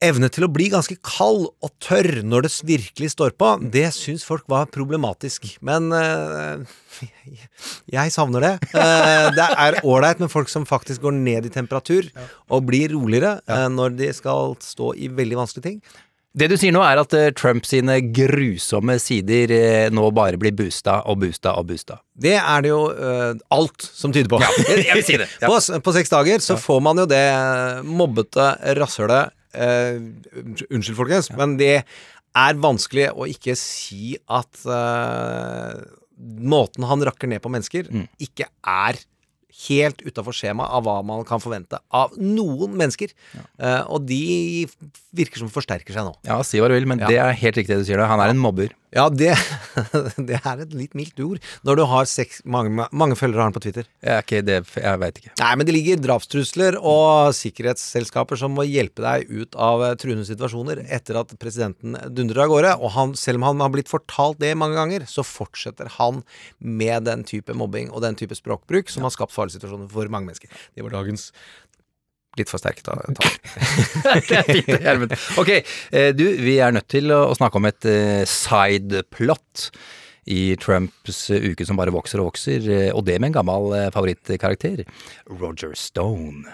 evne 0.04 0.30
til 0.34 0.46
å 0.46 0.52
bli 0.52 0.70
ganske 0.74 0.96
kald 1.06 1.48
og 1.63 1.72
tørr 1.84 2.22
når 2.28 2.48
det 2.48 2.54
virkelig 2.68 3.13
står 3.16 3.36
på, 3.39 3.56
det 3.74 3.88
syns 3.96 4.26
folk 4.28 4.46
var 4.52 4.70
problematisk. 4.74 5.48
Men 5.66 5.92
eh, 5.96 6.63
jeg 7.96 8.16
savner 8.16 8.48
det. 8.48 8.54
Eh, 8.76 9.28
det 9.38 9.50
er 9.66 9.82
ålreit 9.82 10.24
med 10.24 10.32
folk 10.34 10.52
som 10.52 10.68
faktisk 10.70 11.06
går 11.06 11.18
ned 11.20 11.50
i 11.50 11.54
temperatur 11.54 12.10
og 12.50 12.66
blir 12.70 12.94
roligere 12.96 13.39
eh, 13.48 13.68
når 13.72 14.00
de 14.00 14.10
skal 14.16 14.58
stå 14.63 14.94
i 14.98 15.12
veldig 15.13 15.44
vanskelige 15.44 15.70
ting. 15.72 16.02
Det 16.34 16.48
du 16.50 16.56
sier 16.58 16.74
nå, 16.74 16.82
er 16.82 16.98
at 16.98 17.13
Trump 17.38 17.62
sine 17.70 18.00
grusomme 18.10 18.96
sider 18.98 19.52
nå 19.94 20.08
bare 20.18 20.39
blir 20.42 20.56
boosta 20.58 20.96
og 21.06 21.20
boosta 21.22 21.52
og 21.60 21.68
boosta. 21.70 22.00
Det 22.18 22.34
er 22.39 22.63
det 22.66 22.72
jo 22.72 22.80
uh, 22.89 23.38
alt 23.54 23.86
som 23.86 24.10
tyder 24.10 24.32
på. 24.32 24.39
jeg, 24.42 24.80
jeg 24.82 24.98
vil 24.98 25.06
si 25.06 25.20
det. 25.22 25.28
Ja. 25.44 25.52
På, 25.52 25.60
på 25.86 25.94
seks 25.94 26.10
dager 26.10 26.42
så 26.42 26.58
får 26.58 26.82
man 26.89 27.04
jo 27.04 27.06
det 27.06 27.22
mobbete 27.86 28.50
rasshølet 28.80 29.30
unnskyld- 29.54 30.70
Unnskyld, 30.72 30.98
folkens, 30.98 31.32
men 31.38 31.58
det 31.58 31.84
er 32.36 32.54
vanskelig 32.58 33.12
å 33.13 33.28
ikke 33.30 33.56
si 33.60 34.16
at 34.28 34.62
eh, 34.66 35.82
måten 36.42 36.86
han 36.89 37.02
rakker 37.06 37.28
ned 37.30 37.42
på 37.44 37.52
mennesker, 37.54 37.89
Mm. 37.92 38.08
ikke 38.20 38.48
er 38.66 38.98
helt 39.70 40.02
utafor 40.02 40.34
skjema 40.34 40.66
av 40.66 40.84
hva 40.84 40.96
man 41.06 41.24
kan 41.24 41.39
forvente 41.39 41.78
av 41.94 42.16
noen 42.18 42.74
mennesker. 42.76 43.12
Eh, 43.60 43.84
og 43.88 44.08
de 44.10 44.66
virker 45.13 45.38
som 45.38 45.50
forsterker 45.54 45.94
seg 45.94 46.08
nå. 46.10 46.16
Ja, 46.26 46.42
si 46.42 46.58
hva 46.58 46.68
du 46.68 46.74
vil, 46.74 46.88
men 46.89 47.00
Ja. 47.00 47.08
det 47.08 47.18
er 47.20 47.32
helt 47.34 47.56
riktig 47.56 47.68
det 47.76 47.86
du 47.86 47.86
sier. 47.86 47.98
det. 47.98 48.08
Han 48.08 48.20
er 48.20 48.30
en 48.34 48.39
mobber. 48.42 48.72
Ja, 48.94 49.08
det, 49.10 49.34
det 50.30 50.38
er 50.38 50.62
et 50.64 50.74
litt 50.78 50.94
mildt 50.98 51.20
ord 51.24 51.40
når 51.66 51.80
du 51.80 51.84
har 51.90 52.10
seks, 52.10 52.42
mange, 52.46 52.86
mange 52.94 53.18
følgere 53.18 53.42
har 53.42 53.50
han 53.50 53.56
på 53.56 53.64
Twitter. 53.64 53.88
Jeg 54.04 54.14
er 54.14 54.26
ikke 54.26 54.42
det, 54.46 54.58
jeg 54.78 55.02
veit 55.02 55.20
ikke. 55.22 55.34
Nei, 55.42 55.52
men 55.58 55.68
det 55.68 55.76
ligger 55.76 56.04
drapstrusler 56.04 56.78
og 56.78 57.34
sikkerhetsselskaper 57.38 58.40
som 58.40 58.54
må 58.58 58.68
hjelpe 58.68 59.04
deg 59.06 59.32
ut 59.34 59.58
av 59.58 59.86
eh, 59.88 59.96
truende 60.00 60.28
situasjoner 60.28 60.84
etter 60.86 61.20
at 61.24 61.34
presidenten 61.42 61.98
dundrer 62.14 62.46
av 62.46 62.54
gårde. 62.54 62.76
Og 62.82 62.94
han, 62.98 63.18
selv 63.20 63.42
om 63.42 63.48
han 63.50 63.66
har 63.66 63.74
blitt 63.74 63.92
fortalt 63.92 64.42
det 64.44 64.54
mange 64.60 64.78
ganger, 64.78 65.08
så 65.10 65.26
fortsetter 65.26 65.90
han 65.98 66.22
med 66.60 67.10
den 67.10 67.26
type 67.28 67.58
mobbing 67.58 67.90
og 67.92 68.06
den 68.06 68.20
type 68.20 68.38
språkbruk 68.38 68.94
som 68.94 69.08
har 69.08 69.16
skapt 69.16 69.34
farlige 69.34 69.58
situasjoner 69.58 69.90
for 69.94 70.14
mange 70.14 70.30
mennesker. 70.30 70.54
Det 70.78 70.86
var 70.86 70.94
dagens 71.00 71.32
litt 72.39 72.52
for 72.52 72.62
sterkt, 72.62 72.88
da. 72.88 72.98
det 74.30 74.80
er 74.80 75.02
fint. 75.02 75.17
Ok, 75.41 75.52
eh, 75.91 76.12
du, 76.15 76.26
vi 76.41 76.58
er 76.63 76.74
nødt 76.76 76.89
til 76.91 77.13
å 77.13 77.34
snakke 77.38 77.60
om 77.60 77.69
et 77.69 77.89
eh, 77.89 78.24
sideplot 78.30 79.69
i 80.34 80.56
Trumps 80.62 81.26
eh, 81.34 81.50
uke 81.52 81.67
som 81.67 81.80
bare 81.80 81.93
vokser 81.93 82.24
og 82.24 82.32
vokser, 82.32 82.69
og 82.96 83.04
det 83.08 83.19
med 83.19 83.32
en 83.32 83.39
gammel 83.41 83.78
favorittkarakter, 83.96 84.86
Roger 85.30 85.76
Stone. 85.78 86.48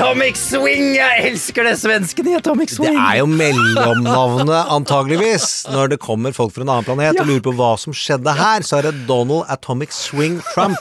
Atomic 0.00 0.38
Swing! 0.40 0.94
Jeg 0.96 1.24
elsker 1.28 1.66
det 1.68 1.74
svensken 1.76 2.28
i 2.30 2.32
Atomic 2.38 2.70
Swing! 2.72 2.94
Det 2.96 3.02
er 3.02 3.18
jo 3.18 3.26
mellomnavnet, 3.28 4.70
antageligvis. 4.72 5.66
Når 5.68 5.90
det 5.92 5.98
kommer 6.00 6.32
folk 6.32 6.54
fra 6.54 6.64
en 6.64 6.70
annen 6.72 6.86
planet 6.86 7.20
og 7.20 7.28
lurer 7.28 7.42
på 7.44 7.52
hva 7.58 7.74
som 7.82 7.92
skjedde 7.92 8.32
her, 8.38 8.64
så 8.64 8.78
er 8.78 8.88
det 8.88 9.04
Donald 9.10 9.44
Atomic 9.52 9.92
Swing 9.92 10.38
Trump 10.54 10.80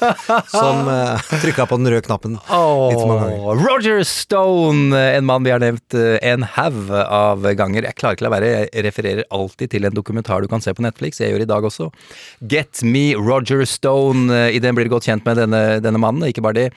som 0.53 0.87
uh, 0.93 1.19
trykka 1.43 1.67
på 1.67 1.81
den 1.81 1.91
røde 1.91 2.05
knappen 2.07 2.37
litt 2.39 2.47
for 2.47 3.11
mange 3.11 3.27
ganger. 3.27 3.65
Roger 3.65 4.07
Stone, 4.07 4.95
en 4.95 5.27
mann 5.27 5.43
vi 5.43 5.51
har 5.51 5.59
nevnt 5.65 5.99
eh, 5.99 6.15
en 6.31 6.47
haug 6.55 6.95
av 6.95 7.43
ganger. 7.59 7.89
Jeg 7.91 7.99
klarer 7.99 8.15
ikke 8.15 8.29
la 8.29 8.33
være, 8.37 8.55
jeg 8.69 8.87
refererer 8.87 9.27
alltid 9.35 9.75
til 9.75 9.89
en 9.89 9.99
dokumentar 9.99 10.47
du 10.47 10.47
kan 10.47 10.63
se 10.63 10.71
på 10.71 10.87
Netflix. 10.87 11.19
Jeg 11.19 11.35
gjør 11.35 11.43
i 11.43 11.51
dag 11.51 11.67
også. 11.73 11.91
Get 12.39 12.85
Me 12.87 13.09
Roger 13.19 13.67
Stone. 13.67 14.29
Eh, 14.31 14.55
I 14.55 14.63
den 14.63 14.79
blir 14.79 14.87
du 14.87 14.95
godt 14.95 15.11
kjent 15.11 15.27
med 15.27 15.43
denne, 15.43 15.65
denne 15.83 15.99
mannen. 15.99 16.23
Ikke 16.31 16.45
bare 16.47 16.61
det. 16.63 16.69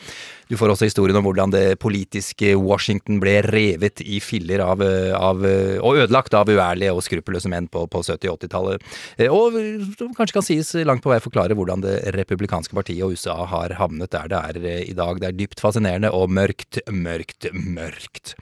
Du 0.51 0.57
får 0.61 0.75
også 0.75 0.89
historien 0.89 1.19
om 1.19 1.27
hvordan 1.27 1.53
det 1.55 1.79
politiske 1.83 2.55
Washington 2.59 3.21
ble 3.23 3.39
revet 3.47 4.03
i 4.05 4.21
filler 4.25 4.65
av, 4.65 4.83
eh, 4.85 5.13
av 5.17 5.43
og 5.43 6.03
ødelagt 6.03 6.35
av 6.39 6.51
uærlige 6.51 6.93
og 6.95 7.05
skruppelløse 7.07 7.51
menn 7.53 7.69
på, 7.73 7.85
på 7.91 8.03
70- 8.03 8.33
og 8.33 8.41
80-tallet. 8.41 8.91
Og 9.29 9.57
som 9.99 10.13
kanskje 10.17 10.39
kan 10.39 10.47
sies 10.47 10.75
langt 10.87 11.05
på 11.05 11.13
vei 11.13 11.21
forklare 11.23 11.57
hvordan 11.59 11.85
det 11.85 11.97
republikanske 12.17 12.77
partiet 12.77 13.05
og 13.07 13.17
USA 13.17 13.39
har 13.49 13.77
havnet 13.81 14.13
der 14.13 14.31
det 14.33 14.43
er 14.43 14.85
i 14.85 14.97
dag. 14.97 15.21
Det 15.21 15.31
er 15.31 15.39
dypt 15.39 15.63
fascinerende 15.63 16.13
og 16.15 16.31
mørkt, 16.33 16.83
mørkt, 16.91 17.51
mørkt. 17.53 18.37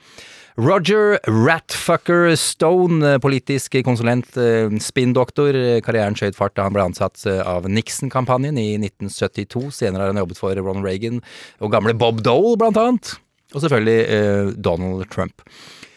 Roger 0.59 1.19
Ratfucker 1.27 2.35
Stone, 2.35 3.13
politisk 3.23 3.77
konsulent, 3.87 4.35
spinndoktor. 4.83 5.55
Karrieren 5.85 6.17
skjøt 6.19 6.35
fart 6.35 6.57
da 6.57 6.65
han 6.67 6.75
ble 6.75 6.83
ansatt 6.89 7.23
av 7.45 7.69
Nixon-kampanjen 7.71 8.59
i 8.59 8.73
1972. 8.81 9.69
Senere 9.79 10.03
har 10.05 10.11
han 10.11 10.21
jobbet 10.23 10.41
for 10.41 10.55
Ronald 10.59 10.87
Reagan 10.87 11.21
og 11.63 11.71
gamle 11.73 11.95
Bob 11.97 12.19
Dole, 12.25 12.57
blant 12.59 12.79
annet. 12.81 13.13
Og 13.55 13.63
selvfølgelig 13.63 14.57
Donald 14.63 15.07
Trump. 15.11 15.43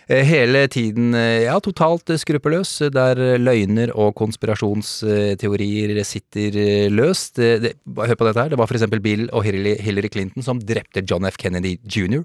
Hele 0.09 0.67
tiden 0.69 1.15
ja, 1.15 1.55
totalt 1.65 2.11
skruppelløs, 2.21 2.77
der 2.93 3.21
løgner 3.41 3.93
og 3.97 4.13
konspirasjonsteorier 4.19 6.03
sitter 6.05 6.59
løst. 6.93 7.41
Det, 7.41 7.75
hør 7.85 8.19
på 8.19 8.29
dette 8.29 8.43
her, 8.43 8.53
det 8.53 8.59
var 8.61 8.69
eksempel 8.75 9.01
Bill 9.05 9.27
og 9.33 9.47
Hillary 9.47 10.11
Clinton 10.13 10.45
som 10.45 10.61
drepte 10.61 11.05
John 11.09 11.25
F. 11.29 11.39
Kennedy 11.41 11.77
jr., 11.89 12.25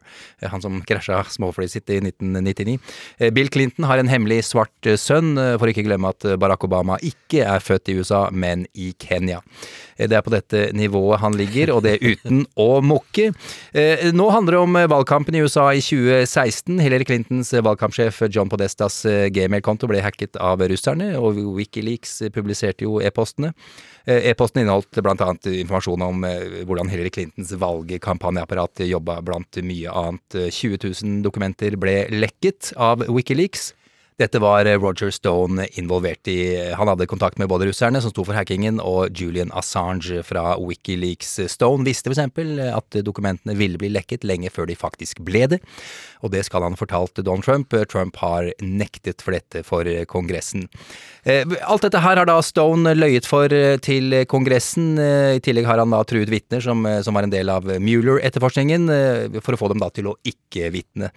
han 0.49 0.63
som 0.63 0.81
krasja 0.87 1.21
småflyet 1.31 1.75
sitt 1.75 1.91
i 1.93 2.01
1999. 2.01 2.77
Bill 3.35 3.51
Clinton 3.53 3.87
har 3.89 4.01
en 4.01 4.11
hemmelig 4.11 4.41
svart 4.49 4.91
sønn, 4.99 5.35
for 5.59 5.71
ikke 5.71 5.85
glemme 5.87 6.11
at 6.11 6.27
Barack 6.41 6.65
Obama 6.67 6.99
ikke 7.05 7.45
er 7.47 7.63
født 7.63 7.93
i 7.93 7.99
USA, 7.99 8.25
men 8.31 8.67
i 8.73 8.91
Kenya. 8.99 9.39
Det 9.99 10.15
er 10.15 10.23
på 10.23 10.31
dette 10.33 10.69
nivået 10.77 11.19
han 11.19 11.35
ligger, 11.35 11.73
og 11.75 11.83
det 11.83 11.97
uten 11.99 12.45
å 12.59 12.79
mukke. 12.85 13.29
Nå 14.15 14.27
handler 14.31 14.55
det 14.55 14.61
om 14.63 14.77
valgkampen 14.93 15.35
i 15.35 15.43
USA 15.43 15.67
i 15.75 15.83
2016. 15.83 16.79
Hillary 16.79 17.07
Clintons 17.07 17.51
valgkampsjef 17.53 18.21
John 18.31 18.51
Podestas 18.51 19.01
gmail-konto 19.35 19.89
ble 19.91 20.03
hacket 20.05 20.39
av 20.39 20.63
russerne, 20.71 21.11
og 21.19 21.39
Wikileaks 21.57 22.21
publiserte 22.35 22.87
jo 22.87 22.99
e-postene. 23.03 23.51
E-posten 24.09 24.63
inneholdt 24.63 25.01
annet 25.05 25.49
informasjon 25.51 26.05
om 26.05 26.23
hvordan 26.65 26.89
Hillary 26.89 27.11
Clintons 27.13 27.51
valgkampanjeapparat 27.59 28.85
jobba 28.87 29.19
blant 29.25 29.59
mye 29.65 29.91
annet. 29.91 30.39
20 30.49 30.79
000 31.03 31.19
dokumenter 31.25 31.75
ble 31.79 32.05
lekket 32.15 32.73
av 32.79 33.03
Wikileaks. 33.09 33.73
Dette 34.19 34.39
var 34.43 34.67
Roger 34.81 35.13
Stone 35.15 35.63
involvert 35.79 36.27
i. 36.27 36.57
Han 36.75 36.89
hadde 36.91 37.07
kontakt 37.07 37.39
med 37.39 37.47
både 37.47 37.69
russerne, 37.69 38.01
som 38.03 38.11
sto 38.11 38.25
for 38.27 38.35
hackingen, 38.35 38.81
og 38.83 39.15
Julian 39.15 39.53
Assange 39.55 40.19
fra 40.27 40.57
Wikileaks. 40.59 41.37
Stone 41.53 41.87
visste 41.87 42.11
f.eks. 42.11 42.25
at 42.67 42.99
dokumentene 43.07 43.55
ville 43.55 43.79
bli 43.79 43.87
lekket 43.95 44.27
lenge 44.27 44.51
før 44.51 44.67
de 44.67 44.75
faktisk 44.75 45.23
ble 45.23 45.45
det, 45.55 45.61
og 46.19 46.33
det 46.33 46.43
skal 46.47 46.65
han 46.65 46.75
ha 46.75 46.79
fortalt 46.79 47.21
Donald 47.23 47.45
Trump. 47.45 47.75
Trump 47.91 48.19
har 48.21 48.49
nektet 48.61 49.23
for 49.23 49.35
dette 49.35 49.63
for 49.67 49.87
Kongressen. 50.09 50.67
Alt 51.25 51.85
dette 51.85 52.01
her 52.03 52.19
har 52.21 52.27
da 52.29 52.37
Stone 52.45 52.95
løyet 52.97 53.27
for 53.29 53.51
til 53.85 54.15
Kongressen. 54.29 54.93
I 54.99 55.41
tillegg 55.43 55.67
har 55.69 55.81
han 55.81 55.93
da 55.93 56.01
truet 56.07 56.31
vitner 56.31 56.63
som, 56.63 56.83
som 57.05 57.15
var 57.15 57.27
en 57.27 57.33
del 57.33 57.51
av 57.51 57.67
Mueller-etterforskningen, 57.69 58.89
for 59.39 59.55
å 59.55 59.61
få 59.61 59.71
dem 59.73 59.83
da 59.83 59.91
til 59.93 60.11
å 60.11 60.17
ikke 60.27 60.71
vitne. 60.75 61.11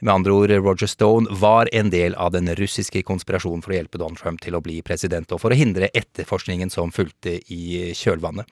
Med 0.00 0.12
andre 0.14 0.34
ord, 0.34 0.52
Roger 0.62 0.90
Stone 0.90 1.38
var 1.40 1.70
en 1.74 1.90
del 1.90 2.14
av 2.14 2.32
den 2.34 2.50
russiske 2.58 3.02
konspirasjonen 3.06 3.64
for 3.64 3.74
å 3.74 3.78
hjelpe 3.80 3.98
Donald 3.98 4.20
Trump 4.20 4.42
til 4.44 4.54
å 4.54 4.62
bli 4.62 4.78
president, 4.86 5.32
og 5.34 5.42
for 5.42 5.54
å 5.54 5.58
hindre 5.58 5.90
etterforskningen 5.90 6.70
som 6.70 6.94
fulgte 6.94 7.38
i 7.54 7.90
kjølvannet. 7.98 8.46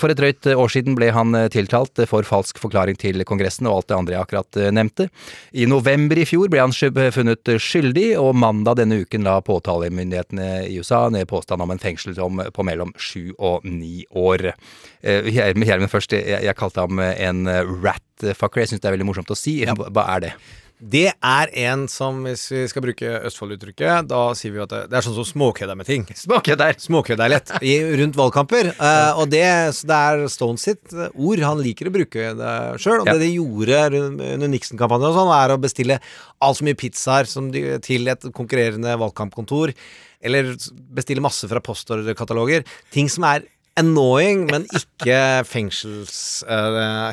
For 0.00 0.12
et 0.12 0.18
drøyt 0.20 0.48
år 0.52 0.72
siden 0.72 0.96
ble 0.96 1.10
han 1.16 1.36
tiltalt 1.52 2.00
for 2.08 2.26
falsk 2.28 2.58
forklaring 2.60 2.98
til 3.00 3.24
Kongressen 3.28 3.68
og 3.68 3.78
alt 3.78 3.90
det 3.92 3.96
andre 3.96 4.16
jeg 4.16 4.26
akkurat 4.26 4.60
nevnte. 4.76 5.08
I 5.52 5.66
november 5.70 6.20
i 6.20 6.26
fjor 6.28 6.50
ble 6.52 6.62
han 6.62 6.74
funnet 6.74 7.52
skyldig, 7.62 8.14
og 8.20 8.38
mandag 8.38 8.80
denne 8.80 9.00
uken 9.04 9.26
la 9.26 9.38
påtalemyndighetene 9.44 10.48
i 10.68 10.78
USA 10.78 11.06
ned 11.12 11.28
påstand 11.30 11.62
om 11.64 11.74
en 11.74 11.82
fengselsdom 11.82 12.44
på 12.54 12.66
mellom 12.66 12.94
sju 12.96 13.32
og 13.38 13.66
ni 13.66 14.04
år. 14.10 14.52
Gjermund 15.02 15.90
først, 15.92 16.16
jeg, 16.16 16.42
jeg 16.46 16.58
kalte 16.58 16.84
ham 16.86 17.00
en 17.00 17.46
ratfucker. 17.50 18.64
Jeg 18.64 18.74
syns 18.74 18.82
det 18.82 18.90
er 18.90 18.98
veldig 18.98 19.10
morsomt 19.10 19.32
å 19.32 19.38
si. 19.38 19.60
Hva 19.64 20.08
er 20.16 20.26
det? 20.28 20.34
Det 20.80 21.10
er 21.12 21.50
en 21.66 21.82
som, 21.92 22.22
hvis 22.24 22.46
vi 22.48 22.62
skal 22.70 22.84
bruke 22.84 23.08
Østfold-uttrykket, 23.28 24.08
da 24.08 24.20
sier 24.38 24.54
vi 24.54 24.62
at 24.64 24.72
det, 24.72 24.96
er 24.96 25.04
sånn 25.04 25.16
som 25.18 25.26
småkødder 25.28 25.76
med 25.76 25.88
ting. 25.88 26.06
Småkødder! 26.16 26.78
Småkødder 26.80 27.32
lett 27.32 27.52
i, 27.60 27.74
rundt 28.00 28.16
valgkamper. 28.16 28.72
Uh, 28.80 29.20
og 29.20 29.28
det, 29.32 29.44
så 29.76 29.90
det 29.90 30.00
er 30.08 30.24
Stone 30.32 30.60
sitt 30.60 30.94
ord. 31.12 31.44
Han 31.44 31.60
liker 31.60 31.90
å 31.90 31.94
bruke 31.94 32.32
det 32.38 32.54
sjøl. 32.80 33.02
Og 33.02 33.10
ja. 33.10 33.14
det 33.14 33.26
de 33.26 33.32
gjorde 33.36 33.82
under 34.00 34.52
Nixon-kampanjen, 34.54 35.10
og 35.12 35.18
sånn, 35.20 35.34
er 35.36 35.52
å 35.52 35.60
bestille 35.60 36.00
altfor 36.40 36.70
mye 36.70 36.80
pizzaer 36.80 37.28
til 37.84 38.12
et 38.14 38.28
konkurrerende 38.32 38.96
valgkampkontor. 39.04 39.74
Eller 40.24 40.54
bestille 40.96 41.24
masse 41.24 41.48
fra 41.48 41.60
postordrekataloger. 41.64 42.64
Ting 42.94 43.12
som 43.12 43.28
er 43.28 43.44
annoying, 43.80 44.44
men 44.50 44.66
ikke 44.76 45.16
fengsels... 45.48 46.18
Uh, 46.46 47.10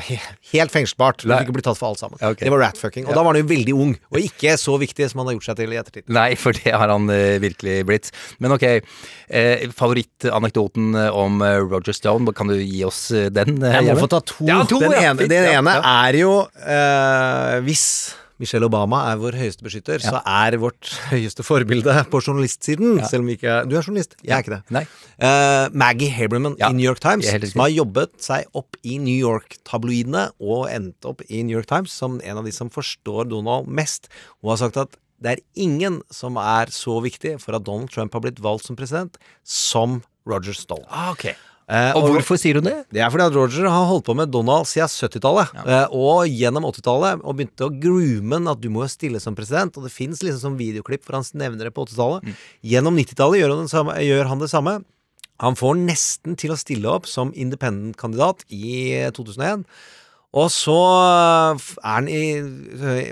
helt 0.53 0.73
fengselsbart. 0.73 1.23
Du 1.23 1.31
fikk 1.31 1.47
ikke 1.47 1.55
bli 1.57 1.65
tatt 1.65 1.79
for 1.79 1.91
alt 1.91 2.01
sammen. 2.01 2.19
Okay. 2.19 2.45
Det 2.45 2.53
var 2.53 2.63
ratfucking. 2.67 3.07
Og 3.07 3.13
ja. 3.13 3.17
da 3.17 3.23
var 3.25 3.33
han 3.35 3.41
jo 3.41 3.49
veldig 3.49 3.75
ung, 3.77 3.95
og 4.13 4.19
ikke 4.21 4.53
så 4.61 4.77
viktig 4.81 5.09
som 5.11 5.23
han 5.23 5.31
har 5.31 5.37
gjort 5.37 5.49
seg 5.49 5.61
til 5.61 5.73
i 5.73 5.79
ettertid. 5.81 6.05
Nei, 6.19 6.27
for 6.39 6.57
det 6.57 6.75
har 6.75 6.93
han 6.93 7.09
uh, 7.11 7.37
virkelig 7.43 7.79
blitt. 7.89 8.11
Men 8.43 8.55
ok, 8.57 8.67
uh, 8.77 9.65
favorittanekdoten 9.79 10.93
om 11.07 11.41
Roger 11.71 11.95
Stone, 11.95 12.35
kan 12.37 12.51
du 12.51 12.57
gi 12.59 12.83
oss 12.87 13.07
den? 13.33 13.57
Jeg 13.63 13.87
må 13.89 13.97
få 14.03 14.11
ta 14.11 14.21
to. 14.21 14.45
Ja, 14.47 14.61
to 14.67 14.79
den 14.83 14.95
ja, 14.95 15.11
ene, 15.11 15.27
den 15.31 15.51
ene 15.55 15.79
er 15.81 16.21
jo 16.21 16.31
hvis 17.65 17.87
Michelle 18.41 18.67
Obama 18.69 19.03
er 19.11 19.21
vår 19.21 19.37
høyeste 19.39 19.65
beskytter, 19.65 20.01
ja. 20.03 20.11
så 20.13 20.21
er 20.21 20.57
vårt 20.61 20.91
høyeste 21.11 21.45
forbilde 21.45 21.93
på 22.11 22.21
journalistsiden 22.21 23.01
ja. 23.01 23.07
Selv 23.09 23.25
om 23.25 23.31
ikke 23.33 23.59
Du 23.69 23.73
er 23.77 23.85
journalist, 23.85 24.13
jeg 24.21 24.35
er 24.35 24.45
ikke 24.45 24.59
det. 24.59 24.83
Uh, 25.17 25.65
Maggie 25.77 26.11
Haberman 26.13 26.57
i 26.59 26.71
New 26.77 26.85
York 26.85 27.01
Times, 27.03 27.29
som 27.51 27.65
har 27.65 27.73
jobbet 27.73 28.13
seg 28.23 28.45
opp 28.57 28.77
i 28.85 28.99
New 29.01 29.17
York-tabloidene 29.17 30.27
og 30.37 30.67
endt 30.69 31.09
opp 31.09 31.25
i 31.27 31.41
New 31.47 31.57
York 31.57 31.69
Times 31.69 31.93
som 31.93 32.21
en 32.21 32.41
av 32.41 32.47
de 32.47 32.53
som 32.55 32.71
forstår 32.73 33.29
Donald 33.31 33.69
mest. 33.69 34.11
Hun 34.41 34.53
har 34.53 34.61
sagt 34.61 34.79
at 34.81 34.97
det 35.23 35.33
er 35.33 35.41
ingen 35.57 36.01
som 36.13 36.37
er 36.37 36.69
så 36.73 36.99
viktig 37.01 37.37
for 37.41 37.57
at 37.57 37.65
Donald 37.65 37.89
Trump 37.93 38.13
har 38.13 38.21
blitt 38.25 38.41
valgt 38.43 38.67
som 38.67 38.77
president, 38.77 39.17
som 39.41 40.01
Roger 40.27 40.53
Stoll. 40.53 40.83
Ah, 40.91 41.09
okay. 41.11 41.33
Eh, 41.67 41.89
og, 41.97 42.05
og 42.05 42.13
hvorfor 42.15 42.37
sier 42.39 42.61
hun 42.61 42.67
det? 42.69 42.77
Det 42.95 43.01
er 43.03 43.09
fordi 43.11 43.25
at 43.27 43.33
Roger 43.35 43.65
har 43.67 43.87
holdt 43.89 44.05
på 44.07 44.15
med 44.15 44.31
Donald 44.31 44.69
siden 44.69 44.87
70-tallet. 44.87 45.49
Ja. 45.57 45.63
Eh, 45.65 45.95
og 45.99 46.31
gjennom 46.31 46.67
80-tallet, 46.69 47.23
og 47.27 47.35
begynte 47.35 47.67
å 47.67 47.73
groome 47.83 48.39
at 48.47 48.61
du 48.63 48.69
må 48.71 48.85
jo 48.85 48.91
stille 48.93 49.19
som 49.23 49.35
president. 49.35 49.75
Og 49.75 49.83
det 49.83 49.91
fins 49.91 50.23
liksom 50.23 50.53
sånn 50.53 50.59
videoklipp 50.59 51.03
hvor 51.03 51.19
han 51.19 51.27
nevner 51.35 51.67
det 51.67 51.73
på 51.75 51.83
80-tallet. 51.83 52.23
Mm. 52.23 52.37
Gjennom 52.71 52.99
90-tallet 53.01 53.41
gjør, 53.41 53.55
gjør, 54.07 54.29
han 54.31 54.43
det 54.43 54.49
samme. 54.53 54.77
Han 55.43 55.57
får 55.59 55.75
nesten 55.81 56.37
til 56.39 56.53
å 56.55 56.57
stille 56.57 56.89
opp 56.89 57.09
som 57.11 57.33
independent-kandidat 57.35 58.45
i 58.47 59.03
2001. 59.17 59.65
Og 60.37 60.47
så 60.53 60.77
er 60.77 61.59
han 61.83 62.07
i 62.11 62.21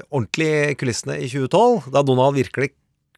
ordentlig 0.08 0.78
kulissene 0.80 1.18
i 1.20 1.28
2012, 1.28 1.92
da 1.92 2.04
Donald 2.08 2.40
virkelig, 2.40 2.72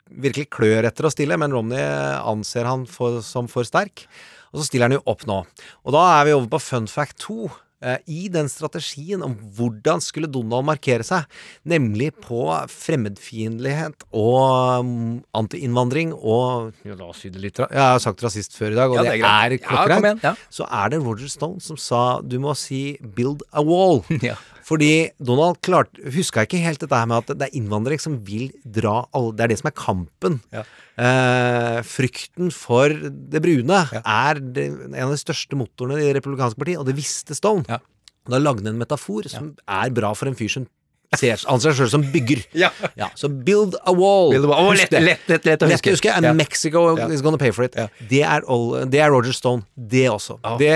virkelig 0.09 0.47
klør 0.53 0.89
etter 0.89 1.07
å 1.07 1.13
stille, 1.13 1.37
men 1.37 1.53
Romney 1.53 1.85
anser 2.17 2.69
han 2.69 2.85
for, 2.89 3.21
som 3.25 3.49
for 3.51 3.67
sterk. 3.67 4.05
Og 4.53 4.61
så 4.61 4.67
stiller 4.69 4.89
han 4.89 4.97
jo 4.97 5.05
opp 5.09 5.25
nå. 5.29 5.43
Og 5.85 5.95
da 5.95 6.03
er 6.17 6.27
vi 6.27 6.35
over 6.37 6.51
på 6.55 6.63
fun 6.63 6.89
fact 6.91 7.19
2. 7.25 7.47
Eh, 7.77 7.99
I 8.09 8.23
den 8.33 8.47
strategien 8.49 9.21
om 9.21 9.35
hvordan 9.53 10.01
skulle 10.01 10.29
Donald 10.33 10.65
markere 10.65 11.05
seg, 11.05 11.27
nemlig 11.61 12.09
på 12.23 12.47
fremmedfiendtlighet 12.73 14.07
og 14.17 14.81
um, 14.81 14.95
antiinnvandring 15.37 16.15
og 16.17 16.73
ja, 16.81 16.97
La 16.97 17.11
oss 17.11 17.21
si 17.21 17.29
det 17.29 17.43
litt 17.43 17.61
Jeg 17.61 17.77
har 17.77 18.01
sagt 18.01 18.23
rasist 18.25 18.57
før 18.57 18.73
i 18.73 18.79
dag, 18.79 18.89
og 18.89 18.97
ja, 18.97 19.05
det, 19.05 19.19
det, 19.21 19.29
er, 19.29 19.57
er 19.59 19.61
klokkereint. 19.61 20.25
Ja, 20.25 20.33
så 20.49 20.65
er 20.65 20.95
det 20.95 21.03
Roger 21.05 21.29
Stone 21.29 21.61
som 21.61 21.77
sa 21.77 22.17
du 22.25 22.39
må 22.41 22.57
si 22.57 22.97
'build 22.97 23.45
a 23.53 23.61
wall'. 23.61 24.01
Fordi 24.67 25.09
Donald 25.23 25.61
klart, 25.63 25.95
huska 26.11 26.43
ikke 26.43 26.59
helt 26.59 26.81
dette 26.83 26.99
her 26.99 27.07
med 27.07 27.23
at 27.23 27.37
det 27.39 27.47
er 27.47 27.55
innvandrere 27.55 28.03
som 28.03 28.17
vil 28.27 28.49
dra 28.63 29.05
alle 29.15 29.35
Det 29.37 29.45
er 29.45 29.53
det 29.53 29.59
som 29.61 29.69
er 29.69 29.77
kampen. 29.79 30.39
Ja. 30.51 30.63
Eh, 30.97 31.77
frykten 31.87 32.51
for 32.51 32.91
det 32.91 33.43
brune 33.43 33.83
ja. 33.93 34.01
er 34.03 34.41
det, 34.41 34.67
en 34.89 35.05
av 35.07 35.13
de 35.15 35.21
største 35.21 35.59
motorene 35.59 36.01
i 36.01 36.09
det 36.09 36.17
republikanske 36.19 36.59
partiet, 36.59 36.81
og 36.81 36.89
det 36.89 36.97
visste 36.97 37.37
Stone. 37.37 37.63
Ja. 37.69 37.79
Da 38.27 38.41
lagde 38.41 38.65
han 38.65 38.73
en 38.73 38.81
metafor 38.81 39.29
som 39.31 39.53
er 39.63 39.93
bra 39.95 40.11
for 40.17 40.27
en 40.27 40.35
fyr 40.35 40.51
som 40.51 40.67
ser, 41.15 41.39
anser 41.47 41.71
seg 41.71 41.79
sjøl 41.79 41.91
som 41.95 42.05
bygger. 42.11 42.43
Ja. 42.57 42.71
ja. 42.97 43.07
Så 43.15 43.29
build 43.29 43.75
a 43.85 43.93
wall. 43.93 44.31
Build 44.33 44.47
a 44.47 44.49
wall. 44.49 44.71
Oh, 44.71 44.75
lett, 44.75 44.91
Lett, 44.91 45.27
lett, 45.29 45.45
lett, 45.45 45.63
å 45.63 45.69
huske. 45.69 45.93
huske. 45.93 46.11
And 46.11 46.25
ja. 46.25 46.33
Mexico 46.35 46.83
ja. 46.97 47.05
is 47.13 47.21
gonna 47.21 47.37
pay 47.39 47.53
for 47.53 47.67
it. 47.67 47.77
Det 48.09 48.23
er, 48.25 48.43
all, 48.49 48.65
det, 48.89 49.01
er 49.03 49.13
Roger 49.13 49.35
Stone, 49.35 49.63
det 49.77 50.07
også. 50.09 50.39
Oh, 50.41 50.57
det, 50.59 50.73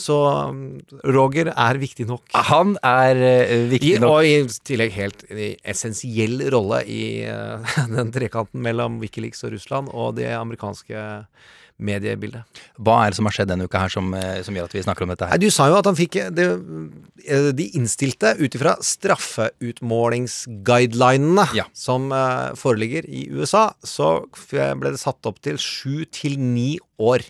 så 0.00 0.18
Roger 1.04 1.52
er 1.52 1.80
viktig 1.82 2.08
nok. 2.08 2.24
Han 2.50 2.74
er 2.86 3.20
uh, 3.20 3.54
viktig 3.70 3.94
I, 3.98 4.00
nok. 4.02 4.16
Og 4.16 4.26
i 4.30 4.64
tillegg 4.66 4.96
helt 4.96 5.24
i 5.30 5.52
essensiell 5.68 6.40
rolle 6.54 6.82
i 6.88 7.02
uh, 7.28 7.76
den 7.96 8.12
trekanten 8.16 8.64
mellom 8.64 8.98
Wikileaks 9.04 9.44
og 9.46 9.54
Russland 9.58 9.92
og 9.92 10.16
det 10.18 10.30
amerikanske 10.38 11.04
mediebildet. 11.84 12.42
Hva 12.78 13.04
er 13.04 13.10
det 13.10 13.16
som 13.18 13.26
har 13.28 13.34
skjedd 13.36 13.50
denne 13.52 13.66
uka 13.68 13.78
her 13.82 13.92
som, 13.92 14.06
eh, 14.14 14.42
som 14.46 14.54
gjør 14.56 14.66
at 14.70 14.76
vi 14.76 14.84
snakker 14.84 15.04
om 15.06 15.12
dette 15.12 15.26
Nei. 15.30 15.42
Du 15.42 15.50
sa 15.54 15.62
jo 15.70 15.76
at 15.78 15.88
han 15.88 15.98
fikk 15.98 16.14
det, 16.36 16.46
eh, 17.26 17.50
De 17.56 17.66
innstilte 17.78 18.28
ut 18.38 18.54
ifra 18.54 18.72
straffeutmålingsguidelinene 18.84 21.46
som 21.72 22.12
eh, 22.12 22.54
foreligger 22.58 23.04
i 23.08 23.28
USA, 23.30 23.72
så 23.82 24.26
ble 24.50 24.90
det 24.90 25.00
satt 25.00 25.26
opp 25.26 25.40
til 25.40 25.56
sju 25.60 26.04
til 26.10 26.38
ni 26.38 26.78
år. 26.98 27.20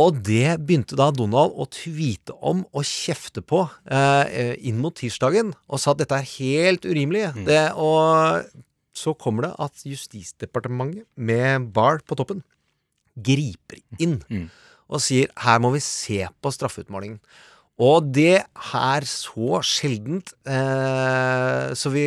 Og 0.00 0.22
det 0.24 0.56
begynte 0.64 0.96
da 0.96 1.10
Donald 1.12 1.52
å 1.60 1.68
tweete 1.68 2.32
om 2.40 2.64
og 2.72 2.84
kjefte 2.88 3.44
på 3.44 3.68
eh, 3.92 4.56
inn 4.64 4.80
mot 4.80 4.96
tirsdagen, 4.96 5.52
og 5.68 5.78
sa 5.82 5.92
at 5.92 6.00
dette 6.00 6.16
er 6.16 6.30
helt 6.38 6.80
urimelig. 6.88 7.28
Det, 7.44 7.76
og 7.76 8.48
så 8.96 9.14
kommer 9.16 9.48
det 9.48 9.52
at 9.62 9.84
Justisdepartementet, 9.88 11.06
med 11.16 11.72
Barr 11.76 12.02
på 12.04 12.16
toppen, 12.16 12.42
griper 13.16 13.80
inn 13.98 14.20
og 14.92 15.00
sier 15.00 15.32
her 15.40 15.58
må 15.62 15.72
vi 15.74 15.80
se 15.84 16.20
på 16.42 16.52
straffeutmålingen. 16.52 17.18
Og 17.82 18.10
det 18.14 18.44
er 18.44 19.06
så 19.08 19.62
sjeldent, 19.64 20.34
eh, 20.44 21.72
så 21.74 21.90
vi 21.90 22.04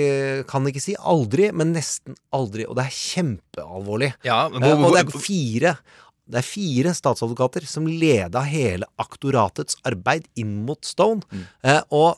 kan 0.48 0.68
ikke 0.70 0.84
si 0.84 0.94
aldri, 0.96 1.50
men 1.52 1.74
nesten 1.74 2.16
aldri. 2.32 2.68
Og 2.70 2.78
det 2.78 2.86
er 2.86 2.94
kjempealvorlig. 2.94 4.12
Ja, 4.24 4.48
men 4.50 4.64
Eh, 4.64 4.78
og 4.78 4.94
det 4.94 5.06
er 5.06 5.20
fire 5.20 5.78
det 6.26 6.40
er 6.40 6.48
fire 6.48 6.92
statsadvokater 6.98 7.68
som 7.70 7.86
leda 7.86 8.42
hele 8.42 8.88
aktoratets 8.98 9.78
arbeid 9.86 10.26
inn 10.36 10.66
mot 10.66 10.82
Stone. 10.86 11.22
Eh, 11.62 11.82
og 11.92 12.18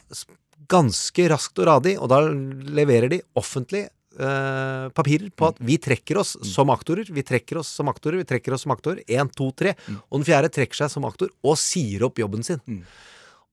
ganske 0.71 1.27
raskt 1.27 1.59
og 1.59 1.67
radig, 1.67 1.97
og 1.99 2.07
da 2.11 2.21
leverer 2.23 3.09
de 3.09 3.21
offentlig 3.35 3.89
eh, 4.19 4.87
papirer 4.97 5.29
på 5.31 5.49
at 5.51 5.59
vi 5.63 5.77
trekker 5.81 6.19
oss 6.21 6.35
som 6.45 6.71
aktorer, 6.73 7.09
vi 7.13 7.23
trekker 7.25 7.61
oss 7.61 7.71
som 7.79 7.91
aktorer, 7.91 8.19
vi 8.21 8.27
trekker 8.29 8.55
oss 8.55 8.65
som 8.67 8.73
aktorer. 8.75 9.03
Én, 9.07 9.29
to, 9.33 9.51
tre. 9.57 9.75
Og 10.09 10.19
den 10.19 10.27
fjerde 10.27 10.51
trekker 10.53 10.83
seg 10.83 10.91
som 10.93 11.07
aktor 11.09 11.31
og 11.45 11.57
sier 11.61 12.07
opp 12.07 12.19
jobben 12.21 12.45
sin. 12.45 12.61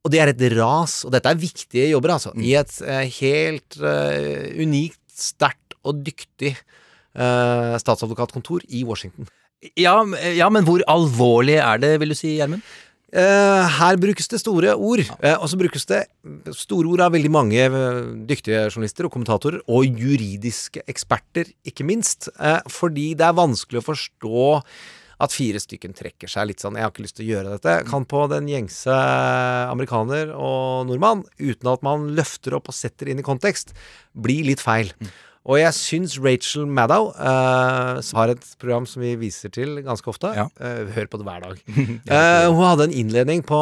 Og 0.04 0.12
det 0.12 0.20
er 0.20 0.32
et 0.34 0.42
ras, 0.52 0.98
og 1.06 1.14
dette 1.14 1.30
er 1.30 1.40
viktige 1.40 1.88
jobber, 1.88 2.16
altså. 2.18 2.34
I 2.36 2.56
et 2.60 2.74
eh, 2.84 3.06
helt 3.22 3.78
eh, 3.80 4.50
unikt, 4.60 5.00
sterkt 5.14 5.78
og 5.84 6.02
dyktig 6.04 6.52
eh, 6.52 7.74
statsadvokatkontor 7.80 8.66
i 8.68 8.84
Washington. 8.84 9.30
Ja, 9.80 9.96
ja, 10.36 10.50
men 10.52 10.66
hvor 10.66 10.82
alvorlig 10.92 11.56
er 11.56 11.80
det, 11.80 11.94
vil 12.02 12.12
du 12.12 12.18
si, 12.18 12.34
Gjermund? 12.36 12.64
Eh, 13.14 13.74
her 13.78 13.98
brukes 14.02 14.26
det 14.26 14.40
store 14.42 14.72
ord, 14.74 15.04
eh, 15.22 15.36
og 15.38 15.46
så 15.46 15.58
brukes 15.58 15.86
det 15.86 16.00
store 16.56 16.90
ord 16.90 17.04
av 17.04 17.12
veldig 17.14 17.30
mange 17.30 17.60
eh, 17.62 18.00
dyktige 18.26 18.64
journalister 18.72 19.06
og 19.06 19.14
kommentatorer, 19.14 19.60
og 19.70 19.86
juridiske 19.86 20.82
eksperter, 20.90 21.52
ikke 21.62 21.86
minst, 21.86 22.26
fordi 22.72 23.12
det 23.14 23.28
er 23.28 23.38
vanskelig 23.38 23.82
å 23.82 23.86
forstå 23.86 24.48
at 25.22 25.30
fire 25.30 25.60
stykken 25.62 25.94
trekker 25.94 26.26
seg 26.28 26.48
litt 26.50 26.64
sånn. 26.64 26.74
'jeg 26.74 26.82
har 26.82 26.90
ikke 26.90 27.04
lyst 27.04 27.16
til 27.20 27.26
å 27.28 27.30
gjøre 27.30 27.52
dette', 27.54 27.86
kan 27.86 28.04
på 28.04 28.24
den 28.34 28.50
gjengse 28.50 28.96
amerikaner 29.70 30.34
og 30.34 30.90
nordmann, 30.90 31.22
uten 31.38 31.70
at 31.70 31.86
man 31.86 32.10
løfter 32.18 32.58
opp 32.58 32.68
og 32.68 32.74
setter 32.74 33.08
inn 33.08 33.22
i 33.22 33.26
kontekst, 33.26 33.76
bli 34.10 34.42
litt 34.42 34.60
feil. 34.60 34.90
Og 35.44 35.58
jeg 35.60 35.76
syns 35.76 36.14
Rachel 36.24 36.64
Maddow, 36.64 37.10
uh, 37.18 38.00
har 38.00 38.32
et 38.32 38.44
program 38.60 38.86
som 38.88 39.02
vi 39.04 39.12
viser 39.20 39.52
til 39.52 39.76
ganske 39.84 40.08
ofte 40.08 40.30
eh, 40.32 40.92
Hør 40.94 41.10
på 41.12 41.20
det 41.20 41.26
hver 41.26 41.42
dag. 41.44 41.58
uh, 42.14 42.46
hun 42.48 42.62
hadde 42.64 42.86
en 42.88 42.96
innledning 43.02 43.44
på 43.44 43.58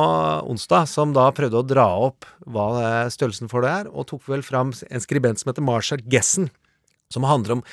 onsdag 0.47 0.87
som 0.93 1.15
da 1.17 1.27
prøvde 1.35 1.59
å 1.59 1.67
dra 1.67 1.89
opp 2.07 2.29
hva 2.47 3.09
størrelsen 3.11 3.51
for 3.51 3.67
det 3.67 3.73
er, 3.81 3.91
og 3.91 4.07
tok 4.13 4.31
vel 4.31 4.47
fram 4.47 4.71
en 4.71 5.03
skribent 5.03 5.43
som 5.43 5.51
heter 5.51 5.67
Marshall 5.67 6.07
Gessen, 6.13 6.53
som 7.11 7.27
handler 7.27 7.59
om 7.59 7.67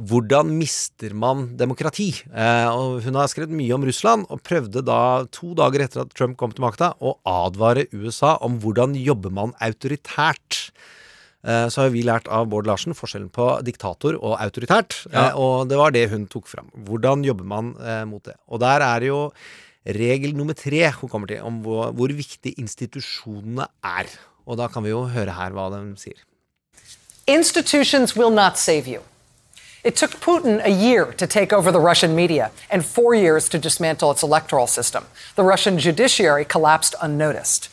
hvordan 0.00 0.54
mister 0.56 1.12
man 1.12 1.50
demokrati? 1.60 2.08
Eh, 2.32 2.68
og 2.72 3.02
hun 3.04 3.18
har 3.18 3.28
skrevet 3.28 3.52
mye 3.52 3.74
om 3.76 3.84
Russland, 3.84 4.24
og 4.32 4.40
prøvde 4.46 4.84
da, 4.86 5.26
to 5.32 5.52
dager 5.58 5.84
etter 5.84 6.04
at 6.04 6.14
Trump 6.16 6.38
kom 6.40 6.54
til 6.54 6.64
makta, 6.64 6.94
å 7.00 7.18
advare 7.28 7.86
USA 7.92 8.38
om 8.44 8.58
hvordan 8.62 8.96
jobber 8.96 9.34
man 9.34 9.52
autoritært. 9.60 10.72
Eh, 11.44 11.68
Så 11.68 11.82
har 11.82 11.88
vi 11.90 12.02
lært 12.06 12.28
av 12.28 12.46
Bård 12.46 12.66
Larsen 12.66 12.94
forskjellen 12.94 13.28
på 13.34 13.46
diktator 13.66 14.14
og 14.22 14.38
autoritært, 14.38 15.06
Ja. 15.12 15.28
eh, 15.28 15.34
og 15.36 15.68
det 15.68 15.76
var 15.78 15.90
det 15.90 16.08
hun 16.10 16.26
tok 16.26 16.46
fram. 16.46 16.70
Hvordan 16.76 17.24
jobber 17.24 17.44
man 17.44 17.74
eh, 17.80 18.04
mot 18.04 18.22
det? 18.22 18.34
Og 18.48 18.60
der 18.60 18.80
er 18.80 19.00
det 19.00 19.08
jo 19.08 19.32
regel 19.86 20.36
nummer 20.36 20.54
tre 20.54 20.90
hun 21.00 21.08
kommer 21.10 21.26
til, 21.26 21.40
om 21.42 21.62
hvor, 21.62 21.90
hvor 21.92 22.08
viktig 22.08 22.54
institusjonene 22.58 23.66
er. 23.82 24.06
Og 24.46 24.56
da 24.58 24.68
kan 24.68 24.82
vi 24.84 24.90
jo 24.90 25.04
høre 25.06 25.32
her 25.34 25.50
hva 25.50 25.68
de 25.70 25.96
sier. 25.98 26.18
Institutions 27.26 28.16
will 28.16 28.30
not 28.30 28.56
save 28.58 28.86
you. 28.88 29.00
It 29.84 29.96
took 29.96 30.20
Putin 30.20 30.60
a 30.64 30.68
year 30.70 31.06
to 31.18 31.26
take 31.26 31.52
over 31.52 31.72
the 31.72 31.80
Russian 31.80 32.14
media 32.14 32.50
and 32.70 32.84
four 32.84 33.14
years 33.16 33.48
to 33.48 33.58
dismantle 33.58 34.12
its 34.12 34.22
electoral 34.22 34.68
system. 34.68 35.04
The 35.34 35.42
Russian 35.42 35.76
judiciary 35.78 36.44
collapsed 36.44 36.94
unnoticed. 37.02 37.68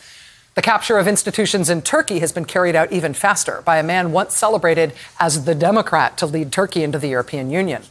The 0.59 0.63
capture 0.63 0.97
of 0.97 1.07
institutions 1.07 1.69
in 1.69 1.83
Turkey 1.83 2.19
has 2.19 2.33
been 2.33 2.43
carried 2.43 2.75
out 2.75 2.91
even 2.91 3.13
faster 3.13 3.61
by 3.63 3.77
a 3.77 3.81
man 3.81 4.11
once 4.11 4.35
celebrated 4.35 4.91
as 5.17 5.45
the 5.45 5.55
Democrat 5.55 6.17
to 6.17 6.25
lead 6.25 6.51
Turkey 6.51 6.83
into 6.83 6.99
the 6.99 7.07
European 7.07 7.49
Union. 7.49 7.83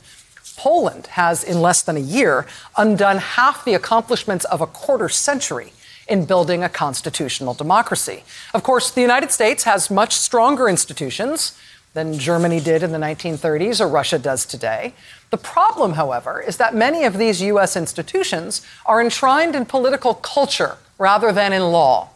Poland 0.54 1.06
has, 1.12 1.42
in 1.42 1.62
less 1.62 1.80
than 1.80 1.96
a 1.96 2.00
year, 2.00 2.44
undone 2.76 3.16
half 3.16 3.64
the 3.64 3.72
accomplishments 3.72 4.44
of 4.44 4.60
a 4.60 4.66
quarter 4.66 5.08
century 5.08 5.72
in 6.08 6.26
building 6.26 6.62
a 6.62 6.68
constitutional 6.68 7.54
democracy. 7.54 8.22
Of 8.52 8.64
course, 8.64 8.90
the 8.90 9.00
United 9.00 9.30
States 9.30 9.64
has 9.64 9.90
much 9.90 10.14
stronger 10.14 10.68
institutions 10.68 11.58
than 11.94 12.18
Germany 12.18 12.60
did 12.60 12.82
in 12.82 12.92
the 12.92 12.98
1930s 12.98 13.80
or 13.80 13.88
Russia 13.88 14.18
does 14.18 14.44
today. 14.44 14.92
The 15.30 15.38
problem, 15.38 15.94
however, 15.94 16.42
is 16.42 16.58
that 16.58 16.74
many 16.74 17.04
of 17.04 17.16
these 17.16 17.40
U.S. 17.40 17.78
institutions 17.78 18.60
are 18.84 19.00
enshrined 19.00 19.54
in 19.56 19.64
political 19.64 20.12
culture 20.12 20.76
rather 20.98 21.32
than 21.32 21.54
in 21.54 21.62
law. 21.62 22.10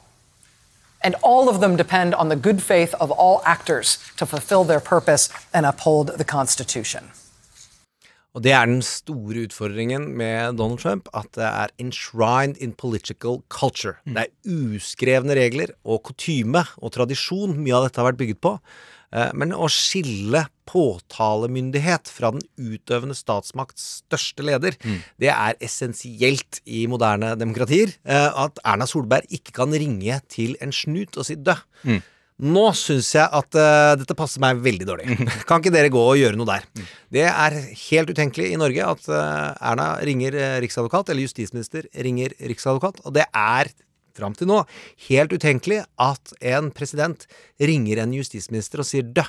And 1.04 1.14
all 1.22 1.48
of 1.48 1.60
them 1.60 1.76
depend 1.76 2.14
on 2.14 2.28
the 2.28 2.36
good 2.36 2.62
faith 2.62 2.94
of 3.00 3.10
all 3.10 3.42
actors 3.44 3.98
to 4.16 4.26
fulfill 4.26 4.64
their 4.64 4.80
purpose 4.80 5.30
and 5.52 5.66
uphold 5.66 6.06
the 6.18 6.24
Constitution. 6.24 7.10
Og 8.32 8.40
det 8.44 8.52
er 8.56 8.64
den 8.64 8.80
store 8.80 9.42
utfordringen 9.44 10.06
med 10.16 10.56
Donald 10.56 10.80
Trump, 10.80 11.08
at 11.12 11.28
det 11.36 11.44
er 11.44 11.72
enshrined 11.78 12.56
in 12.56 12.72
political 12.72 13.42
culture. 13.52 13.98
Det 14.06 14.24
er 14.24 14.30
uskrevne 14.48 15.36
regler 15.36 15.74
og 15.84 16.00
kutyme 16.08 16.64
og 16.80 16.94
tradisjon 16.96 17.58
mye 17.58 17.76
av 17.76 17.84
dette 17.88 18.00
har 18.00 18.08
vært 18.08 18.22
bygget 18.22 18.40
på. 18.40 18.54
Eh, 19.12 19.30
Men 19.34 19.52
å 19.52 19.68
skille 19.68 20.46
påtalemyndighet 20.68 22.08
fra 22.08 22.30
den 22.32 22.44
utøvende 22.56 23.16
statsmakts 23.16 24.02
største 24.02 24.44
leder, 24.46 24.76
det 25.20 25.28
er 25.32 25.58
essensielt 25.60 26.62
i 26.64 26.86
moderne 26.90 27.34
demokratier. 27.36 27.92
eh, 28.04 28.30
At 28.44 28.58
Erna 28.64 28.86
Solberg 28.86 29.28
ikke 29.30 29.52
kan 29.52 29.70
ringe 29.72 30.20
til 30.28 30.56
en 30.60 30.72
snut 30.72 31.16
og 31.18 31.26
si 31.28 31.36
'dø'. 31.36 32.00
Nå 32.42 32.72
syns 32.74 33.12
jeg 33.14 33.28
at 33.30 33.54
uh, 33.54 33.94
dette 33.94 34.16
passer 34.18 34.40
meg 34.40 34.56
veldig 34.64 34.86
dårlig. 34.88 35.04
Kan 35.46 35.60
ikke 35.60 35.70
dere 35.70 35.92
gå 35.92 36.00
og 36.00 36.16
gjøre 36.18 36.34
noe 36.34 36.48
der? 36.48 36.64
Det 37.12 37.22
er 37.28 37.54
helt 37.90 38.10
utenkelig 38.10 38.48
i 38.50 38.56
Norge 38.58 38.82
at 38.82 39.06
uh, 39.12 39.54
Erna 39.60 40.00
ringer 40.02 40.34
riksadvokat, 40.64 41.12
eller 41.12 41.22
justisminister 41.22 41.86
ringer 41.94 42.34
riksadvokat, 42.40 42.98
og 43.04 43.14
det 43.14 43.28
er 43.30 43.70
fram 44.16 44.36
til 44.36 44.50
nå 44.50 44.62
helt 45.08 45.32
utenkelig 45.34 45.82
at 46.00 46.34
en 46.54 46.70
president 46.74 47.26
ringer 47.60 48.02
en 48.02 48.14
justisminister 48.16 48.82
og 48.82 48.88
sier 48.88 49.06
'dø'. 49.06 49.26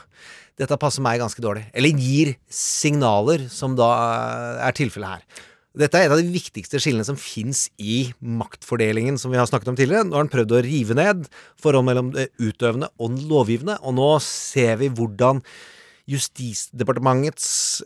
Dette 0.60 0.78
passer 0.78 1.02
meg 1.02 1.22
ganske 1.22 1.42
dårlig. 1.42 1.66
Eller 1.74 1.98
gir 1.98 2.36
signaler, 2.50 3.48
som 3.50 3.76
da 3.76 3.90
eh, 3.90 4.68
er 4.68 4.78
tilfellet 4.78 5.18
her. 5.18 5.50
Dette 5.74 5.98
er 5.98 6.06
et 6.06 6.14
av 6.14 6.20
de 6.22 6.30
viktigste 6.30 6.78
skillene 6.78 7.06
som 7.08 7.18
fins 7.18 7.66
i 7.82 8.12
maktfordelingen 8.22 9.18
som 9.18 9.34
vi 9.34 9.40
har 9.42 9.48
snakket 9.50 9.72
om 9.72 9.78
tidligere. 9.80 10.06
Nå 10.06 10.14
har 10.14 10.28
han 10.28 10.30
prøvd 10.30 10.54
å 10.54 10.62
rive 10.62 10.98
ned 11.00 11.26
forholdet 11.58 11.88
mellom 11.88 12.12
det 12.14 12.28
utøvende 12.38 12.92
og 13.00 13.16
den 13.16 13.24
lovgivende, 13.32 13.80
og 13.82 13.98
nå 13.98 14.10
ser 14.22 14.78
vi 14.84 14.92
hvordan 14.94 15.42
Justisdepartementets 16.10 17.46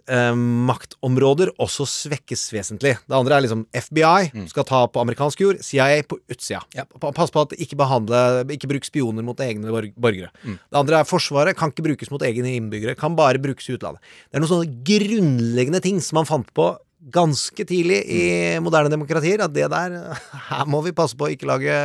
eh, 0.09 0.31
maktområder 0.33 1.51
også 1.61 1.85
svekkes 1.85 2.47
vesentlig. 2.55 2.95
Det 3.05 3.13
andre 3.17 3.37
er 3.37 3.45
liksom 3.45 3.65
FBI 3.77 4.47
skal 4.49 4.65
ta 4.65 4.79
på 4.89 5.03
amerikansk 5.03 5.43
jord, 5.43 5.61
CIA 5.65 6.01
på 6.09 6.17
utsida. 6.25 6.63
Ja. 6.73 6.87
Pass 7.05 7.33
på 7.33 7.43
at 7.45 7.53
ikke 7.61 7.77
behandle 7.77 8.23
Ikke 8.55 8.69
bruk 8.71 8.87
spioner 8.87 9.25
mot 9.25 9.37
egne 9.43 9.69
borgere. 9.69 9.93
borgere. 10.01 10.31
Det 10.41 10.81
andre 10.81 11.03
er 11.03 11.07
Forsvaret 11.09 11.57
kan 11.57 11.69
ikke 11.73 11.85
brukes 11.91 12.09
mot 12.13 12.25
egne 12.25 12.55
innbyggere, 12.57 12.97
kan 12.97 13.15
bare 13.17 13.41
brukes 13.41 13.69
i 13.69 13.77
utlandet. 13.77 14.01
Det 14.27 14.39
er 14.39 14.43
noen 14.43 14.53
sånne 14.55 14.81
grunnleggende 14.87 15.83
ting 15.85 16.01
som 16.01 16.21
man 16.21 16.29
fant 16.29 16.49
på 16.57 16.71
ganske 17.13 17.63
tidlig 17.69 18.01
i 18.09 18.23
moderne 18.63 18.91
demokratier, 18.91 19.43
at 19.45 19.53
det 19.53 19.69
der 19.71 20.17
Her 20.49 20.65
må 20.65 20.81
vi 20.85 20.95
passe 20.95 21.17
på 21.17 21.27
å 21.27 21.31
ikke 21.33 21.49
lage 21.49 21.77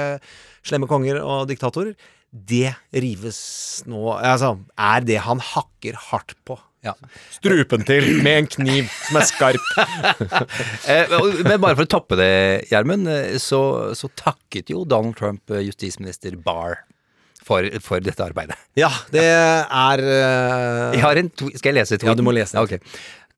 slemme 0.64 0.88
konger 0.90 1.20
og 1.20 1.44
diktatorer. 1.50 1.92
Det 2.32 2.72
rives 2.96 3.38
nå 3.84 4.14
Altså, 4.16 4.54
er 4.80 5.04
det 5.04 5.18
han 5.26 5.42
hakker 5.52 5.98
hardt 6.10 6.32
på. 6.48 6.56
Strupen 7.30 7.84
til 7.86 8.08
med 8.24 8.38
en 8.40 8.48
kniv 8.50 8.88
som 9.06 9.20
er 9.20 9.28
skarp. 9.28 9.68
Eh, 10.92 11.12
Men 11.46 11.60
bare 11.62 11.76
for 11.76 11.84
å 11.86 11.90
toppe 11.90 12.16
det, 12.18 12.32
Gjermund, 12.72 13.06
eh, 13.10 13.36
så, 13.38 13.60
så 13.94 14.10
takket 14.18 14.72
jo 14.72 14.82
Donald 14.88 15.14
Trump 15.18 15.52
eh, 15.52 15.62
justisminister 15.68 16.34
Barr 16.42 16.80
for, 17.42 17.66
for 17.84 18.02
dette 18.02 18.24
arbeidet. 18.24 18.56
Ja, 18.78 18.90
det 19.14 19.24
er 19.26 20.02
uh... 20.02 20.94
Jeg 20.94 21.02
har 21.02 21.18
en 21.20 21.30
Skal 21.36 21.72
jeg 21.72 21.78
lese 21.80 21.98
to? 21.98 22.08
Ja, 22.08 22.16
du 22.18 22.22
må 22.26 22.34
lese 22.34 22.58
den. 22.58 22.82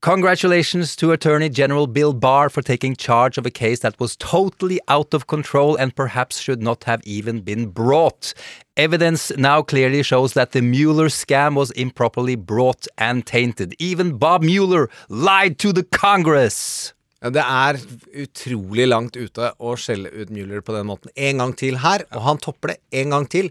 Congratulations 0.05 0.95
to 0.97 1.13
Attorney 1.13 1.49
General 1.49 1.87
Bill 1.87 2.13
Barr 2.13 2.51
for 2.51 2.61
taking 2.61 2.95
charge 2.95 3.39
of 3.39 3.47
a 3.47 3.51
case 3.51 3.81
that 3.81 3.99
was 3.99 4.17
totally 4.17 4.79
out 4.87 5.15
of 5.15 5.29
control 5.29 5.77
and 5.77 5.97
perhaps 5.97 6.41
should 6.41 6.61
not 6.61 6.85
have 6.85 7.01
even 7.05 7.41
been 7.41 7.69
brought. 7.69 8.35
Evidence 8.77 9.33
now 9.39 9.63
clearly 9.63 10.03
shows 10.03 10.35
that 10.35 10.53
the 10.53 10.61
Mueller 10.61 11.09
scam 11.09 11.55
was 11.55 11.71
improperly 11.71 12.37
brought 12.37 12.87
and 12.99 13.25
tainted. 13.25 13.75
Even 13.79 14.19
Bob 14.19 14.43
Mueller 14.43 14.91
lied 15.09 15.59
to 15.61 15.73
the 15.73 15.85
Congress. 15.85 16.93
Det 17.23 17.41
er 17.41 17.81
utrolig 18.13 18.85
langt 18.87 19.17
ute 19.17 19.55
å 19.57 19.73
skjelle 19.73 20.13
ut 20.13 20.29
Mueller 20.29 20.61
på 20.61 20.77
den 20.77 20.85
måten. 20.85 21.09
En 21.17 21.41
gang 21.41 21.57
til 21.57 21.81
her, 21.81 22.05
og 22.13 22.27
han 22.29 22.45
topper 22.45 22.75
det 22.75 22.79
en 22.93 23.17
gang 23.17 23.25
til 23.25 23.49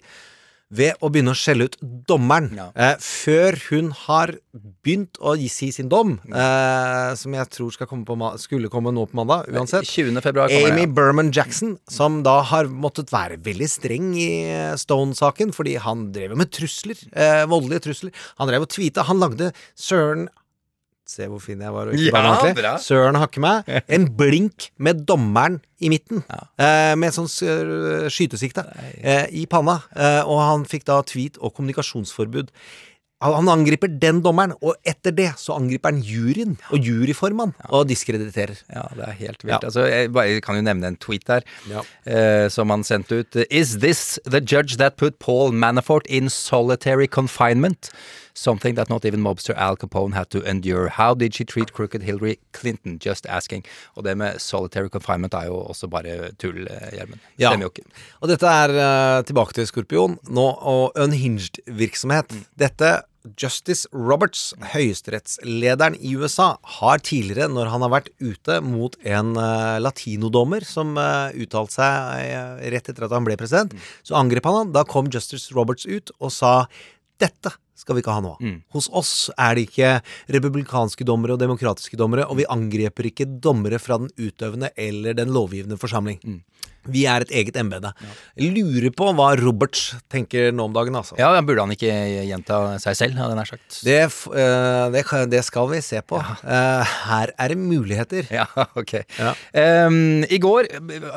ved 0.74 0.99
å 1.03 1.09
begynne 1.13 1.34
å 1.34 1.38
skjelle 1.38 1.69
ut 1.69 1.78
dommeren. 2.09 2.51
Eh, 2.74 2.95
før 3.01 3.57
hun 3.69 3.91
har 4.05 4.34
begynt 4.84 5.19
å 5.21 5.36
gi, 5.39 5.47
si 5.51 5.69
sin 5.76 5.89
dom, 5.91 6.15
eh, 6.28 7.13
som 7.19 7.36
jeg 7.36 7.49
tror 7.53 7.74
skal 7.76 7.89
komme 7.89 8.05
på, 8.07 8.17
skulle 8.41 8.71
komme 8.74 8.93
nå 8.93 9.05
på 9.09 9.19
mandag, 9.21 9.49
uansett. 9.53 9.88
20. 9.88 10.21
februar 10.26 10.51
kommer 10.51 10.74
Amy 10.74 10.86
ja. 10.88 10.93
Berman 10.97 11.32
Jackson, 11.34 11.78
som 11.89 12.21
da 12.26 12.39
har 12.49 12.69
måttet 12.71 13.13
være 13.13 13.39
veldig 13.43 13.69
streng 13.69 14.13
i 14.17 14.30
eh, 14.49 14.76
Stone-saken, 14.80 15.53
fordi 15.55 15.78
han 15.82 16.09
drev 16.15 16.38
med 16.39 16.51
trusler. 16.53 16.99
Eh, 17.13 17.43
voldelige 17.49 17.88
trusler. 17.89 18.13
Han 18.41 18.49
drev 18.51 18.67
og 18.67 18.74
tweeta. 18.74 19.05
Han 19.09 19.21
lagde 19.24 19.53
Søren 19.80 20.28
Se 21.14 21.28
hvor 21.30 21.41
fin 21.43 21.59
jeg 21.61 21.74
var. 21.76 21.91
Og 21.91 21.93
ikke 21.97 22.09
Ja, 22.09 22.22
ordentlig. 22.32 22.55
bra. 22.64 22.72
Søren 22.82 23.20
hakke 23.22 23.41
meg. 23.43 23.68
En 23.97 24.07
blink 24.18 24.72
med 24.82 25.03
dommeren 25.09 25.59
i 25.84 25.91
midten. 25.93 26.24
Eh, 26.57 26.93
med 26.97 27.14
sånn 27.14 27.30
s- 27.30 27.43
skytesikte 28.14 28.64
eh, 29.03 29.28
i 29.30 29.45
panna. 29.51 29.82
Eh, 29.95 30.24
og 30.26 30.41
han 30.41 30.66
fikk 30.70 30.88
da 30.89 31.01
tweet 31.05 31.38
og 31.43 31.53
kommunikasjonsforbud. 31.59 32.49
Han 33.24 33.47
angriper 33.47 33.88
den 34.01 34.18
dommeren, 34.20 34.51
og 34.59 34.74
etter 34.84 35.14
det 35.16 35.30
så 35.39 35.53
angriper 35.55 35.93
han 35.93 36.01
juryen 36.03 36.57
og 36.76 36.84
juryformann 36.84 37.53
og 37.70 37.86
diskrediterer. 37.88 38.57
Ja, 38.68 38.84
det 38.97 39.05
er 39.07 39.14
helt 39.22 39.45
vilt. 39.45 39.53
Ja. 39.53 39.59
Altså, 39.64 39.86
jeg 39.88 40.09
bare 40.11 40.41
kan 40.43 40.57
jo 40.59 40.66
nevne 40.66 40.89
en 40.91 40.97
tweet 40.99 41.24
der 41.30 41.45
Ja. 41.72 41.86
eh, 42.03 42.49
som 42.51 42.70
han 42.74 42.84
sendte 42.84 43.22
ut. 43.22 43.38
Is 43.49 43.78
this 43.80 44.20
the 44.26 44.41
judge 44.41 44.76
that 44.76 44.97
put 44.97 45.20
Paul 45.20 45.53
Manafort 45.53 46.05
in 46.07 46.28
solitary 46.28 47.07
confinement? 47.07 47.93
Something 48.34 48.75
that 48.75 48.89
not 48.89 49.05
even 49.05 49.21
mobster 49.21 49.55
Al 49.55 49.77
Capone 49.77 50.13
had 50.13 50.29
to 50.31 50.41
endure. 50.41 50.89
How 50.89 51.13
did 51.13 51.36
she 51.36 51.43
treat 51.45 51.73
crooked 51.73 52.01
Hillary 52.01 52.39
Clinton? 52.51 52.97
Just 52.99 53.25
asking. 53.25 53.63
Og 53.95 54.03
det 54.03 54.17
med 54.17 54.41
solitary 54.41 54.89
confinement 54.89 55.34
er 55.34 55.51
jo 55.51 55.61
også 55.69 55.88
bare 55.88 56.31
tull, 56.41 56.67
eh, 56.67 56.89
Gjermund. 56.97 57.19
Ja. 57.38 57.51
Stemmer 57.51 57.67
jo 57.67 57.73
ikke. 57.75 57.86
Og 58.21 58.29
dette 58.34 58.49
er 58.49 58.73
uh, 58.73 59.23
tilbake 59.23 59.53
til 59.53 59.67
Skorpion 59.69 60.17
nå, 60.29 60.47
og 60.61 60.97
unhinged 60.97 61.61
virksomhet. 61.67 62.34
Dette 62.57 63.03
Justice 63.39 63.88
Roberts, 63.95 64.51
høyesterettslederen 64.73 65.95
i 65.95 66.15
USA, 66.19 66.53
har 66.79 67.03
tidligere, 67.05 67.47
når 67.51 67.71
han 67.71 67.86
har 67.86 67.93
vært 67.93 68.09
ute 68.19 68.59
mot 68.65 68.97
en 69.07 69.38
uh, 69.38 69.79
latinodommer 69.79 70.65
som 70.67 70.97
uh, 70.99 71.31
uttalte 71.31 71.77
seg 71.77 72.34
uh, 72.34 72.63
rett 72.73 72.89
etter 72.91 73.07
at 73.07 73.15
han 73.15 73.27
ble 73.27 73.39
president, 73.39 73.77
så 74.03 74.17
angrep 74.19 74.49
han 74.49 74.59
han. 74.59 74.73
Da 74.75 74.84
kom 74.88 75.11
Justice 75.13 75.55
Roberts 75.55 75.88
ut 75.88 76.11
og 76.19 76.34
sa 76.36 76.55
dette 77.21 77.53
skal 77.84 77.97
vi 77.97 78.03
ikke 78.03 78.15
ha 78.15 78.23
nå. 78.23 78.34
Hos 78.73 78.89
oss 78.95 79.13
er 79.36 79.57
det 79.59 79.67
ikke 79.67 79.93
republikanske 80.34 81.05
dommere 81.07 81.36
og 81.36 81.43
demokratiske 81.43 81.99
dommere, 81.99 82.25
og 82.29 82.39
vi 82.39 82.49
angriper 82.49 83.11
ikke 83.11 83.27
dommere 83.43 83.81
fra 83.84 83.99
den 84.01 84.11
utøvende 84.17 84.71
eller 84.79 85.17
den 85.19 85.36
lovgivende 85.36 85.77
forsamling. 85.81 86.19
Vi 86.91 87.05
er 87.07 87.23
et 87.23 87.31
eget 87.31 87.57
embete. 87.59 87.93
Jeg 88.36 88.51
Lurer 88.53 88.91
på 88.95 89.07
hva 89.15 89.29
Roberts 89.39 89.93
tenker 90.11 90.51
nå 90.55 90.67
om 90.67 90.73
dagen, 90.75 90.95
altså. 90.99 91.15
Ja, 91.19 91.31
Burde 91.43 91.63
han 91.63 91.73
ikke 91.75 91.91
gjenta 92.27 92.59
seg 92.84 92.97
selv, 92.99 93.19
hadde 93.19 93.34
jeg 93.34 93.39
nær 93.39 93.49
sagt. 93.49 93.77
Det, 93.86 93.99
eh, 94.03 94.84
det, 94.93 95.03
det 95.31 95.43
skal 95.47 95.69
vi 95.71 95.79
se 95.84 96.01
på. 96.05 96.19
Eh, 96.19 96.93
her 97.07 97.34
er 97.39 97.53
det 97.53 97.59
muligheter. 97.59 98.27
Ja, 98.34 98.45
ok. 98.81 98.95
Ehm, 99.59 100.25
I 100.27 100.39
går, 100.43 100.69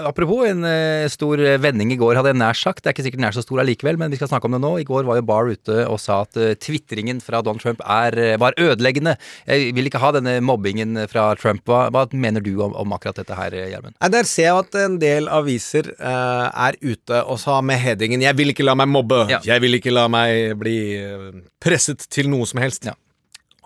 apropos 0.06 0.46
en 0.48 0.64
uh, 0.66 1.06
stor 1.12 1.40
vending 1.62 1.92
i 1.94 1.98
går, 2.00 2.18
hadde 2.18 2.32
jeg 2.32 2.40
nær 2.40 2.58
sagt. 2.58 2.84
Det 2.84 2.90
er 2.90 2.96
ikke 2.96 3.06
sikkert 3.08 3.22
den 3.22 3.28
er 3.30 3.36
så 3.36 3.44
stor 3.44 3.62
allikevel, 3.62 3.98
men 4.00 4.14
vi 4.14 4.20
skal 4.20 4.30
snakke 4.30 4.50
om 4.50 4.56
det 4.56 4.62
nå. 4.62 4.72
I 4.82 4.88
går 4.88 5.06
var 5.08 5.20
jo 5.20 5.26
Barr 5.26 5.50
ute 5.50 5.82
og 5.86 5.98
sa 6.02 6.22
at 6.26 6.38
uh, 6.38 6.54
tvitringen 6.62 7.22
fra 7.24 7.42
Donald 7.42 7.64
Trump 7.64 7.82
er, 7.82 8.38
var 8.42 8.56
ødeleggende. 8.60 9.16
Jeg 9.48 9.74
vil 9.76 9.90
ikke 9.90 10.02
ha 10.02 10.12
denne 10.16 10.38
mobbingen 10.44 11.06
fra 11.10 11.28
Trump. 11.38 11.64
Hva, 11.66 11.86
hva 11.94 12.06
mener 12.14 12.44
du 12.44 12.54
om, 12.64 12.74
om 12.76 12.96
akkurat 12.96 13.18
dette 13.22 13.38
her, 13.38 13.54
Gjermund? 13.72 13.98
Der 14.16 14.28
ser 14.28 14.50
jeg 14.50 14.64
at 14.64 14.78
en 14.86 14.98
del 15.02 15.30
aviser 15.32 15.55
eh, 15.96 16.46
er 16.66 16.78
ute 16.82 17.22
og 17.24 17.40
sa 17.42 17.60
med 17.60 17.80
headingen 17.80 18.22
'Jeg 18.22 18.36
vil 18.36 18.52
ikke 18.52 18.64
la 18.64 18.74
meg 18.74 18.88
mobbe'. 18.88 19.30
Ja. 19.30 19.40
'Jeg 19.40 19.60
vil 19.60 19.74
ikke 19.80 19.92
la 19.92 20.08
meg 20.08 20.58
bli 20.58 20.96
eh, 20.96 21.42
presset 21.60 22.06
til 22.08 22.30
noe 22.30 22.46
som 22.46 22.60
helst'. 22.60 22.88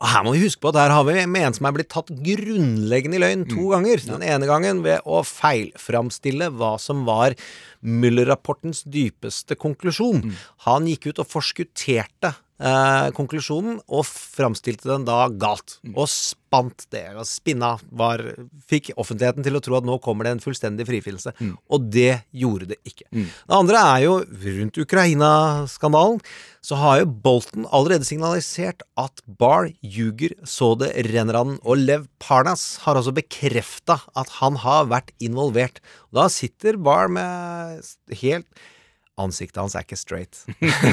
Og 0.01 0.09
her 0.09 0.23
må 0.25 0.33
vi 0.33 0.47
huske 0.47 0.63
på 0.65 0.71
at 0.73 0.79
her 0.81 0.95
har 0.97 1.05
vi 1.05 1.27
med 1.29 1.45
en 1.45 1.57
som 1.57 1.67
er 1.69 1.75
blitt 1.77 1.91
tatt 1.93 2.09
grunnleggende 2.09 3.19
i 3.19 3.21
løgn 3.21 3.43
to 3.51 3.69
ganger. 3.69 4.01
Den 4.01 4.23
ene 4.25 4.49
gangen 4.49 4.81
ved 4.83 5.05
å 5.05 5.21
feilframstille 5.21 6.49
hva 6.57 6.79
som 6.81 7.05
var 7.05 7.37
Müller-rapportens 7.85 8.81
dypeste 8.89 9.59
konklusjon. 9.61 10.33
Han 10.65 10.89
gikk 10.89 11.11
ut 11.13 11.21
og 11.21 11.29
forskutterte 11.29 12.33
eh, 12.61 13.09
konklusjonen 13.17 13.81
og 13.89 14.05
framstilte 14.07 14.89
den 14.91 15.07
da 15.09 15.25
galt. 15.33 15.79
Og 15.95 16.07
spant 16.11 16.87
det, 16.93 17.05
og 17.15 17.27
spinna, 17.29 17.77
var, 17.95 18.23
fikk 18.71 18.93
offentligheten 19.01 19.47
til 19.47 19.57
å 19.59 19.63
tro 19.65 19.79
at 19.79 19.87
nå 19.87 19.99
kommer 20.05 20.27
det 20.27 20.37
en 20.37 20.45
fullstendig 20.45 20.87
frifinnelse. 20.89 21.33
Og 21.71 21.91
det 21.95 22.23
gjorde 22.37 22.73
det 22.73 22.81
ikke. 22.87 23.07
Det 23.15 23.59
andre 23.61 23.85
er 23.95 24.07
jo 24.07 24.17
rundt 24.61 24.81
Ukraina-skandalen. 24.83 26.21
Så 26.61 26.77
har 26.77 26.99
jo 27.01 27.07
Bolton 27.25 27.65
allerede 27.73 28.05
signalisert 28.05 28.83
at 29.01 29.23
Barr 29.25 29.71
ljuger 29.81 30.35
så 30.45 30.75
det 30.77 30.91
renner 31.09 31.39
av 31.39 31.47
den. 31.49 31.61
Og 31.65 31.81
Lev 31.81 32.05
Parnas 32.21 32.83
har 32.85 33.01
også 33.01 33.15
bekrefta 33.17 34.01
at 34.19 34.37
han 34.43 34.59
har 34.61 34.91
vært 34.91 35.15
involvert. 35.25 35.81
Da 36.13 36.29
sitter 36.29 36.77
Barr 36.77 37.09
med 37.09 37.81
helt 38.21 38.47
Ansiktet 39.21 39.61
hans 39.61 39.75
er 39.77 39.85
ikke 39.85 39.99
straight. 40.01 40.41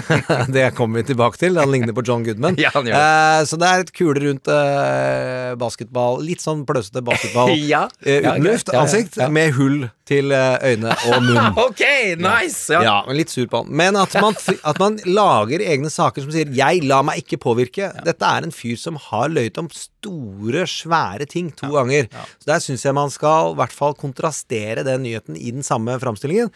det 0.56 0.66
kommer 0.78 1.02
vi 1.02 1.08
tilbake 1.14 1.40
til. 1.40 1.58
Han 1.60 1.72
ligner 1.72 1.96
på 1.96 2.04
John 2.08 2.26
Goodman. 2.28 2.58
Ja. 2.68 2.72
Eh, 2.76 3.44
så 3.48 3.56
det 3.60 3.68
er 3.70 3.84
et 3.86 3.92
kule 3.96 4.20
rundt 4.24 4.50
eh, 4.52 5.54
basketball. 5.60 6.20
Litt 6.26 6.44
sånn 6.44 6.66
pløsete 6.68 7.04
basketball. 7.06 7.54
Ja. 7.74 7.86
eh, 8.04 8.20
uten 8.26 8.44
luft. 8.46 8.72
Ansikt 8.76 9.18
med 9.34 9.54
hull 9.58 9.88
til 10.08 10.32
eh, 10.32 10.56
øyne 10.74 10.94
og 11.10 11.24
munn. 11.26 11.58
ok, 11.66 11.82
nice! 12.22 12.72
Ja. 12.72 13.02
Men 13.08 13.18
litt 13.20 13.32
sur 13.34 13.48
på 13.52 13.64
han. 13.64 13.72
Men 13.76 13.98
at 14.00 14.14
man, 14.24 14.36
at 14.38 14.80
man 14.80 15.00
lager 15.08 15.64
egne 15.64 15.92
saker 15.92 16.24
som 16.24 16.32
sier 16.32 16.48
'jeg 16.54 16.84
lar 16.88 17.04
meg 17.08 17.24
ikke 17.24 17.40
påvirke'. 17.44 17.90
Dette 18.08 18.24
er 18.26 18.48
en 18.48 18.56
fyr 18.56 18.78
som 18.80 18.96
har 19.10 19.28
løyet 19.34 19.58
om 19.60 19.68
store, 19.74 20.64
svære 20.68 21.28
ting 21.28 21.52
to 21.52 21.68
ganger. 21.76 22.08
Så 22.40 22.52
der 22.54 22.64
syns 22.64 22.86
jeg 22.88 22.96
man 22.96 23.12
skal 23.12 23.52
i 23.52 23.58
hvert 23.60 23.76
fall 23.76 23.94
kontrastere 24.00 24.84
den 24.88 25.04
nyheten 25.04 25.36
i 25.36 25.52
den 25.52 25.64
samme 25.64 26.00
framstillingen. 26.00 26.52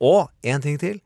Og 0.00 0.28
en 0.42 0.60
ting 0.64 0.78
til. 0.80 1.00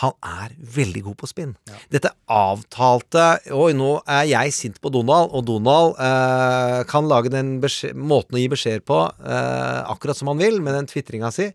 Han 0.00 0.14
er 0.24 0.54
veldig 0.56 1.02
god 1.04 1.18
på 1.20 1.28
spinn. 1.28 1.52
Dette 1.92 2.14
avtalte 2.32 3.26
Oi, 3.52 3.74
nå 3.76 3.98
er 4.08 4.24
jeg 4.30 4.54
sint 4.56 4.80
på 4.80 4.90
Donald, 4.94 5.34
og 5.36 5.44
Donald 5.50 5.98
eh, 6.00 6.80
kan 6.88 7.08
lage 7.10 7.32
den 7.32 7.58
beskjed, 7.62 7.98
måten 7.98 8.38
å 8.38 8.40
gi 8.40 8.48
beskjed 8.52 8.86
på 8.88 9.02
eh, 9.04 9.80
akkurat 9.92 10.16
som 10.18 10.32
han 10.32 10.40
vil, 10.40 10.62
med 10.64 10.78
den 10.78 10.88
tvitringa 10.88 11.30
si. 11.34 11.50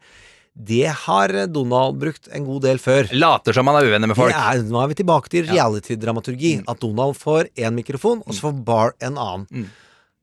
Det 0.58 0.86
har 1.06 1.34
Donald 1.54 2.00
brukt 2.02 2.30
en 2.34 2.46
god 2.46 2.64
del 2.66 2.80
før. 2.82 3.10
Later 3.14 3.58
som 3.58 3.70
han 3.70 3.78
er 3.82 3.90
uvenner 3.90 4.10
med 4.10 4.18
folk. 4.18 4.34
Er, 4.34 4.64
nå 4.66 4.80
er 4.82 4.90
vi 4.90 5.02
tilbake 5.02 5.30
til 5.34 5.46
reality-dramaturgi. 5.50 6.56
At 6.70 6.82
Donald 6.82 7.18
får 7.20 7.52
én 7.58 7.78
mikrofon, 7.78 8.24
og 8.26 8.34
så 8.34 8.48
får 8.48 8.64
Barr 8.66 8.96
en 9.06 9.20
annen. 9.22 9.68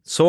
Så 0.03 0.27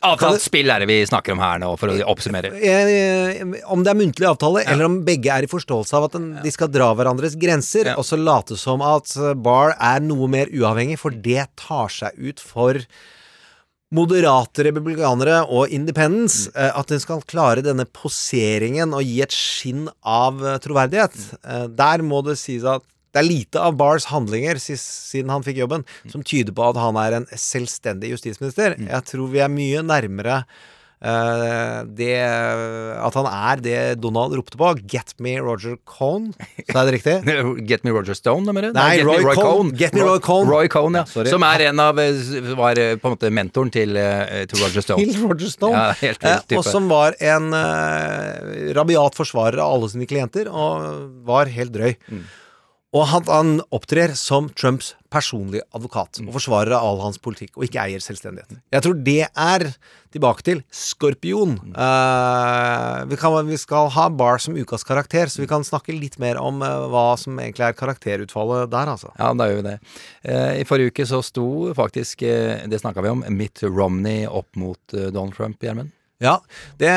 Avtalt 0.00 0.40
spill 0.40 0.70
er 0.72 0.80
det 0.80 0.88
vi 0.88 0.98
snakker 1.04 1.34
om 1.34 1.42
her 1.42 1.60
nå, 1.60 1.74
for 1.76 1.92
å 1.92 1.98
oppsummere. 2.08 2.54
eh, 2.56 3.62
om 3.68 3.84
det 3.84 3.92
er 3.92 3.98
muntlig 4.00 4.28
avtale, 4.30 4.64
eller 4.64 4.88
om 4.88 4.98
begge 5.04 5.28
er 5.34 5.44
i 5.44 5.50
forståelse 5.50 5.98
av 5.98 6.08
at 6.08 6.18
de 6.44 6.52
skal 6.54 6.72
dra 6.72 6.88
hverandres 6.96 7.36
grenser, 7.40 7.92
og 7.96 8.06
så 8.08 8.16
late 8.16 8.56
som 8.60 8.80
at 8.84 9.12
Bar 9.44 9.74
er 9.76 10.00
noe 10.04 10.28
mer 10.32 10.48
uavhengig, 10.48 10.96
for 11.02 11.12
det 11.12 11.50
tar 11.60 11.92
seg 11.92 12.16
ut 12.16 12.40
for 12.40 12.80
moderate 13.94 14.64
republikanere 14.68 15.40
og 15.50 15.72
independence, 15.74 16.48
mm. 16.54 16.78
at 16.78 16.92
den 16.92 17.02
skal 17.02 17.24
klare 17.28 17.64
denne 17.66 17.86
poseringen 17.90 18.94
og 18.94 19.02
gi 19.06 19.18
et 19.24 19.34
skinn 19.34 19.88
av 20.06 20.38
eh, 20.46 20.60
troverdighet. 20.62 21.16
Eh, 21.42 21.66
Der 21.74 22.04
må 22.06 22.22
det 22.26 22.38
sies 22.40 22.66
at 22.68 22.86
det 23.10 23.22
er 23.22 23.26
lite 23.26 23.62
av 23.62 23.78
Bars 23.80 24.08
handlinger 24.10 24.60
siden 24.62 25.32
han 25.32 25.46
fikk 25.46 25.62
jobben, 25.62 25.86
som 26.12 26.22
tyder 26.26 26.54
på 26.56 26.68
at 26.70 26.80
han 26.80 26.98
er 27.00 27.20
en 27.20 27.30
selvstendig 27.34 28.12
justisminister. 28.14 28.78
Jeg 28.80 29.08
tror 29.10 29.32
vi 29.32 29.42
er 29.42 29.50
mye 29.52 29.82
nærmere 29.86 30.44
Uh, 31.00 31.80
det 31.96 32.12
At 32.20 33.14
han 33.16 33.24
er 33.24 33.60
det 33.64 33.76
Donald 34.02 34.34
ropte 34.36 34.58
på. 34.60 34.72
Get 34.84 35.14
me 35.16 35.38
Roger 35.40 35.78
Cohn. 35.88 36.34
Sa 36.68 36.82
er 36.82 36.90
det 36.90 36.98
riktig? 36.98 37.14
Get 37.70 37.86
me 37.88 37.94
Roger 37.94 38.12
Stone, 38.12 38.44
mener 38.52 38.68
du? 38.68 38.76
Nei, 38.76 38.98
Get 38.98 39.08
Roy 39.08 39.24
me 39.24 39.36
Cohn. 39.38 39.70
Get 39.80 39.96
me 39.96 40.04
Roy 40.04 40.20
Cohn. 40.20 40.44
Roy 40.50 40.68
Cohn, 40.68 40.98
ja. 41.00 41.06
Sorry. 41.08 41.32
Som 41.32 41.46
er 41.48 41.70
en 41.70 41.80
av 41.80 41.96
eh, 42.02 42.20
Var 42.58 42.82
eh, 42.82 42.92
på 43.00 43.08
en 43.08 43.16
måte 43.16 43.32
mentoren 43.32 43.72
til, 43.72 43.96
til 43.96 44.60
Roger 44.60 44.84
Stone. 44.84 45.06
Til 45.06 45.24
Roger 45.24 45.54
Stone. 45.54 45.72
Ja, 45.72 45.96
helt 46.02 46.20
type. 46.20 46.60
og 46.60 46.68
som 46.68 46.92
var 46.92 47.16
en 47.16 47.48
uh, 47.56 48.68
rabiat 48.76 49.16
forsvarer 49.16 49.62
av 49.64 49.78
alle 49.78 49.88
sine 49.94 50.08
klienter, 50.10 50.52
og 50.52 51.24
var 51.24 51.48
helt 51.48 51.72
drøy. 51.72 51.94
Mm. 52.12 52.28
Og 52.90 53.04
han, 53.06 53.26
han 53.30 53.50
opptrer 53.70 54.16
som 54.18 54.48
Trumps 54.58 54.96
personlige 55.14 55.62
advokat 55.74 56.18
og 56.24 56.32
forsvarer 56.34 56.74
av 56.74 56.86
all 56.86 57.00
hans 57.04 57.20
politikk, 57.22 57.52
og 57.54 57.66
ikke 57.66 57.82
eier 57.84 58.02
selvstendigheten. 58.02 58.58
Jeg 58.74 58.82
tror 58.82 58.96
det 59.06 59.22
er 59.28 59.64
tilbake 60.10 60.42
til 60.46 60.62
Skorpion. 60.74 61.54
Uh, 61.74 63.06
vi, 63.10 63.18
kan, 63.18 63.36
vi 63.46 63.58
skal 63.62 63.92
ha 63.94 64.08
Barr 64.10 64.42
som 64.42 64.58
ukas 64.58 64.86
karakter, 64.86 65.30
så 65.30 65.42
vi 65.42 65.48
kan 65.50 65.66
snakke 65.66 65.94
litt 65.94 66.18
mer 66.22 66.40
om 66.42 66.62
uh, 66.66 66.88
hva 66.90 67.14
som 67.18 67.38
egentlig 67.38 67.68
er 67.68 67.78
karakterutfallet 67.78 68.70
der, 68.74 68.90
altså. 68.96 69.14
Ja, 69.18 69.30
da 69.38 69.46
gjør 69.50 69.62
vi 69.62 69.68
det. 69.68 69.76
Uh, 70.26 70.52
I 70.58 70.66
forrige 70.66 70.94
uke 70.94 71.06
så 71.10 71.22
sto 71.26 71.46
faktisk, 71.78 72.26
det 72.26 72.82
snakka 72.82 73.06
vi 73.06 73.14
om, 73.14 73.22
Mitt 73.38 73.62
Romney 73.66 74.26
opp 74.26 74.58
mot 74.58 74.82
Donald 74.90 75.38
Trump, 75.38 75.62
Gjermund. 75.62 75.94
Ja, 76.20 76.34
det 76.80 76.92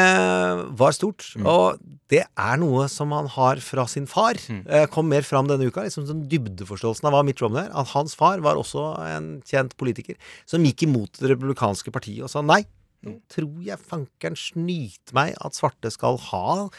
var 0.77 0.91
stort. 0.95 1.23
Og 1.39 1.79
det 2.11 2.25
er 2.27 2.57
noe 2.59 2.89
som 2.91 3.13
han 3.15 3.29
har 3.31 3.61
fra 3.63 3.85
sin 3.87 4.05
far. 4.09 4.35
Eh, 4.67 4.85
Kom 4.91 5.07
mer 5.09 5.23
fram 5.25 5.47
denne 5.47 5.69
uka. 5.71 5.85
liksom 5.87 6.05
sånn 6.09 6.25
Dybdeforståelsen 6.29 7.07
av 7.07 7.15
hva 7.15 7.23
Mitt 7.25 7.39
Romney 7.41 7.63
er. 7.63 7.71
At 7.73 7.87
hans 7.95 8.15
far 8.19 8.43
var 8.43 8.59
også 8.59 8.83
en 9.07 9.41
kjent 9.47 9.77
politiker 9.79 10.15
som 10.45 10.63
gikk 10.67 10.83
imot 10.89 11.19
det 11.23 11.31
republikanske 11.33 11.91
partiet 11.95 12.23
og 12.27 12.29
sa 12.33 12.41
nei. 12.43 12.65
Nå 13.03 13.17
tror 13.31 13.63
jeg 13.65 13.79
fankeren 13.83 14.35
snyter 14.39 15.15
meg 15.17 15.33
at 15.43 15.55
svarte 15.57 15.89
skal 15.91 16.15
ha 16.29 16.69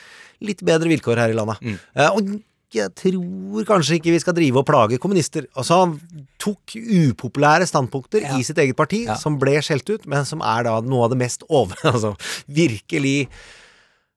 litt 0.41 0.63
bedre 0.65 0.89
vilkår 0.89 1.21
her 1.21 1.33
i 1.35 1.37
landet. 1.37 1.61
Eh, 1.97 2.09
og 2.13 2.37
jeg 2.75 2.93
tror 2.99 3.67
kanskje 3.69 3.99
ikke 3.99 4.15
vi 4.15 4.23
skal 4.23 4.37
drive 4.37 4.61
og 4.61 4.67
plage 4.69 5.01
kommunister. 5.03 5.47
Altså, 5.57 5.81
han 5.85 6.27
tok 6.43 6.77
upopulære 6.77 7.69
standpunkter 7.71 8.27
i 8.37 8.45
sitt 8.47 8.59
eget 8.61 8.77
parti, 8.79 9.05
som 9.21 9.39
ble 9.41 9.57
skjelt 9.65 9.89
ut, 9.91 10.09
men 10.11 10.27
som 10.29 10.43
er 10.45 10.67
da 10.69 10.79
noe 10.85 11.07
av 11.07 11.15
det 11.15 11.21
mest 11.25 11.47
over... 11.49 11.79
Altså, 11.95 12.11
virkelig 12.51 13.29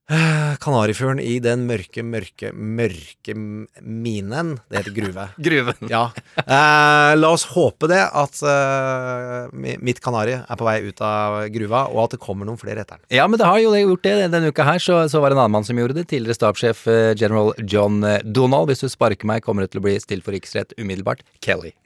Kanarifuglen 0.64 1.20
i 1.20 1.36
den 1.43 1.66
mørke, 1.68 1.99
mørke, 2.05 2.53
mørke 2.55 3.34
minen. 3.36 4.53
Det 4.72 4.80
heter 4.80 4.93
gruve. 4.95 5.26
Gruven. 5.47 5.89
Ja. 5.91 6.03
Eh, 6.39 7.12
la 7.20 7.32
oss 7.36 7.43
håpe 7.51 7.89
det, 7.91 7.99
at 7.99 8.39
eh, 8.47 9.76
mitt 9.84 9.99
kanari 10.03 10.38
er 10.39 10.60
på 10.60 10.68
vei 10.68 10.78
ut 10.88 11.03
av 11.03 11.41
gruva, 11.51 11.84
og 11.91 12.05
at 12.05 12.16
det 12.16 12.22
kommer 12.24 12.47
noen 12.47 12.60
flere 12.62 12.86
etter 12.86 13.01
den. 13.01 13.03
Ja, 13.20 13.28
men 13.28 13.39
det 13.41 13.49
har 13.49 13.60
jo 13.60 13.74
gjort 13.76 14.05
det. 14.08 14.16
Denne 14.32 14.53
uka 14.53 14.68
her 14.70 14.80
så, 14.84 15.01
så 15.12 15.20
var 15.20 15.34
det 15.34 15.38
en 15.38 15.43
annen 15.43 15.58
mann 15.58 15.68
som 15.68 15.80
gjorde 15.80 15.97
det. 15.99 16.08
Tidligere 16.14 16.39
stabssjef 16.39 16.86
eh, 16.88 17.12
general 17.20 17.51
John 17.68 17.99
eh, 18.08 18.24
Donald. 18.24 18.72
Hvis 18.72 18.86
du 18.86 18.91
sparker 18.93 19.28
meg, 19.28 19.43
kommer 19.43 19.66
det 19.68 19.74
til 19.76 19.84
å 19.84 19.88
bli 19.89 19.97
stilt 19.99 20.24
for 20.24 20.36
riksrett 20.38 20.72
umiddelbart. 20.80 21.26
Kelly. 21.43 21.76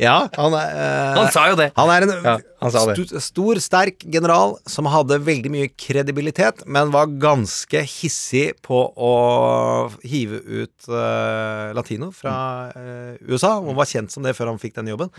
Ja, 0.00 0.26
han 0.36 0.54
er 0.56 0.72
eh, 0.76 1.16
Han 1.16 1.28
sa 1.32 1.46
jo 1.50 1.56
det. 1.58 1.70
Han 1.76 1.90
er 1.92 2.04
en 2.04 2.12
Ja, 2.14 2.34
han 2.62 2.72
sa 2.72 2.84
det. 2.88 2.94
Stor, 2.96 3.20
stor, 3.20 3.60
sterk 3.60 4.06
general 4.12 4.56
som 4.68 4.88
hadde 4.88 5.18
veldig 5.24 5.52
mye 5.52 5.72
kredibilitet, 5.76 6.64
men 6.64 6.92
var 6.94 7.12
ganske 7.20 7.82
hissig 7.84 8.48
på 8.64 8.80
å 8.96 9.12
hive 10.06 10.40
ut 10.40 10.88
uh, 10.88 11.74
latino 11.76 12.10
fra 12.16 12.36
uh, 12.72 13.12
USA, 13.28 13.58
og 13.60 13.76
var 13.76 13.90
kjent 13.90 14.14
som 14.14 14.24
det 14.24 14.36
før 14.38 14.54
han 14.54 14.62
fikk 14.62 14.78
den 14.78 14.94
jobben. 14.94 15.12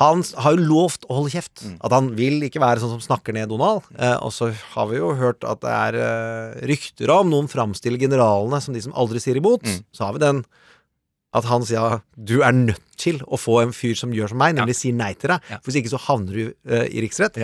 Han 0.00 0.22
har 0.40 0.56
jo 0.56 0.64
lovt 0.64 1.02
å 1.08 1.18
holde 1.18 1.34
kjeft. 1.34 1.66
At 1.84 1.92
han 1.92 2.14
vil 2.16 2.38
ikke 2.46 2.62
være 2.62 2.80
sånn 2.80 2.94
som 2.94 3.02
snakker 3.04 3.36
ned 3.36 3.50
Donald. 3.52 3.84
Eh, 3.92 4.14
og 4.24 4.32
så 4.32 4.48
har 4.72 4.86
vi 4.88 4.96
jo 4.96 5.10
hørt 5.18 5.44
at 5.44 5.60
det 5.60 5.72
er 5.76 5.98
rykter 6.70 7.12
om 7.12 7.28
noen 7.28 7.50
framstiller 7.52 8.00
generalene 8.00 8.56
som 8.64 8.72
de 8.72 8.80
som 8.80 8.96
aldri 8.96 9.20
sier 9.20 9.36
imot. 9.36 9.68
Så 9.92 10.06
har 10.06 10.16
vi 10.16 10.22
den 10.24 10.40
at 11.32 11.46
han 11.48 11.62
sier 11.64 11.78
ja, 11.80 12.00
du 12.16 12.42
er 12.44 12.52
nødt 12.52 12.82
til 13.00 13.20
å 13.24 13.38
få 13.40 13.62
en 13.62 13.72
fyr 13.72 13.94
som 13.98 14.12
gjør 14.14 14.32
som 14.34 14.38
meg, 14.42 14.54
nemlig 14.58 14.76
sier 14.78 14.92
nei 14.96 15.14
til 15.16 15.32
deg. 15.32 15.46
For 15.62 15.70
hvis 15.70 15.78
ikke 15.82 15.92
så 15.94 16.00
havner 16.08 16.32
du 16.36 16.42
uh, 16.68 16.84
i 16.86 17.00
riksrett. 17.04 17.38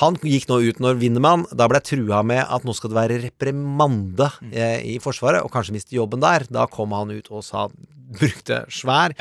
Han 0.00 0.16
gikk 0.24 0.46
nå 0.48 0.56
ut 0.64 0.78
når 0.80 0.96
Winnemann 1.02 1.42
Da 1.52 1.66
ble 1.68 1.76
trua 1.84 2.22
med 2.24 2.40
at 2.48 2.62
nå 2.64 2.72
skal 2.72 2.88
det 2.92 2.96
være 2.96 3.18
reprimande 3.26 4.30
eh, 4.48 4.78
i 4.88 4.94
Forsvaret, 5.04 5.42
og 5.44 5.52
kanskje 5.52 5.74
miste 5.76 5.96
jobben 5.98 6.22
der. 6.22 6.46
Da 6.48 6.64
kom 6.72 6.94
han 6.96 7.12
ut 7.12 7.28
og 7.32 7.44
sa 7.44 7.66
Brukte 8.12 8.62
svær 8.72 9.12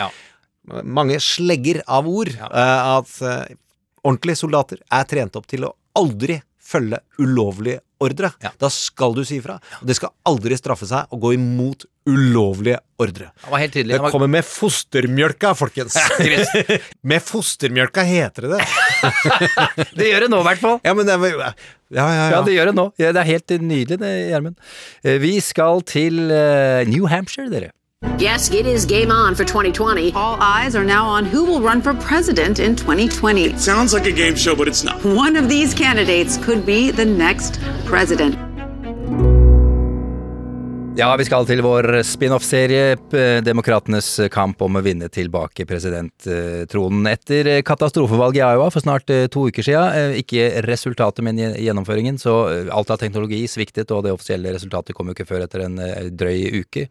Mange 0.83 1.17
slegger 1.23 1.81
av 1.91 2.07
ord. 2.07 2.31
eh, 2.31 2.95
at 2.95 3.11
eh, 3.25 3.55
ordentlige 4.03 4.39
soldater 4.45 4.79
er 4.87 5.07
trent 5.09 5.35
opp 5.39 5.47
til 5.51 5.65
å 5.67 5.73
aldri 5.99 6.37
følge 6.61 7.01
ulovlige 7.19 7.81
ordre. 8.01 8.31
Da 8.59 8.69
skal 8.73 9.15
du 9.17 9.23
si 9.27 9.39
ifra. 9.39 9.57
Og 9.81 9.89
det 9.89 9.97
skal 9.99 10.13
aldri 10.27 10.57
straffe 10.59 10.87
seg 10.89 11.11
å 11.13 11.19
gå 11.21 11.33
imot 11.37 11.85
ulovlige 12.09 12.79
ordre. 13.01 13.29
Det 13.43 13.51
var 13.51 13.61
helt 13.61 13.75
tydelig. 13.75 13.97
Det 13.97 14.11
kommer 14.13 14.31
med 14.31 14.45
fostermjølka, 14.47 15.53
folkens. 15.57 15.97
med 17.11 17.25
fostermjølka 17.25 18.05
heter 18.07 18.47
det 18.47 18.57
det. 18.57 18.69
Det 19.97 20.09
gjør 20.09 20.25
det 20.25 20.31
nå, 20.33 20.39
i 20.41 20.47
hvert 20.49 20.61
fall. 20.61 20.79
Ja, 20.85 20.95
men 20.97 21.07
det 21.07 21.17
ja, 21.21 21.51
ja, 21.91 22.07
ja. 22.15 22.25
Ja, 22.31 22.39
det 22.45 22.53
gjør 22.55 22.69
det 22.71 22.75
nå. 22.77 22.85
Ja, 23.01 23.11
det 23.11 23.21
er 23.21 23.27
helt 23.27 23.53
nydelig, 23.59 23.97
det, 23.99 24.11
Gjermund. 24.31 24.57
Eh, 25.03 25.17
Vi 25.21 25.33
skal 25.43 25.81
til 25.89 26.31
eh, 26.31 26.87
New 26.87 27.09
Hampshire, 27.11 27.49
dere. 27.51 27.73
Yes, 28.17 28.49
it 28.49 28.65
is 28.65 28.85
game 28.85 29.11
on 29.11 29.35
for 29.35 29.45
2020. 29.45 30.13
All 30.13 30.35
eyes 30.41 30.75
are 30.75 30.83
now 30.83 31.05
on 31.05 31.23
who 31.23 31.45
will 31.45 31.61
run 31.61 31.83
for 31.83 31.93
president 31.93 32.57
in 32.57 32.75
2020. 32.75 33.55
Sounds 33.57 33.93
like 33.93 34.07
a 34.07 34.11
game 34.11 34.35
show, 34.35 34.55
but 34.55 34.67
it's 34.67 34.83
not. 34.83 35.05
One 35.05 35.35
of 35.35 35.49
these 35.49 35.75
candidates 35.75 36.37
could 36.37 36.65
be 36.65 36.89
the 36.89 37.05
next 37.05 37.59
president. 37.85 38.35
Ja, 40.97 41.15
vi 41.17 41.23
skal 41.23 41.45
til 41.47 41.61
vår 41.63 42.01
spin-off-serie, 42.03 42.97
Demokratenes 43.45 44.09
kamp 44.33 44.59
om 44.61 44.75
å 44.75 44.81
vinne 44.83 45.07
tilbake 45.07 45.63
presidenttronen. 45.65 47.07
Etter 47.07 47.49
katastrofevalget 47.63 48.41
i 48.41 48.43
Iowa 48.43 48.67
for 48.73 48.83
snart 48.83 49.09
eh, 49.13 49.29
to 49.31 49.45
uker 49.47 49.63
siden, 49.63 49.95
eh, 49.95 50.19
ikke 50.19 50.49
resultatet, 50.67 51.23
men 51.23 51.39
gjennomføringen, 51.39 52.19
så 52.19 52.35
eh, 52.51 52.69
alt 52.75 52.91
av 52.91 52.99
teknologi 52.99 53.39
sviktet, 53.47 53.93
og 53.95 54.03
det 54.03 54.11
offisielle 54.17 54.51
resultatet 54.51 54.97
kom 54.97 55.07
jo 55.07 55.15
ikke 55.15 55.29
før 55.31 55.45
etter 55.47 55.63
en 55.69 55.79
drøy 56.11 56.59
uke. 56.59 56.89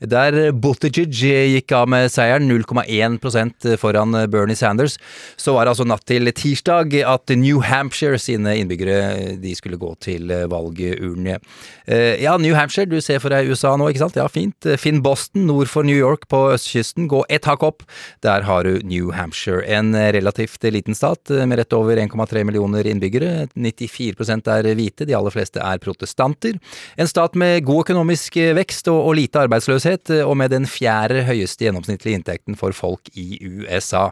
Der 0.00 0.52
Buttigieg 0.52 1.14
gikk 1.14 1.72
av 1.76 1.88
med 1.90 2.10
seieren, 2.12 2.48
0,1% 2.50 3.76
foran 3.80 4.16
Bernie 4.30 4.56
Sanders, 4.58 4.96
så 5.36 5.54
var 5.54 5.64
det 5.66 5.74
altså 5.74 5.86
natt 5.88 6.04
til 6.08 6.28
tirsdag 6.34 6.96
at 7.06 7.32
New 7.38 7.60
Hampshire 7.64 8.18
sine 8.20 8.56
innbyggere 8.60 9.36
de 9.40 9.54
skulle 9.56 9.78
gå 9.80 9.92
til 10.04 10.30
valgurnene. 10.50 11.38
Eh, 11.86 12.22
Ja, 12.24 12.36
New 12.38 12.54
Hampshire, 12.54 12.86
du 12.88 13.00
ser 13.00 13.18
for 13.20 13.32
deg 13.34 13.48
USA 13.50 13.74
nå, 13.76 13.88
ikke 13.90 14.04
sant? 14.04 14.16
Ja, 14.18 14.26
fint. 14.30 14.66
Finn 14.80 15.02
Boston 15.04 15.46
nord 15.48 15.68
for 15.68 15.86
New 15.86 15.96
York 15.96 16.26
på 16.30 16.40
østkysten, 16.54 17.08
gå 17.10 17.24
ett 17.28 17.44
hakk 17.48 17.62
opp. 17.66 17.82
Der 18.24 18.46
har 18.48 18.64
du 18.64 18.80
New 18.86 19.10
Hampshire, 19.12 19.62
en 19.66 19.92
relativt 19.94 20.62
liten 20.64 20.94
stat 20.96 21.30
med 21.30 21.58
rett 21.58 21.72
over 21.76 21.96
1,3 22.00 22.44
millioner 22.44 22.86
innbyggere. 22.88 23.48
94% 23.54 24.48
er 24.50 24.70
hvite, 24.74 25.06
de 25.08 25.16
aller 25.16 25.34
fleste 25.34 25.60
er 25.62 25.82
protestanter. 25.82 26.58
En 26.96 27.10
stat 27.10 27.34
med 27.38 27.64
god 27.66 27.84
økonomisk 27.86 28.38
vekst 28.56 28.88
og, 28.92 29.00
og 29.10 29.18
lite 29.18 29.42
arbeidsløshet, 29.44 29.83
eh, 29.86 30.22
og 30.24 30.36
med 30.40 30.52
den 30.54 30.68
fjerde 30.70 31.24
høyeste 31.28 31.66
gjennomsnittlige 31.66 32.20
inntekten 32.20 32.58
for 32.58 32.74
folk 32.76 33.10
i 33.14 33.38
USA. 33.42 34.08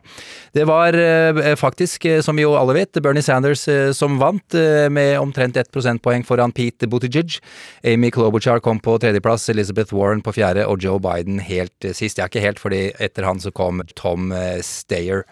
Det 0.57 0.67
var 0.69 0.97
eh, 0.99 1.55
faktisk, 1.59 2.07
eh, 2.07 2.21
som 2.25 2.39
vi 2.39 2.47
jo 2.47 2.55
alle 2.59 2.77
vet, 2.77 3.01
Bernie 3.03 3.25
Sanders 3.25 3.65
som 3.97 4.19
vant, 4.21 4.55
med 4.93 5.15
omtrent 5.21 5.57
ett 5.57 5.71
prosentpoeng 5.73 6.25
foran 6.27 6.53
Pete 6.55 6.89
Buttigieg. 6.91 7.39
Amy 7.87 8.11
Klobuchar 8.13 8.61
kom 8.65 8.81
på 8.83 8.97
tredjeplass, 9.01 9.49
Elizabeth 9.53 9.95
Warren 9.95 10.23
på 10.25 10.35
fjerde, 10.35 10.67
og 10.69 10.83
Joe 10.83 11.01
Biden 11.03 11.41
helt 11.43 11.75
sist. 11.83 12.03
sist. 12.03 12.21
Ja, 12.21 12.29
ikke 12.29 12.43
helt, 12.43 12.61
fordi 12.63 12.83
etter 13.03 13.27
han 13.27 13.41
så 13.43 13.53
kom 13.55 13.83
Tom 13.99 14.33
Stayer. 14.65 14.93
Steyer. 14.93 15.23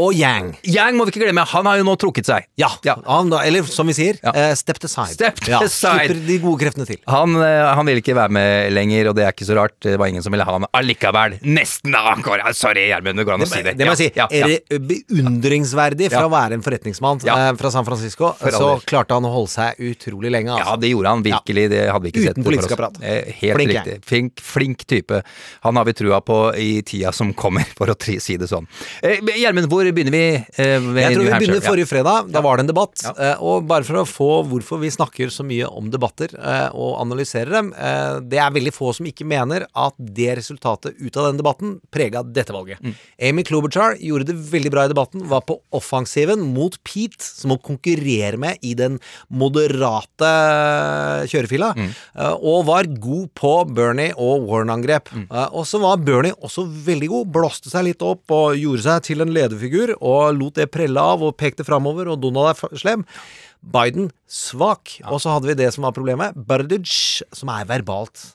Og 0.00 0.14
Yang. 0.16 0.54
Yang 0.64 0.96
må 0.96 1.06
vi 1.06 1.14
ikke 1.14 1.24
glemme, 1.26 1.44
han 1.48 1.68
har 1.68 1.80
jo 1.80 1.86
nå 1.86 1.94
trukket 2.00 2.28
seg. 2.28 2.46
Ja, 2.60 2.70
han 2.86 3.32
da, 3.32 3.42
eller 3.46 3.66
som 3.68 3.88
vi 3.90 3.96
sier, 3.96 4.18
eh, 4.32 4.52
stepped 4.58 4.86
aside. 4.88 5.14
Stepped 5.16 5.50
ja, 5.50 5.60
aside. 5.62 6.08
Slipper 6.08 6.22
de 6.28 6.38
gode 6.42 6.62
kreftene 6.62 6.88
til. 6.88 7.00
Han, 7.12 7.36
han 7.36 7.88
vil 7.88 8.00
ikke 8.00 8.16
være 8.16 8.32
med 8.32 8.72
lenger, 8.72 9.10
og 9.10 9.18
det 9.18 9.26
er 9.26 9.34
ikke 9.34 9.48
så 9.48 9.58
rart. 9.58 9.81
Det 9.82 9.96
var 10.00 10.06
ingen 10.12 10.22
som 10.22 10.32
ville 10.34 10.44
ha 10.46 10.52
han 10.58 10.66
allikevel. 10.72 11.38
Nesten, 11.42 11.92
da! 11.92 12.14
Sorry, 12.54 12.86
Gjermund, 12.88 13.18
det 13.18 13.24
går 13.28 13.34
an 13.38 13.44
å 13.46 13.48
si 13.50 13.62
det. 13.64 13.74
Det 13.78 13.86
må 13.88 13.94
jeg 13.96 14.00
si. 14.02 14.10
Ja, 14.18 14.26
ja, 14.30 14.48
ja. 14.48 14.58
Er 14.72 14.82
beundringsverdig 14.88 16.10
fra 16.12 16.24
å 16.26 16.32
være 16.32 16.56
en 16.58 16.64
forretningsmann 16.64 17.20
eh, 17.26 17.48
fra 17.58 17.70
San 17.74 17.86
Francisco, 17.86 18.32
For 18.38 18.54
så 18.54 18.68
aldri. 18.74 18.88
klarte 18.92 19.16
han 19.16 19.26
å 19.28 19.32
holde 19.34 19.52
seg 19.52 19.80
utrolig 19.92 20.32
lenge. 20.32 20.52
Altså. 20.54 20.74
Ja, 20.74 20.78
det 20.82 20.92
gjorde 20.92 21.14
han 21.14 21.24
virkelig. 21.26 21.64
Det 21.72 21.82
hadde 21.90 22.06
vi 22.06 22.12
ikke 22.12 22.22
Uten 22.22 22.28
sett. 22.28 22.40
for 22.42 22.50
politisk 22.50 22.74
apparat. 22.76 23.00
Eh, 23.02 23.32
Helt 23.42 23.58
Flink 23.58 23.72
riktig. 23.72 23.96
Flink, 24.08 24.42
flink 24.52 24.84
type. 24.90 25.22
Han 25.66 25.80
har 25.80 25.88
vi 25.88 25.96
trua 25.98 26.20
på 26.24 26.38
i 26.58 26.70
tida 26.86 27.12
som 27.16 27.32
kommer, 27.34 27.66
for 27.78 27.92
å 27.92 27.96
si 28.02 28.36
det 28.40 28.48
sånn. 28.50 28.68
Eh, 29.02 29.20
Gjermund, 29.42 29.68
hvor 29.72 29.86
begynner 29.92 30.14
vi 30.14 30.24
Jeg 30.62 30.82
tror 31.16 31.26
vi 31.26 31.32
begynner 31.38 31.64
forrige 31.64 31.90
fredag. 31.90 32.30
Da 32.32 32.42
var 32.44 32.58
det 32.58 32.66
en 32.66 32.72
debatt. 32.72 33.06
Og 33.42 33.66
bare 33.68 33.86
for 33.86 34.02
å 34.02 34.06
få 34.08 34.30
hvorfor 34.50 34.80
vi 34.82 34.90
snakker 34.92 35.32
så 35.32 35.44
mye 35.46 35.68
om 35.68 35.90
debatter 35.92 36.34
og 36.72 36.96
analyserer 37.02 37.52
dem 37.58 37.70
Det 38.28 38.38
er 38.40 38.52
veldig 38.54 38.72
få 38.74 38.92
som 38.96 39.06
ikke 39.08 39.26
mener 39.28 39.64
at 39.78 39.94
det 39.98 40.36
resultatet 40.38 40.98
ut 41.00 41.16
av 41.16 41.28
den 41.30 41.38
debatten 41.40 41.74
prega 41.94 42.22
dette 42.22 42.52
valget. 42.54 42.80
Mm. 42.82 42.94
Amy 43.28 43.44
Klobuchar 43.48 43.96
gjorde 44.02 44.28
det 44.30 44.36
veldig 44.52 44.72
bra 44.74 44.84
i 44.84 44.92
debatten. 44.92 45.24
Var 45.30 45.44
på 45.48 45.58
offensiven 45.74 46.42
mot 46.54 46.76
Pete, 46.84 47.22
som 47.24 47.54
hun 47.54 47.62
konkurrerer 47.62 48.36
med 48.40 48.58
i 48.62 48.74
den 48.78 48.98
moderate 49.32 50.32
kjørefila. 51.32 51.72
Mm. 51.76 51.90
eh, 52.16 52.34
Og 52.42 52.66
var 52.68 52.84
god 52.84 53.30
på 53.38 53.52
Bernie 53.74 54.12
og 54.16 54.46
Warren-angrep. 54.48 55.12
Mm. 55.12 55.26
Eh, 55.30 55.48
Og 55.52 55.66
så 55.66 55.80
var 55.82 55.96
Bernie 56.02 56.34
også 56.42 56.66
veldig 56.66 57.08
god. 57.08 57.32
Blåste 57.32 57.70
seg 57.72 57.84
litt 57.90 58.02
opp 58.02 58.30
og 58.30 58.56
gjorde 58.58 58.82
seg 58.86 59.02
til 59.08 59.20
en 59.24 59.32
lederfigur. 59.32 59.94
Og 60.00 60.36
lot 60.38 60.54
det 60.60 60.70
prelle 60.74 61.00
av 61.00 61.22
og 61.22 61.36
pekte 61.36 61.64
framover, 61.64 62.08
og 62.08 62.20
Donald 62.22 62.52
er 62.52 62.76
slem. 62.78 63.06
Biden 63.62 64.10
svak. 64.26 64.98
Og 65.06 65.20
så 65.22 65.30
hadde 65.36 65.46
vi 65.46 65.54
det 65.54 65.72
som 65.74 65.84
var 65.86 65.94
problemet. 65.96 66.34
Burdage, 66.34 67.22
som 67.32 67.48
er 67.48 67.68
verbalt 67.68 68.34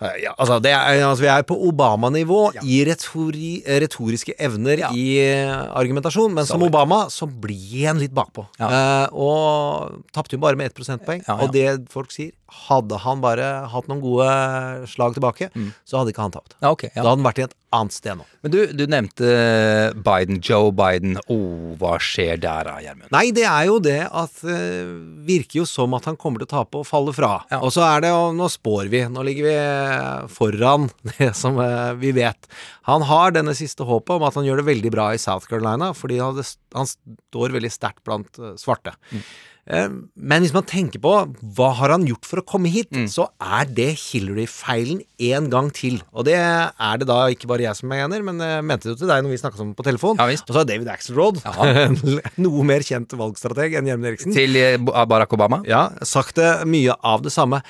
Ja, 0.00 0.32
altså, 0.40 0.56
det 0.64 0.70
er, 0.72 1.02
altså 1.04 1.24
Vi 1.26 1.28
er 1.28 1.44
på 1.44 1.56
Obama-nivå 1.68 2.38
i 2.64 2.78
retori, 2.88 3.50
retoriske 3.82 4.32
evner 4.40 4.86
i 4.96 5.04
eh, 5.20 5.50
argumentasjon, 5.76 6.32
men 6.36 6.48
som 6.48 6.64
Obama 6.64 7.02
så 7.12 7.28
blir 7.28 7.84
han 7.90 8.00
litt 8.00 8.14
bakpå. 8.16 8.46
Eh, 8.56 9.06
og 9.12 10.00
tapte 10.16 10.38
jo 10.38 10.42
bare 10.42 10.56
med 10.56 10.70
ett 10.70 10.78
prosentpoeng. 10.78 11.20
Ja, 11.26 11.36
ja. 11.36 11.38
Og 11.44 11.52
det 11.56 11.66
folk 11.92 12.14
sier, 12.14 12.32
hadde 12.66 12.96
han 13.04 13.20
bare 13.22 13.50
hatt 13.70 13.90
noen 13.92 14.00
gode 14.02 14.30
slag 14.90 15.14
tilbake, 15.18 15.50
så 15.84 16.00
hadde 16.00 16.14
ikke 16.14 16.24
han 16.24 16.34
tapt. 16.34 16.56
Ja, 16.62 16.72
ok, 16.72 16.88
ja. 16.88 16.96
Da 17.02 17.10
hadde 17.10 17.18
han 17.20 17.28
vært 17.28 17.42
i 17.44 17.48
et 17.50 17.56
annet 17.74 17.94
sted 17.94 18.18
nå. 18.18 18.26
Men 18.44 18.52
du, 18.52 18.58
du 18.74 18.84
nevnte 18.90 19.30
Biden, 20.04 20.40
Joe 20.42 20.72
Biden. 20.74 21.18
Oh, 21.30 21.74
hva 21.80 21.96
skjer 22.02 22.40
der 22.40 22.66
da, 22.66 22.76
Gjermund? 22.82 23.10
Nei, 23.14 23.26
det 23.36 23.44
er 23.46 23.66
jo 23.68 23.78
det 23.82 24.00
at 24.06 24.42
det 24.42 24.58
virker 25.28 25.60
jo 25.60 25.66
som 25.68 25.94
at 25.98 26.08
han 26.08 26.18
kommer 26.20 26.42
til 26.42 26.48
å 26.48 26.52
tape 26.54 26.80
og 26.80 26.88
falle 26.88 27.14
fra. 27.14 27.32
Og 27.60 27.70
så 27.74 27.84
er 27.86 28.04
det 28.04 28.12
jo 28.12 28.30
Nå 28.36 28.48
spår 28.52 28.90
vi. 28.92 29.04
Nå 29.10 29.24
ligger 29.26 29.48
vi 29.48 29.56
foran 30.32 30.88
det 31.12 31.32
som 31.38 31.58
uh, 31.60 31.92
vi 32.00 32.14
vet. 32.16 32.50
Han 32.88 33.04
har 33.06 33.36
denne 33.36 33.54
siste 33.56 33.86
håpet 33.86 34.16
om 34.16 34.26
at 34.26 34.38
han 34.38 34.48
gjør 34.48 34.62
det 34.62 34.70
veldig 34.70 34.94
bra 34.94 35.10
i 35.14 35.20
South 35.20 35.50
Carolina, 35.50 35.92
fordi 35.96 36.18
han, 36.22 36.40
han 36.74 36.90
står 36.90 37.56
veldig 37.58 37.72
sterkt 37.72 38.02
blant 38.06 38.40
uh, 38.40 38.54
svarte. 38.60 38.96
Eh, 39.12 39.30
Men 39.70 40.42
hvis 40.42 40.54
man 40.54 40.64
tenker 40.66 41.02
på 41.02 41.12
hva 41.56 41.68
har 41.78 41.92
han 41.94 42.06
gjort 42.08 42.26
for 42.26 42.40
å 42.40 42.46
komme 42.46 42.70
hit, 42.72 42.94
så 43.12 43.28
er 43.38 43.68
det 43.70 43.90
Hillary-feilen 44.00 45.02
en 45.30 45.50
gang 45.52 45.68
til. 45.74 46.00
Og 46.10 46.26
det 46.26 46.38
er 46.38 47.00
det 47.00 47.08
da 47.10 47.20
ikke 47.32 47.50
bare 47.50 47.66
jeg 47.68 47.78
som 47.78 47.90
mener, 47.92 48.24
men 48.26 48.40
jeg 48.42 48.64
mente 48.66 48.90
det 48.90 48.96
til 49.02 49.10
deg 49.10 49.22
når 49.24 49.34
vi 49.34 49.40
snakka 49.42 49.60
sammen 49.60 49.76
på 49.78 49.86
telefon. 49.86 50.18
Ja, 50.18 50.26
og 50.30 50.54
så 50.54 50.62
har 50.62 50.68
David 50.68 50.90
Axelrod, 50.92 51.42
noe 52.44 52.66
mer 52.66 52.86
kjent 52.86 53.14
valgstrateg 53.20 53.78
enn 53.78 53.90
Gjermund 53.90 54.10
Eriksen 54.12 54.34
Til 54.34 54.58
eh, 54.58 54.80
Barack 54.80 55.36
Obama? 55.36 55.62
Ja, 55.68 55.88
sagt 56.06 56.40
det 56.40 56.50
mye 56.70 56.96
av 57.06 57.22
det 57.26 57.34
samme. 57.34 57.62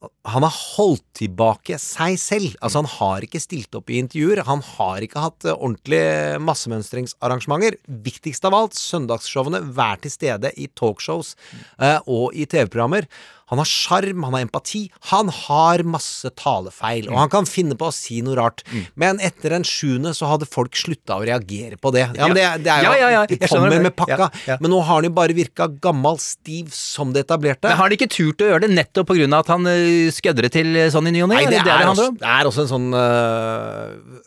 Han 0.00 0.44
har 0.46 0.54
holdt 0.54 1.04
tilbake 1.18 1.76
seg 1.80 2.14
selv. 2.20 2.54
Altså 2.64 2.80
Han 2.80 2.88
har 2.88 3.24
ikke 3.26 3.42
stilt 3.42 3.74
opp 3.76 3.90
i 3.92 3.98
intervjuer. 4.00 4.40
Han 4.48 4.62
har 4.64 5.04
ikke 5.04 5.20
hatt 5.20 5.44
eh, 5.44 5.56
ordentlige 5.56 6.38
massemønstringsarrangementer. 6.46 7.76
Viktigst 8.06 8.46
av 8.48 8.56
alt, 8.56 8.78
søndagsshowene. 8.80 9.60
Vær 9.76 10.00
til 10.00 10.14
stede 10.14 10.54
i 10.56 10.70
talkshows 10.72 11.34
eh, 11.76 11.98
og 12.08 12.32
i 12.32 12.48
TV-programmer. 12.48 13.08
Han 13.50 13.58
har 13.58 13.68
sjarm, 13.68 14.24
han 14.26 14.36
har 14.36 14.44
empati. 14.46 14.84
Han 15.10 15.30
har 15.34 15.82
masse 15.82 16.30
talefeil, 16.38 17.08
og 17.10 17.18
han 17.18 17.32
kan 17.32 17.48
finne 17.50 17.76
på 17.78 17.88
å 17.90 17.94
si 17.94 18.20
noe 18.24 18.38
rart. 18.38 18.62
Men 19.00 19.20
etter 19.24 19.56
en 19.56 19.66
sjuende 19.66 20.14
så 20.16 20.30
hadde 20.30 20.48
folk 20.50 20.78
slutta 20.78 21.18
å 21.18 21.26
reagere 21.26 21.78
på 21.80 21.92
det. 21.94 22.06
Ja, 22.14 22.30
men 22.30 22.38
det, 22.38 22.46
det 22.64 22.74
er 22.74 22.86
jo 22.86 22.94
Ja, 23.00 23.10
ja, 23.16 23.24
jeg 23.30 23.50
kommer 23.50 23.74
med 23.82 23.96
pakka. 23.98 24.30
Men 24.62 24.70
nå 24.72 24.80
har 24.84 25.00
han 25.00 25.08
jo 25.08 25.14
bare 25.18 25.36
virka 25.36 25.68
gammal, 25.82 26.20
stiv 26.22 26.70
som 26.74 27.14
det 27.14 27.26
etablerte. 27.26 27.66
Men 27.68 27.78
Har 27.78 27.88
han 27.88 27.96
ikke 27.96 28.10
turt 28.10 28.42
å 28.44 28.50
gjøre 28.52 28.66
det 28.66 28.74
nettopp 28.76 29.10
pga. 29.10 29.28
at 29.40 29.50
han 29.50 29.66
uh, 29.66 30.10
skødrer 30.14 30.52
til 30.52 30.76
eh, 30.76 30.90
sånn 30.92 31.08
i 31.10 31.14
ny 31.14 31.24
og 31.24 31.32
ne? 31.32 31.40
Nei, 31.40 31.46
det, 31.50 31.64
det, 31.66 31.72
er, 31.72 31.84
det, 31.84 31.94
også, 31.94 32.10
det 32.20 32.30
er 32.30 32.50
også 32.50 32.66
en 32.66 32.70
sånn 32.70 32.88
øh, 32.94 34.20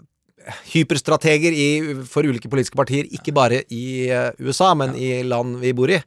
Hyperstrateger 0.74 1.56
i, 1.56 1.68
for 2.10 2.28
ulike 2.28 2.50
politiske 2.52 2.78
partier, 2.78 3.08
ikke 3.14 3.34
bare 3.36 3.62
i 3.74 4.10
øh, 4.12 4.32
USA, 4.44 4.74
men 4.78 4.96
i 5.00 5.22
land 5.28 5.58
vi 5.62 5.74
bor 5.76 5.91
i, 5.91 6.00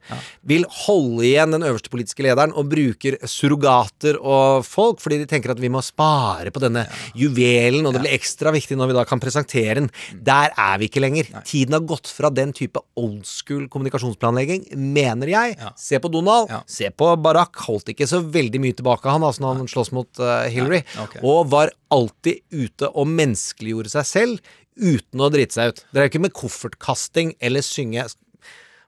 vil 0.47 0.65
holde 0.85 1.25
igjen 1.27 1.55
den 1.55 1.65
øverste 1.67 1.91
politiske 1.93 2.25
lederen 2.25 2.55
og 2.57 2.69
bruker 2.71 3.19
surrogater 3.27 4.19
og 4.21 4.65
folk, 4.67 5.01
fordi 5.03 5.21
de 5.23 5.29
tenker 5.29 5.53
at 5.53 5.61
vi 5.61 5.71
må 5.73 5.81
spare 5.85 6.53
på 6.53 6.61
denne 6.63 6.85
juvelen, 7.17 7.85
og 7.87 7.95
det 7.95 8.03
blir 8.03 8.17
ekstra 8.17 8.53
viktig 8.55 8.77
når 8.77 8.91
vi 8.91 8.97
da 8.99 9.05
kan 9.09 9.21
presentere 9.23 9.79
den. 9.81 9.91
Der 10.13 10.53
er 10.53 10.77
vi 10.81 10.89
ikke 10.91 11.03
lenger. 11.03 11.29
Tiden 11.47 11.77
har 11.77 11.85
gått 11.87 12.09
fra 12.11 12.31
den 12.33 12.53
type 12.55 12.81
old 12.99 13.23
school 13.27 13.67
kommunikasjonsplanlegging, 13.71 14.67
mener 14.77 15.33
jeg. 15.33 15.57
Se 15.79 15.99
på 16.01 16.11
Donald, 16.13 16.51
se 16.69 16.91
på 16.93 17.11
Barack, 17.21 17.59
holdt 17.67 17.93
ikke 17.93 18.09
så 18.09 18.21
veldig 18.23 18.61
mye 18.63 18.77
tilbake 18.77 19.07
han 19.11 19.25
altså 19.25 19.43
når 19.43 19.61
han 19.61 19.71
slåss 19.71 19.93
mot 19.95 20.21
uh, 20.21 20.47
Hillary, 20.51 20.83
okay. 21.03 21.21
og 21.25 21.51
var 21.51 21.73
alltid 21.93 22.43
ute 22.51 22.91
og 22.93 23.09
menneskeliggjorde 23.09 23.93
seg 23.93 24.07
selv 24.09 24.55
uten 24.77 25.23
å 25.23 25.31
drite 25.33 25.57
seg 25.57 25.73
ut. 25.73 25.83
Det 25.91 26.01
er 26.01 26.11
ikke 26.11 26.23
med 26.23 26.35
koffertkasting 26.37 27.35
eller 27.43 27.65
synge 27.65 28.05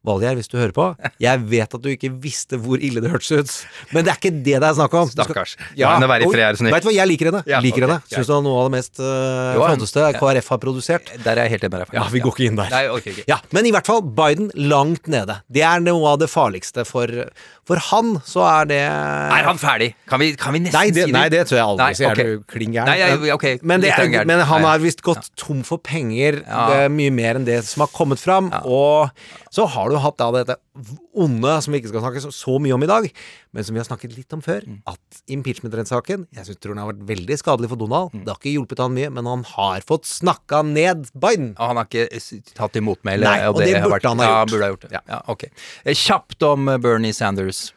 Valgjerd, 0.08 0.38
hvis 0.39 0.47
du 0.47 0.56
hører 0.56 0.72
på, 0.72 0.84
jeg 1.20 1.39
vet 1.52 1.74
at 1.76 1.82
du 1.84 1.89
ikke 1.91 2.08
visste 2.24 2.56
hvor 2.64 2.80
ille 2.80 3.02
det 3.04 3.10
hørtes 3.12 3.34
ut, 3.36 3.56
men 3.91 4.06
det 4.08 4.14
er 4.14 4.20
ikke 4.22 4.32
det 4.32 4.54
det 4.54 4.68
er 4.70 4.78
snakk 4.78 4.93
om. 4.95 5.10
Stakkars. 5.12 5.58
Ja, 5.76 5.91
ja, 5.91 6.08
være 6.08 6.24
i 6.24 6.30
fred, 6.32 6.56
er. 6.56 6.70
Vet 6.72 6.86
du 6.86 6.88
hva, 6.88 6.93
jeg 6.95 7.12
liker 7.12 7.28
henne. 7.28 7.41
Ja, 7.50 7.60
liker 7.60 7.84
okay, 7.84 7.97
henne. 7.97 8.08
Syns 8.08 8.30
det 8.30 8.38
er 8.38 8.45
noe 8.45 8.62
av 8.62 8.70
det 8.70 8.74
mest 8.78 9.02
uh, 9.04 9.58
flotteste. 9.58 10.06
KrF 10.16 10.52
har 10.54 10.62
produsert. 10.64 11.12
Der 11.26 11.34
er 11.34 11.50
jeg 11.50 11.58
helt 11.58 11.68
enig 11.68 11.74
med 11.74 11.84
deg. 11.84 11.97
Ja, 12.00 12.06
vi 12.16 12.24
går 12.24 12.38
ikke 12.38 12.47
inn 12.47 12.62
der. 12.62 12.72
Nei, 12.72 12.82
okay, 12.95 13.12
okay. 13.18 13.28
Ja, 13.28 13.41
men 13.52 13.68
i 13.68 13.76
hvert 13.76 13.91
fall 13.91 14.00
Biden 14.08 14.47
langt 14.72 15.12
nede. 15.12 15.41
Det 15.52 15.68
er 15.68 15.84
noe 15.84 16.16
av 16.16 16.24
det 16.24 16.32
farligste 16.32 16.88
for 16.88 17.12
For 17.70 17.78
han 17.91 18.15
så 18.26 18.41
er 18.49 18.70
det 18.70 18.80
Er 18.82 19.45
han 19.45 19.59
ferdig? 19.61 19.91
Kan 20.09 20.24
vi, 20.24 20.32
kan 20.39 20.55
vi 20.55 20.63
nesten 20.63 20.80
Nei, 20.80 20.88
det, 20.89 21.03
si 21.05 21.11
det? 21.11 21.13
nei, 21.13 21.26
det 21.30 21.43
tror 21.45 21.59
jeg 21.59 21.65
aldri. 21.67 21.89
Så 21.99 22.07
okay. 22.09 22.24
er 22.24 22.39
du 22.39 22.47
klin 22.49 22.74
gæren. 22.74 23.61
Men, 23.61 23.86
men 24.32 24.41
han 24.49 24.65
har 24.65 24.82
visst 24.82 25.03
gått 25.05 25.30
tom 25.38 25.61
for 25.67 25.78
penger, 25.78 26.41
Ja. 26.47 26.88
mye 26.89 27.13
mer 27.13 27.38
enn 27.38 27.45
det 27.45 27.61
som 27.70 27.86
har 27.86 27.91
kommet 27.93 28.22
fram. 28.22 28.49
Og 28.65 29.13
så 29.53 29.67
har 29.70 29.93
du 29.93 29.99
hatt 30.01 30.17
da 30.17 30.32
dette 30.39 30.57
onde, 31.15 31.55
som 31.63 31.73
vi 31.73 31.80
ikke 31.82 31.91
skal 31.93 32.03
snakke 32.03 32.21
så, 32.23 32.32
så 32.36 32.57
mye 32.61 32.75
om 32.75 32.84
i 32.86 32.89
dag, 32.89 33.09
men 33.55 33.65
som 33.65 33.75
vi 33.75 33.82
har 33.82 33.88
snakket 33.89 34.13
litt 34.17 34.34
om 34.38 34.43
før, 34.45 34.61
Mm. 34.69 34.82
at 34.91 35.21
impeachment-rettssaken 35.32 36.27
Jeg 36.36 36.45
synes, 36.45 36.59
tror 36.59 36.75
den 36.75 36.82
har 36.84 36.91
vært 36.91 37.05
veldig 37.07 37.38
skadelig 37.39 37.69
for 37.71 37.80
Donald. 37.80 38.11
Mm. 38.13 38.23
Det 38.25 38.34
har 38.34 38.39
ikke 38.41 38.53
hjulpet 38.53 38.82
han 38.84 38.93
mye, 38.93 39.09
men 39.09 39.25
han 39.25 39.43
har 39.55 39.82
fått 39.88 40.05
snakka 40.05 40.61
ned 40.67 41.09
Biden. 41.15 41.53
Og 41.57 41.71
han 41.71 41.80
har 41.80 41.88
ikke 41.89 42.53
tatt 42.53 42.75
imot 42.77 42.99
motmæle. 42.99 43.23
Nei, 43.25 43.47
og 43.47 43.59
det 43.59 43.73
det 43.73 43.84
burde 43.84 44.07
han 44.11 44.19
ha 44.19 44.30
ja, 44.30 44.45
burde 44.45 44.63
ha 44.65 44.71
gjort 44.73 44.86
det. 44.88 44.91
Ja, 44.97 45.01
ja, 45.07 45.19
ok. 45.32 45.43
Eh, 45.86 45.93
Kjapt 45.95 46.43
om 46.43 46.69
eh, 46.69 46.77
Bernie 46.77 47.13
Sanders. 47.13 47.69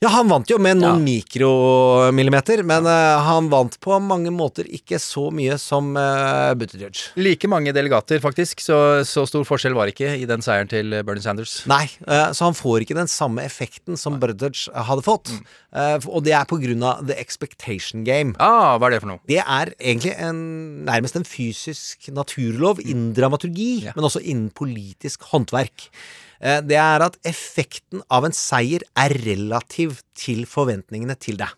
Ja, 0.00 0.08
han 0.14 0.30
vant 0.30 0.48
jo 0.48 0.56
med 0.56 0.78
noen 0.80 1.02
mikromillimeter, 1.04 2.62
men 2.64 2.86
uh, 2.88 3.20
han 3.20 3.50
vant 3.52 3.74
på 3.84 3.98
mange 4.00 4.30
måter 4.32 4.64
ikke 4.64 4.96
så 4.96 5.26
mye 5.28 5.58
som 5.60 5.90
uh, 5.92 6.54
Buttigieg. 6.56 6.96
Like 7.20 7.50
mange 7.52 7.74
delegater, 7.76 8.16
faktisk, 8.24 8.62
så, 8.64 8.78
så 9.04 9.26
stor 9.28 9.44
forskjell 9.44 9.76
var 9.76 9.92
ikke 9.92 10.14
i 10.16 10.24
den 10.24 10.40
seieren 10.40 10.70
til 10.72 10.96
eh, 10.96 11.02
Bernie 11.04 11.20
Sanders. 11.20 11.58
Nei, 11.68 11.82
uh, 12.06 12.30
så 12.32 12.48
han 12.48 12.56
får 12.56 12.86
ikke 12.86 12.96
den 12.96 13.12
samme 13.12 13.44
effekten 13.44 14.00
som 14.00 14.16
Buttigieg 14.22 14.72
hadde 14.88 15.04
fått. 15.04 15.34
Eh, 15.76 16.08
og 16.08 16.24
det 16.24 16.32
er 16.38 16.48
på 16.48 16.56
grunn 16.64 16.86
av 16.88 17.04
the 17.04 17.18
expectation 17.20 18.00
game. 18.08 18.32
Ah, 18.40 18.80
hva 18.80 18.88
er 18.88 18.96
det 18.96 19.02
for 19.04 19.12
noe? 19.12 19.24
Det 19.28 19.42
er 19.44 19.74
egentlig 19.76 20.16
en, 20.16 20.40
nærmest 20.88 21.20
en 21.20 21.28
fysisk 21.28 22.08
naturlov 22.16 22.80
innen 22.80 23.12
dramaturgi, 23.20 23.90
men 23.92 24.08
også 24.08 24.24
innen 24.24 24.48
politisk 24.48 25.28
håndverk. 25.34 25.90
Eh, 26.40 26.60
Det 26.64 26.76
er 26.80 27.04
at 27.06 27.18
effekten 27.26 28.02
av 28.10 28.24
en 28.24 28.32
seier 28.36 28.82
er 28.96 29.10
relativ 29.26 30.00
til 30.16 30.46
forventningene 30.48 31.18
til 31.20 31.36
deg. 31.40 31.48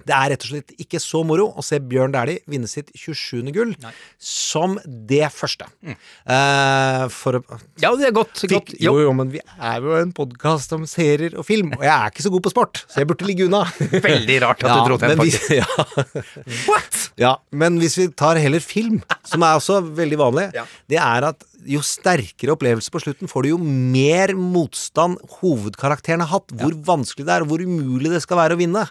Det 0.00 0.14
er 0.16 0.30
rett 0.32 0.44
og 0.46 0.48
slett 0.48 0.70
ikke 0.80 0.98
så 0.98 1.20
moro 1.28 1.44
å 1.60 1.62
se 1.62 1.76
Bjørn 1.78 2.10
Dæhlie 2.14 2.40
vinne 2.48 2.66
sitt 2.66 2.88
27. 2.96 3.52
gull 3.52 3.74
som 4.18 4.78
det 4.86 5.28
første. 5.30 5.66
Eh, 5.84 7.04
for 7.12 7.36
å 7.38 7.42
Ja, 7.82 7.92
det 7.94 8.08
er 8.08 8.14
godt. 8.16 8.40
godt. 8.48 8.72
Jo, 8.80 8.94
jo, 8.98 9.12
men 9.12 9.28
vi 9.30 9.42
er 9.60 9.80
jo 9.84 9.92
en 10.00 10.10
podkast 10.16 10.72
om 10.72 10.86
serier 10.88 11.36
og 11.38 11.44
film, 11.46 11.74
og 11.76 11.84
jeg 11.84 11.92
er 11.92 12.10
ikke 12.10 12.24
så 12.24 12.32
god 12.32 12.42
på 12.48 12.50
sport, 12.54 12.80
så 12.88 13.02
jeg 13.04 13.10
burde 13.12 13.28
ligge 13.28 13.44
unna. 13.46 13.60
Veldig 14.08 14.40
rart 14.42 14.64
at 14.64 14.72
du 14.72 14.88
dro 14.88 14.96
til 14.98 15.12
den, 15.12 15.20
faktisk 15.20 15.52
Ja. 15.60 16.64
What? 16.66 16.98
Ja, 17.20 17.34
men 17.52 17.76
hvis 17.78 17.98
vi 18.00 18.08
tar 18.16 18.40
heller 18.40 18.64
film, 18.64 19.02
som 19.28 19.42
er 19.44 19.60
også 19.60 19.82
veldig 19.84 20.16
vanlig, 20.18 20.48
det 20.88 20.96
er 20.98 21.28
at 21.28 21.44
jo 21.68 21.82
sterkere 21.84 22.54
opplevelse 22.54 22.92
på 22.92 23.02
slutten 23.02 23.30
får 23.30 23.44
du, 23.44 23.50
jo 23.52 23.58
mer 23.60 24.32
motstand 24.38 25.18
hovedkarakteren 25.40 26.24
har 26.24 26.32
hatt. 26.34 26.54
Hvor 26.60 26.76
vanskelig 26.86 27.26
det 27.28 27.34
er, 27.34 27.44
og 27.44 27.52
hvor 27.52 27.64
umulig 27.64 28.12
det 28.12 28.22
skal 28.24 28.40
være 28.40 28.56
å 28.56 28.60
vinne. 28.60 28.86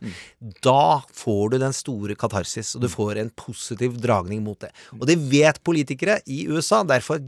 Da 0.66 1.02
får 1.22 1.56
du 1.56 1.58
den 1.64 1.76
store 1.76 2.18
katarsis, 2.20 2.76
og 2.78 2.86
du 2.86 2.90
får 2.92 3.22
en 3.24 3.34
positiv 3.40 3.98
dragning 4.02 4.44
mot 4.46 4.60
det. 4.62 4.72
Og 4.98 5.08
det 5.10 5.20
vet 5.32 5.62
politikere 5.66 6.20
i 6.30 6.46
USA. 6.50 6.84
Derfor 6.88 7.22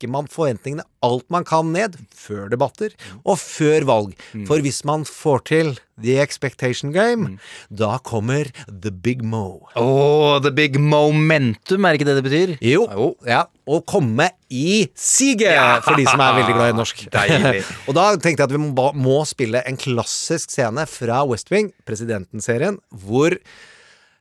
jekker 0.00 0.10
man 0.10 0.28
forventningene 0.30 0.84
alt 1.04 1.26
man 1.30 1.44
kan 1.44 1.72
ned, 1.72 1.96
før 2.12 2.48
debatter 2.48 2.92
og 3.24 3.38
før 3.38 3.84
valg. 3.84 4.16
For 4.48 4.60
hvis 4.60 4.82
man 4.84 5.04
får 5.04 5.44
til 5.48 5.78
the 6.00 6.18
expectation 6.20 6.92
game, 6.92 7.38
da 7.68 7.98
kommer 7.98 8.48
the 8.66 8.90
big 8.90 9.22
mo. 9.22 9.68
Åh, 9.76 10.40
the 10.40 10.50
big 10.50 10.78
momentum, 10.80 11.84
er 11.84 11.96
ikke 11.96 12.08
det 12.08 12.16
det 12.16 12.24
betyr? 12.24 12.54
Jo. 12.64 13.14
Ja. 13.26 13.44
Å 13.70 13.80
komme 13.84 14.30
i 14.50 14.88
siget, 14.96 15.84
for 15.84 15.96
de 15.96 16.06
som 16.08 16.20
er 16.20 16.38
veldig 16.40 16.56
glad 16.56 16.72
i 16.72 16.78
norsk. 16.78 17.04
Og 17.88 17.96
da 17.96 18.06
tenkte 18.16 18.40
jeg 18.40 18.48
at 18.48 18.56
vi 18.56 18.62
må, 18.62 18.90
må 18.96 19.20
spille 19.28 19.62
en 19.68 19.80
klassisk 19.80 20.52
scene 20.56 20.86
fra 20.88 21.22
West 21.28 21.52
Wing, 21.52 21.72
presidenten-serien, 21.88 22.80
hvor 23.04 23.36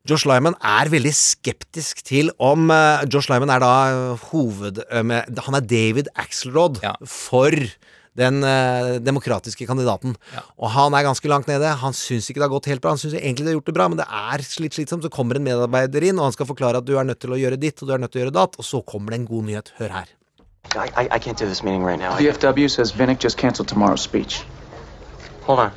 Josh 0.10 0.26
Lyman 0.26 0.56
er 0.66 0.90
veldig 0.90 1.12
skeptisk 1.14 2.02
til 2.08 2.32
om 2.42 2.72
uh, 2.74 3.06
Josh 3.06 3.30
Lyman 3.30 3.52
er 3.54 3.62
da 3.62 3.74
eh, 3.92 4.24
hoved... 4.32 4.82
eh, 4.90 5.06
med, 5.06 5.38
han 5.46 5.58
er 5.58 5.66
David 5.70 6.10
Axelrod 6.18 6.80
for 7.06 7.54
den 8.18 8.42
uh, 8.42 8.98
demokratiske 9.06 9.68
kandidaten. 9.70 10.16
Og 10.58 10.74
han 10.74 10.98
er 10.98 11.06
ganske 11.06 11.30
langt 11.30 11.48
nede. 11.48 11.70
Han 11.84 11.94
syns 11.96 12.28
ikke 12.28 12.42
det 12.42 12.48
har 12.48 12.56
gått 12.56 12.72
helt 12.72 12.82
bra. 12.84 12.96
Han 12.96 13.02
syns 13.02 13.20
egentlig 13.20 13.46
det 13.46 13.54
har 13.54 13.60
gjort 13.60 13.70
det 13.70 13.78
bra, 13.78 13.88
men 13.92 14.02
det 14.02 14.10
er 14.10 14.44
litt 14.64 14.76
slitsomt. 14.76 15.06
Så 15.06 15.14
kommer 15.14 15.38
en 15.38 15.46
medarbeider 15.46 16.10
inn, 16.10 16.18
og 16.18 16.32
han 16.32 16.36
skal 16.36 16.50
forklare 16.50 16.82
at 16.82 16.90
du 16.90 16.96
er 16.98 17.08
nødt 17.08 17.22
til 17.22 17.38
å 17.38 17.40
gjøre 17.40 17.62
ditt, 17.62 17.78
og 17.80 17.92
du 17.92 17.96
er 17.96 18.02
nødt 18.02 18.16
til 18.16 18.24
å 18.24 18.26
gjøre 18.26 18.38
datt, 18.42 18.58
og 18.58 18.66
så 18.66 18.82
kommer 18.82 19.14
det 19.14 19.22
en 19.22 19.30
god 19.30 19.50
nyhet. 19.52 19.74
Hør 19.78 19.98
her. 20.02 20.14
I, 20.76 20.90
I, 20.98 21.08
I 21.16 21.20
can't 21.20 21.38
do 21.38 21.46
this 21.46 21.62
meeting 21.64 21.86
right 21.86 22.02
now. 22.02 22.18
VFW 22.18 22.68
says 22.68 22.92
Vinnick 22.92 23.22
just 23.22 23.38
canceled 23.38 23.70
tomorrow's 23.70 24.02
speech. 24.02 24.42
Hold 25.46 25.60
on. 25.60 25.72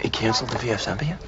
It 0.00 0.12
canceled 0.12 0.50
the 0.50 0.58
VFW? 0.62 1.18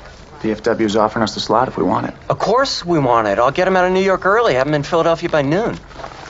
DFW's 0.47 0.97
offering 0.97 1.23
us 1.25 1.35
the 1.35 1.41
slot 1.41 1.69
if 1.69 1.77
we 1.77 1.83
want 1.83 2.07
it. 2.07 2.15
Of 2.29 2.39
course 2.39 2.85
we 2.85 2.99
want 2.99 3.27
it. 3.29 3.39
I'll 3.39 3.51
get 3.51 3.67
him 3.67 3.77
out 3.77 3.85
of 3.85 3.93
New 3.93 4.03
York 4.03 4.25
early. 4.25 4.55
Have 4.55 4.67
him 4.67 4.75
in 4.75 4.83
Philadelphia 4.83 5.29
by 5.29 5.43
noon. 5.43 5.79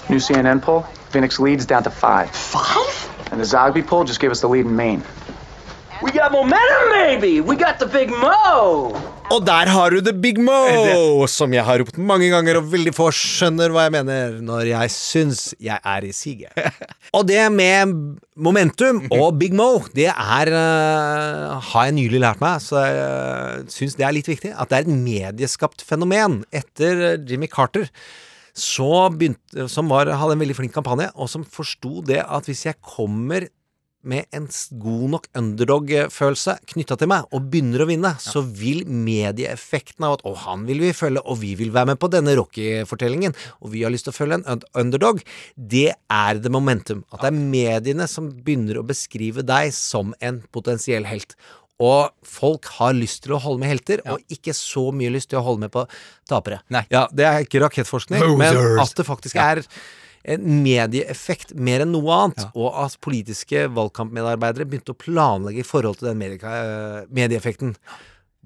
New 0.08 0.16
CNN 0.16 0.62
poll, 0.62 0.82
Phoenix 1.10 1.38
leads 1.38 1.66
down 1.66 1.82
to 1.82 1.90
five. 1.90 2.30
Five? 2.30 3.28
And 3.30 3.40
the 3.40 3.44
Zogby 3.44 3.86
poll 3.86 4.04
just 4.04 4.20
gave 4.20 4.30
us 4.30 4.40
the 4.40 4.48
lead 4.48 4.64
in 4.64 4.74
Maine. 4.74 5.02
We 6.04 6.12
got 6.12 6.30
momentum, 6.30 6.90
baby! 6.92 7.40
We 7.40 7.56
got 7.56 7.78
the 7.80 7.86
big 7.88 8.10
mo! 8.10 8.92
Og 9.32 9.40
der 9.46 9.70
har 9.72 9.90
du 9.90 10.02
The 10.04 10.12
Big 10.12 10.36
Mo, 10.38 11.24
som 11.26 11.54
jeg 11.54 11.64
har 11.64 11.80
ropt 11.80 11.96
mange 11.98 12.28
ganger, 12.30 12.60
og 12.60 12.68
veldig 12.70 12.92
få 12.94 13.08
skjønner 13.16 13.72
hva 13.74 13.86
jeg 13.86 13.94
mener 13.96 14.36
når 14.44 14.68
jeg 14.70 14.92
syns 14.92 15.40
jeg 15.62 15.80
er 15.80 16.06
i 16.06 16.12
siget. 16.14 16.52
og 17.16 17.24
det 17.26 17.40
med 17.54 17.96
momentum 18.36 19.02
og 19.08 19.40
Big 19.40 19.56
Mo, 19.56 19.80
det 19.96 20.10
er 20.12 20.52
uh, 20.52 21.56
har 21.72 21.88
jeg 21.88 21.96
nylig 21.96 22.22
lært 22.22 22.44
meg, 22.44 22.60
så 22.62 22.84
jeg 22.84 23.00
uh, 23.00 23.66
syns 23.72 23.96
det 23.96 24.06
er 24.06 24.14
litt 24.14 24.30
viktig. 24.30 24.52
At 24.52 24.70
det 24.70 24.78
er 24.78 24.86
et 24.86 25.02
medieskapt 25.08 25.82
fenomen 25.86 26.42
etter 26.54 27.16
Jimmy 27.24 27.48
Carter. 27.50 27.88
Så 28.56 29.08
begynte, 29.16 29.66
som 29.72 29.88
var, 29.90 30.12
hadde 30.12 30.36
en 30.36 30.44
veldig 30.44 30.60
flink 30.60 30.76
kampanje, 30.76 31.10
og 31.16 31.32
som 31.32 31.42
forsto 31.44 32.04
det 32.04 32.22
at 32.22 32.46
hvis 32.48 32.68
jeg 32.68 32.78
kommer 32.84 33.48
med 34.08 34.28
en 34.36 34.46
god 34.82 35.04
nok 35.16 35.28
underdog-følelse 35.36 36.56
knytta 36.72 36.98
til 37.00 37.10
meg, 37.10 37.26
og 37.34 37.50
begynner 37.50 37.84
å 37.84 37.88
vinne, 37.90 38.14
ja. 38.14 38.22
så 38.22 38.42
vil 38.44 38.84
medieeffekten 38.86 40.06
av 40.06 40.18
at 40.18 40.24
'å, 40.24 40.34
han 40.46 40.64
vil 40.68 40.84
vi 40.84 40.94
følge, 40.96 41.24
og 41.24 41.40
vi 41.42 41.54
vil 41.58 41.74
være 41.74 41.92
med 41.92 42.00
på 42.02 42.10
denne 42.12 42.36
Rocky-fortellingen', 42.38 43.36
og 43.60 43.74
vi 43.74 43.84
har 43.84 43.92
lyst 43.94 44.08
til 44.08 44.14
å 44.14 44.18
følge 44.20 44.40
en 44.40 44.64
underdog, 44.74 45.22
det 45.56 45.92
er 45.92 46.40
the 46.40 46.52
momentum. 46.52 47.04
At 47.12 47.26
det 47.26 47.32
er 47.32 47.38
mediene 47.38 48.08
som 48.08 48.30
begynner 48.30 48.80
å 48.80 48.86
beskrive 48.86 49.44
deg 49.46 49.74
som 49.74 50.14
en 50.20 50.42
potensiell 50.54 51.06
helt. 51.10 51.36
Og 51.82 52.08
folk 52.24 52.70
har 52.78 52.94
lyst 52.96 53.26
til 53.26 53.34
å 53.36 53.42
holde 53.42 53.60
med 53.60 53.74
helter, 53.74 54.00
ja. 54.00 54.14
og 54.16 54.32
ikke 54.32 54.54
så 54.56 54.88
mye 54.96 55.12
lyst 55.12 55.30
til 55.32 55.42
å 55.42 55.44
holde 55.44 55.66
med 55.66 55.74
på 55.74 55.84
tapere. 56.28 56.62
Nei. 56.72 56.86
Ja, 56.92 57.04
Det 57.12 57.26
er 57.28 57.44
ikke 57.44 57.60
rakettforskning, 57.66 58.22
men 58.40 58.80
at 58.80 58.96
det 58.96 59.04
faktisk 59.08 59.36
er 59.36 59.60
en 60.26 60.42
medieeffekt 60.64 61.54
mer 61.54 61.84
enn 61.84 61.94
noe 61.94 62.10
annet, 62.16 62.42
ja. 62.42 62.50
og 62.58 62.74
at 62.82 62.98
politiske 63.04 63.66
valgkampmedarbeidere 63.76 64.66
begynte 64.68 64.94
å 64.94 64.98
planlegge 64.98 65.62
i 65.62 65.66
forhold 65.66 66.00
til 66.00 66.10
den 66.10 66.20
medie 66.20 66.58
medieeffekten. 67.14 67.76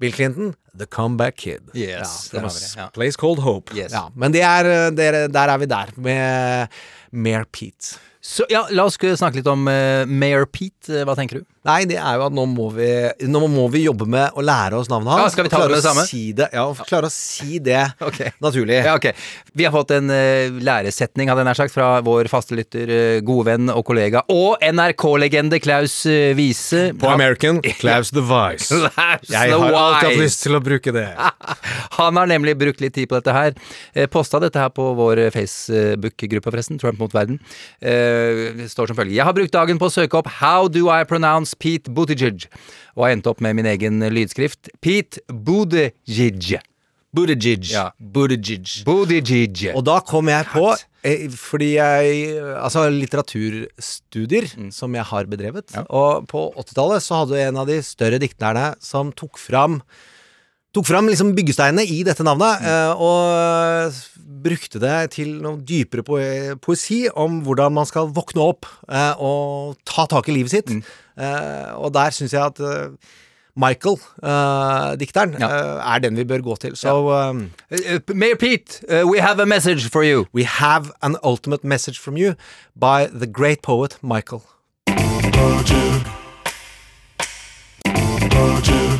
Bill 0.01 0.13
Clinton, 0.13 0.55
The 0.77 0.87
Comeback 0.89 1.35
Kid. 1.37 1.73
Yes, 1.77 2.31
ja, 2.33 2.41
ja. 2.77 2.87
Place 2.93 3.19
Called 3.21 3.43
Hope. 3.45 3.75
Yes. 3.77 3.93
Ja, 3.93 4.07
men 4.17 4.33
det 4.33 4.41
er, 4.41 4.89
der, 4.97 5.27
der 5.29 5.53
er 5.53 5.61
vi 5.61 5.67
der, 5.69 5.91
med 6.01 6.79
Mayor 7.11 7.45
Pete. 7.53 7.99
Så 8.21 8.45
ja, 8.53 8.67
La 8.69 8.85
oss 8.85 8.99
snakke 9.01 9.39
litt 9.39 9.49
om 9.49 9.65
uh, 9.65 10.05
Mayor 10.05 10.45
Pete. 10.45 11.01
Hva 11.07 11.17
tenker 11.17 11.41
du? 11.41 11.45
Nei, 11.61 11.83
det 11.85 11.99
er 12.01 12.15
jo 12.17 12.23
at 12.25 12.33
nå 12.33 12.47
må 12.49 12.71
vi, 12.73 12.87
nå 13.29 13.39
må 13.45 13.67
vi 13.69 13.83
jobbe 13.83 14.07
med 14.09 14.33
å 14.33 14.41
lære 14.41 14.79
oss 14.79 14.87
navnet 14.89 15.11
hans. 15.13 15.27
Ja, 15.27 15.33
skal 15.35 15.45
vi 15.45 15.51
ta 15.53 15.59
det 15.61 15.67
med 15.69 15.77
det 15.77 15.85
samme? 15.85 16.05
Si 16.09 16.21
det, 16.33 16.47
ja, 16.57 16.63
klare 16.89 17.05
å 17.05 17.13
si 17.13 17.59
det 17.61 17.83
okay. 18.07 18.31
naturlig. 18.41 18.79
Ja, 18.81 18.95
ok. 18.97 19.11
Vi 19.53 19.67
har 19.67 19.73
fått 19.75 19.93
en 19.93 20.09
uh, 20.09 20.57
læresetning, 20.57 21.29
hadde 21.29 21.43
jeg 21.43 21.49
nær 21.51 21.59
sagt, 21.59 21.73
fra 21.75 21.91
vår 22.05 22.31
faste 22.33 22.57
lytter, 22.57 22.89
uh, 22.89 23.19
gode 23.25 23.45
venn 23.51 23.69
og 23.73 23.83
kollega, 23.85 24.23
og 24.33 24.57
NRK-legende 24.65 25.61
Klaus 25.61 25.99
uh, 26.09 26.31
Wiese. 26.37 26.95
På 26.97 27.11
American, 27.13 27.61
Klaus 27.83 28.09
the 28.09 28.25
Vice. 28.25 28.73
Klaus 28.73 29.29
jeg 29.29 29.53
har 29.53 29.77
alltid 29.83 30.09
hatt 30.09 30.17
lyst 30.23 30.41
til 30.47 30.57
å 30.57 30.63
bruke 30.65 30.95
det. 30.97 31.07
Han 31.99 32.17
har 32.17 32.33
nemlig 32.33 32.57
brukt 32.57 32.81
litt 32.81 32.97
tid 32.97 33.11
på 33.11 33.19
dette 33.19 33.37
her. 33.37 33.53
Eh, 33.93 34.09
Posta 34.09 34.41
dette 34.41 34.57
her 34.57 34.73
på 34.73 34.87
vår 34.97 35.27
Facebook-gruppe, 35.35 36.49
forresten. 36.49 36.81
Trump 36.81 36.97
mot 37.01 37.13
verden. 37.13 37.37
Det 38.61 38.67
står 38.71 38.91
som 38.91 38.97
følger. 38.97 39.15
Jeg 39.17 39.27
har 39.27 39.35
brukt 39.37 39.53
dagen 39.53 39.79
på 39.81 39.89
å 39.89 39.93
søke 39.93 40.19
opp 40.19 40.29
How 40.39 40.69
do 40.71 40.87
I 40.91 41.03
pronounce 41.07 41.57
Pete 41.57 41.91
Buttigieg, 41.93 42.47
og 42.95 43.07
har 43.07 43.15
endt 43.15 43.29
opp 43.31 43.41
med 43.43 43.57
min 43.59 43.69
egen 43.71 44.01
lydskrift. 44.13 44.71
Pete 44.83 45.23
Buttigieg. 45.27 46.61
Buttigieg. 47.11 47.65
Ja. 47.73 47.89
Buttigieg. 47.99 48.85
Buttigieg. 48.87 49.73
Og 49.75 49.83
da 49.87 49.97
kom 50.07 50.31
jeg 50.31 50.47
på, 50.53 50.69
eh, 51.03 51.25
fordi 51.35 51.73
jeg 51.75 52.37
Altså 52.55 52.85
litteraturstudier 52.93 54.47
mm. 54.55 54.69
som 54.71 54.95
jeg 54.95 55.07
har 55.11 55.27
bedrevet, 55.31 55.75
ja. 55.75 55.83
og 55.89 56.29
på 56.31 56.47
80-tallet 56.55 57.03
så 57.03 57.23
hadde 57.23 57.43
en 57.49 57.59
av 57.63 57.67
de 57.67 57.81
større 57.83 58.21
dikterne 58.21 58.71
som 58.79 59.11
tok 59.11 59.41
fram 59.41 59.81
tok 60.75 60.87
fram 60.87 61.07
liksom 61.11 61.35
byggesteinene 61.35 61.83
i 61.83 62.03
dette 62.07 62.23
navnet, 62.25 62.63
mm. 62.63 63.03
og 63.03 63.19
brukte 64.41 64.79
det 64.81 65.11
til 65.17 65.35
noe 65.43 65.59
dypere 65.67 66.01
poesi 66.63 67.03
om 67.11 67.41
hvordan 67.45 67.75
man 67.75 67.85
skal 67.89 68.09
våkne 68.15 68.41
opp 68.53 68.63
eh, 68.89 69.13
og 69.21 69.75
ta 69.85 70.07
tak 70.09 70.25
i 70.31 70.35
livet 70.39 70.53
sitt. 70.55 70.69
Mm. 70.71 70.81
Eh, 71.21 71.71
og 71.77 71.89
der 71.93 72.09
syns 72.15 72.33
jeg 72.33 72.41
at 72.41 72.57
Michael, 73.55 73.97
Michael-dikteren 74.23 75.35
ja. 75.39 75.47
er 75.93 75.99
den 75.99 76.17
vi 76.17 76.23
bør 76.23 76.41
gå 76.41 76.55
til. 76.55 76.75
Så 76.75 76.95
um, 76.95 77.51
Mayor 78.15 78.35
Pete, 78.39 78.81
uh, 78.87 79.11
we 79.11 79.19
have 79.19 79.39
a 79.39 79.45
message 79.45 79.89
for 79.89 80.03
you. 80.03 80.25
We 80.33 80.43
have 80.43 80.91
an 81.01 81.17
ultimate 81.23 81.63
message 81.63 81.99
from 81.99 82.17
you 82.17 82.35
by 82.79 83.07
the 83.07 83.27
great 83.27 83.61
poet 83.61 83.97
Michael. 84.01 84.41
You 84.87 86.01
put 88.29 88.90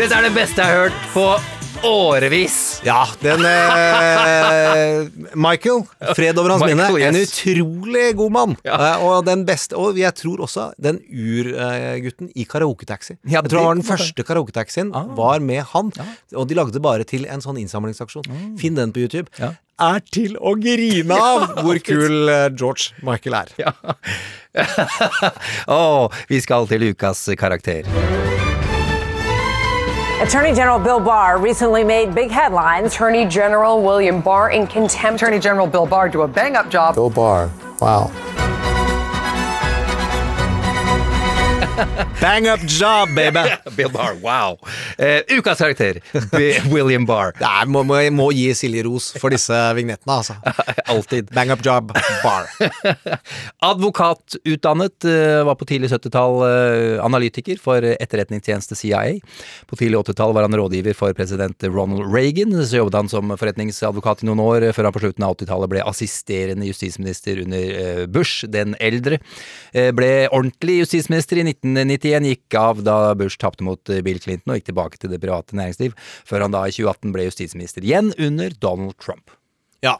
Dette 0.00 0.16
er 0.16 0.22
det 0.24 0.32
beste 0.32 0.62
jeg 0.62 0.70
har 0.70 0.76
hørt 0.86 1.08
på 1.12 1.26
årevis. 1.84 2.69
Ja, 2.80 3.02
den 3.20 3.42
eh, 3.44 5.08
Michael, 5.36 5.82
fred 6.16 6.38
over 6.40 6.54
hans 6.54 6.64
minne. 6.64 6.86
Yes. 6.96 7.08
En 7.10 7.18
utrolig 7.20 8.06
god 8.16 8.32
mann. 8.32 8.54
Ja. 8.64 8.78
Eh, 8.94 9.04
og 9.04 9.26
den 9.28 9.42
beste 9.48 9.76
Og 9.76 9.98
jeg 10.00 10.14
tror 10.16 10.40
også 10.46 10.70
den 10.80 10.96
urgutten 11.12 12.30
i 12.32 12.46
karaoketaxi. 12.48 13.18
Ja, 13.28 13.42
jeg 13.42 13.50
tror 13.52 13.58
det 13.60 13.66
var 13.68 13.80
den 13.82 13.88
første 13.90 14.24
karaoketaxien 14.24 14.94
Ah. 14.96 15.04
var 15.16 15.40
med 15.44 15.60
han. 15.74 15.92
Og 16.34 16.48
de 16.48 16.56
lagde 16.56 16.80
bare 16.80 17.04
til 17.04 17.26
en 17.28 17.44
sånn 17.44 17.60
innsamlingsaksjon. 17.60 18.24
Finn 18.58 18.74
den 18.80 18.92
på 18.96 19.04
YouTube. 19.04 19.28
Ja. 19.38 19.52
Er 19.80 20.00
til 20.12 20.36
å 20.40 20.54
grine 20.60 21.16
av 21.20 21.54
hvor 21.64 21.78
kul 21.84 22.28
eh, 22.32 22.48
George 22.56 22.96
Michael 23.04 23.34
er. 23.44 23.54
Ja. 23.60 23.72
oh, 25.68 26.08
vi 26.32 26.40
skal 26.40 26.66
til 26.68 26.90
ukas 26.94 27.28
karakter. 27.36 27.84
Attorney 30.20 30.52
General 30.52 30.78
Bill 30.78 31.00
Barr 31.00 31.38
recently 31.38 31.82
made 31.82 32.14
big 32.14 32.30
headlines. 32.30 32.92
Attorney 32.92 33.24
General 33.24 33.82
William 33.82 34.20
Barr 34.20 34.50
in 34.50 34.66
contempt. 34.66 35.22
Attorney 35.22 35.38
General 35.38 35.66
Bill 35.66 35.86
Barr 35.86 36.10
do 36.10 36.20
a 36.20 36.28
bang 36.28 36.56
up 36.56 36.70
job. 36.70 36.94
Bill 36.94 37.08
Barr. 37.08 37.50
Wow. 37.80 38.10
Bang 42.20 42.46
up 42.48 42.60
job, 42.66 43.08
baby! 43.14 43.40
Bill 43.76 43.88
Barr, 43.88 44.14
wow. 44.22 44.58
Eh, 44.98 45.22
ukas 45.38 45.58
karakter, 45.58 46.00
William 46.72 47.06
Barr. 47.06 47.32
Nei, 47.40 47.64
må, 47.70 47.82
må, 47.86 47.96
jeg 48.02 48.12
må 48.12 48.26
gi 48.36 48.50
Silje 48.56 48.84
ros 48.84 49.10
for 49.20 49.32
disse 49.32 49.56
vignettene, 49.76 50.18
altså. 50.18 50.36
Alltid. 50.92 51.30
Bang 51.34 51.52
up 51.54 51.62
job, 51.64 51.94
Barr. 52.24 52.50
Advokatutdannet, 53.70 55.06
eh, 55.08 55.40
var 55.46 55.56
på 55.60 55.68
tidlig 55.70 55.92
70-tall 55.92 56.44
eh, 56.48 56.96
analytiker 57.04 57.60
for 57.62 57.86
etterretningstjeneste 57.92 58.76
CIA. 58.78 59.20
På 59.70 59.78
tidlig 59.80 60.02
80-tall 60.02 60.36
var 60.36 60.48
han 60.48 60.58
rådgiver 60.60 60.96
for 60.98 61.16
president 61.16 61.64
Ronald 61.68 62.04
Reagan. 62.12 62.52
Så 62.60 62.82
jobbet 62.82 62.98
han 63.00 63.12
som 63.12 63.32
forretningsadvokat 63.36 64.24
i 64.24 64.28
noen 64.28 64.44
år, 64.44 64.68
før 64.76 64.90
han 64.90 64.96
på 64.96 65.04
slutten 65.06 65.26
av 65.26 65.38
80-tallet 65.38 65.72
ble 65.72 65.86
assisterende 65.88 66.68
justisminister 66.68 67.40
under 67.46 67.80
eh, 67.80 68.04
Bush, 68.10 68.44
den 68.50 68.76
eldre. 68.80 69.22
Ble 69.70 70.10
ordentlig 70.34 70.80
justisminister 70.80 71.38
i 71.38 71.44
1991, 71.74 72.28
gikk 72.30 72.58
av 72.60 72.84
da 72.86 72.98
Bush 73.18 73.40
tapte 73.40 73.66
mot 73.66 73.92
eh, 73.92 74.02
Bill 74.06 74.20
Clinton 74.22 74.54
og 74.54 74.60
gikk 74.60 74.70
tilbake 74.70 75.00
til 75.00 75.12
det 75.12 75.20
private 75.22 75.58
næringsliv, 75.58 75.96
før 76.28 76.46
han 76.46 76.56
da 76.56 76.66
i 76.66 76.74
2018 76.74 77.14
ble 77.16 77.28
justisminister 77.28 77.86
igjen 77.86 78.14
under 78.18 78.54
Donald 78.62 78.98
Trump. 79.02 79.32
Ja, 79.80 79.94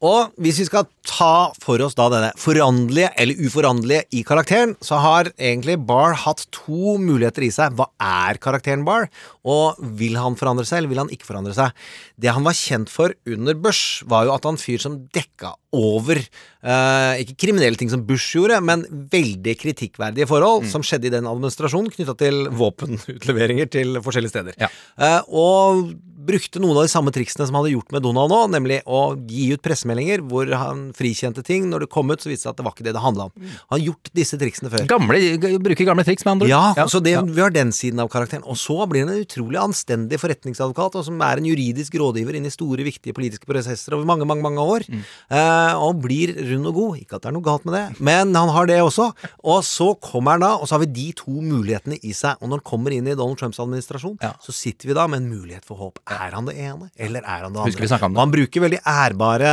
og 0.00 0.30
hvis 0.40 0.56
vi 0.62 0.64
skal 0.64 0.86
ta 1.04 1.50
for 1.60 1.82
oss 1.84 1.92
da 1.98 2.06
denne 2.08 2.30
foranderlige 2.40 3.10
eller 3.20 3.36
uforanderlige 3.44 4.06
i 4.16 4.22
karakteren, 4.24 4.72
så 4.80 4.96
har 5.04 5.28
egentlig 5.36 5.74
Barr 5.84 6.14
hatt 6.22 6.46
to 6.54 6.94
muligheter 6.96 7.44
i 7.44 7.50
seg. 7.52 7.76
Hva 7.76 7.90
er 8.00 8.40
karakteren 8.40 8.86
Barr, 8.88 9.10
og 9.44 9.76
vil 10.00 10.16
han 10.16 10.36
forandre 10.40 10.64
seg, 10.68 10.80
eller 10.80 10.92
vil 10.94 11.02
han 11.02 11.12
ikke 11.12 11.28
forandre 11.28 11.52
seg? 11.56 11.76
Det 12.16 12.32
han 12.32 12.46
var 12.48 12.56
kjent 12.56 12.88
for 12.92 13.12
under 13.28 13.58
Bush, 13.60 14.00
var 14.08 14.24
jo 14.24 14.32
at 14.32 14.48
han 14.48 14.56
fyr 14.60 14.80
som 14.80 14.96
dekka 15.12 15.52
over 15.76 16.16
eh, 16.16 17.20
ikke 17.20 17.36
kriminelle 17.44 17.76
ting 17.76 17.92
som 17.92 18.06
Bush 18.08 18.32
gjorde, 18.32 18.62
men 18.64 18.86
veldig 19.12 19.58
kritikkverdige 19.60 20.28
forhold 20.30 20.64
Mm. 20.64 20.70
som 20.72 20.82
skjedde 20.82 21.10
i 21.10 21.12
den 21.12 21.28
administrasjonen 21.28 21.92
knytta 21.92 22.16
til 22.18 22.46
våpenutleveringer 22.56 23.68
til 23.70 24.00
forskjellige 24.02 24.32
steder. 24.32 24.56
Eh, 24.96 25.20
og 25.28 25.92
brukte 26.28 26.60
noen 26.62 26.76
av 26.76 26.86
de 26.86 26.92
samme 26.92 27.12
triksene 27.14 27.48
som 27.48 27.56
han 27.56 27.64
hadde 27.64 27.74
gjort 27.76 27.94
med 27.94 28.04
Donald 28.04 28.32
nå, 28.32 28.40
nemlig 28.52 28.80
å 28.86 29.02
gi 29.28 29.48
ut 29.54 29.62
pressemeldinger 29.64 30.22
hvor 30.28 30.50
han 30.52 30.88
frikjente 30.96 31.44
ting. 31.46 31.68
Når 31.72 31.86
det 31.86 31.90
kom 31.92 32.10
ut, 32.12 32.20
så 32.20 32.30
viste 32.30 32.44
det 32.44 32.48
seg 32.48 32.54
at 32.54 32.60
det 32.60 32.66
var 32.66 32.74
ikke 32.76 32.86
det 32.86 32.94
det 32.96 33.02
handla 33.04 33.28
om. 33.28 33.34
Han 33.68 33.76
har 33.76 33.84
gjort 33.86 34.10
disse 34.16 34.38
triksene 34.40 34.72
før. 34.72 34.84
Gamle, 34.90 35.20
bruker 35.64 35.88
gamle 35.88 36.04
triks, 36.06 36.26
med 36.26 36.36
andre 36.36 36.48
ord. 36.48 36.52
Ja, 36.78 36.86
så 36.90 37.00
det, 37.04 37.14
vi 37.32 37.42
har 37.42 37.54
den 37.54 37.72
siden 37.74 38.02
av 38.02 38.10
karakteren. 38.12 38.44
Og 38.48 38.58
så 38.60 38.76
blir 38.90 39.06
han 39.06 39.12
en 39.14 39.24
utrolig 39.24 39.60
anstendig 39.62 40.20
forretningsadvokat, 40.22 40.98
og 41.00 41.06
som 41.08 41.20
er 41.24 41.40
en 41.40 41.48
juridisk 41.48 41.96
rådgiver 42.00 42.38
inn 42.38 42.48
i 42.48 42.52
store, 42.52 42.84
viktige 42.86 43.16
politiske 43.16 43.48
prosesser 43.48 43.96
over 43.96 44.08
mange, 44.08 44.28
mange 44.28 44.44
mange 44.44 44.64
år. 44.74 44.86
Eh, 44.88 45.74
og 45.78 46.02
blir 46.04 46.34
rund 46.52 46.70
og 46.72 46.78
god. 46.80 47.00
Ikke 47.02 47.18
at 47.18 47.24
det 47.24 47.32
er 47.32 47.36
noe 47.38 47.46
galt 47.46 47.66
med 47.68 47.76
det, 47.78 47.84
men 48.04 48.34
han 48.36 48.52
har 48.54 48.68
det 48.70 48.80
også. 48.84 49.10
Og 49.48 49.62
så 49.66 49.92
kommer 50.04 50.36
han 50.36 50.44
da, 50.44 50.52
og 50.58 50.68
så 50.68 50.76
har 50.76 50.84
vi 50.84 50.92
de 50.98 51.08
to 51.16 51.32
mulighetene 51.38 52.00
i 52.02 52.14
seg. 52.16 52.38
Og 52.42 52.50
når 52.50 52.62
han 52.62 52.68
kommer 52.72 52.94
inn 52.94 53.08
i 53.08 53.16
Donald 53.18 53.40
Trumps 53.40 53.60
administrasjon, 53.62 54.18
så 54.44 54.54
sitter 54.54 54.90
vi 54.90 54.98
da 54.98 55.06
med 55.10 55.22
en 55.22 55.30
mulighet 55.32 55.66
for 55.68 55.80
håp. 55.80 56.02
Er 56.10 56.17
han 56.34 56.48
det 56.48 56.56
ene, 56.58 56.88
eller 56.96 57.22
er 57.24 57.44
han 57.46 57.54
det 57.54 57.62
andre? 57.62 57.86
Vi 57.86 57.98
om 57.98 58.14
det. 58.14 58.22
Han 58.22 58.32
bruker 58.34 58.64
veldig 58.64 58.80
ærbare 58.86 59.52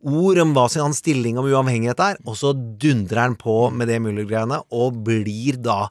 ord 0.00 0.42
om 0.44 0.52
hva 0.56 0.66
sin 0.72 0.84
hans 0.84 1.00
stilling 1.02 1.40
om 1.40 1.48
uavhengighet 1.48 2.02
er, 2.04 2.20
og 2.26 2.36
så 2.38 2.52
dundrer 2.54 3.24
han 3.24 3.38
på 3.40 3.56
med 3.74 3.90
det 3.90 4.00
Muller-greiene, 4.04 4.62
og 4.72 5.02
blir 5.06 5.60
da 5.62 5.86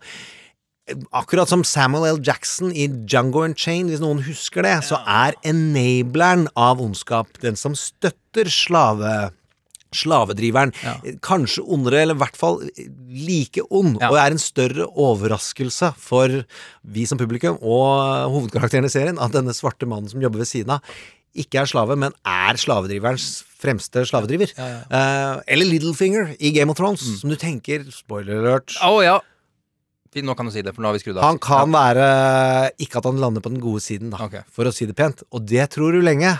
Akkurat 1.15 1.47
som 1.47 1.61
Samuel 1.63 2.17
L. 2.17 2.19
Jackson 2.25 2.71
i 2.75 2.89
Jungle 3.07 3.45
and 3.47 3.55
Chain, 3.55 3.87
hvis 3.87 4.01
noen 4.01 4.19
husker 4.25 4.65
det, 4.65 4.73
så 4.83 4.97
er 5.07 5.37
enableren 5.47 6.49
av 6.57 6.81
ondskap 6.83 7.37
den 7.39 7.55
som 7.55 7.77
støtter 7.77 8.49
slave 8.51 9.31
slavedriveren. 9.95 10.71
Kanskje 11.25 11.63
ondere, 11.67 12.01
eller 12.05 12.15
i 12.17 12.21
hvert 12.23 12.37
fall 12.39 12.59
like 13.11 13.63
ond, 13.69 13.97
og 14.01 14.17
er 14.17 14.31
en 14.35 14.41
større 14.41 14.87
overraskelse 14.89 15.93
for 15.99 16.41
vi 16.83 17.05
som 17.09 17.19
publikum 17.21 17.57
og 17.61 18.29
hovedkarakteren 18.33 18.87
i 18.87 18.93
serien 18.93 19.19
at 19.21 19.33
denne 19.35 19.55
svarte 19.55 19.87
mannen 19.89 20.09
som 20.11 20.21
jobber 20.23 20.43
ved 20.43 20.49
siden 20.51 20.77
av, 20.77 20.93
ikke 21.31 21.61
er 21.61 21.69
slave, 21.69 21.95
men 21.95 22.11
er 22.27 22.57
slavedriverens 22.59 23.43
fremste 23.61 24.01
slavedriver. 24.09 24.51
Eh, 24.59 25.35
eller 25.47 25.69
Littlefinger 25.69 26.33
i 26.43 26.51
Game 26.51 26.71
of 26.73 26.75
Thrones, 26.79 27.05
Mm. 27.07 27.17
som 27.21 27.29
du 27.29 27.37
tenker 27.39 27.85
Spoiler 27.91 28.41
alert. 28.41 28.75
Oh, 28.83 28.99
ja. 29.03 29.19
Nå 30.13 30.35
kan 30.35 30.45
du 30.45 30.51
si 30.51 30.61
det, 30.61 30.73
for 30.75 30.81
nå 30.83 30.89
har 30.89 30.93
vi 30.97 30.99
skrudd 30.99 31.17
av. 31.21 31.23
Han 31.23 31.37
kan 31.39 31.71
være 31.71 32.71
Ikke 32.83 32.97
at 32.99 33.05
han 33.07 33.15
lander 33.21 33.39
på 33.39 33.47
den 33.53 33.61
gode 33.63 33.79
siden, 33.79 34.09
da, 34.11 34.27
for 34.51 34.65
å 34.67 34.73
si 34.75 34.85
det 34.85 34.95
pent. 34.97 35.23
Og 35.31 35.45
det 35.47 35.69
tror 35.71 35.93
du 35.95 36.01
lenge. 36.03 36.33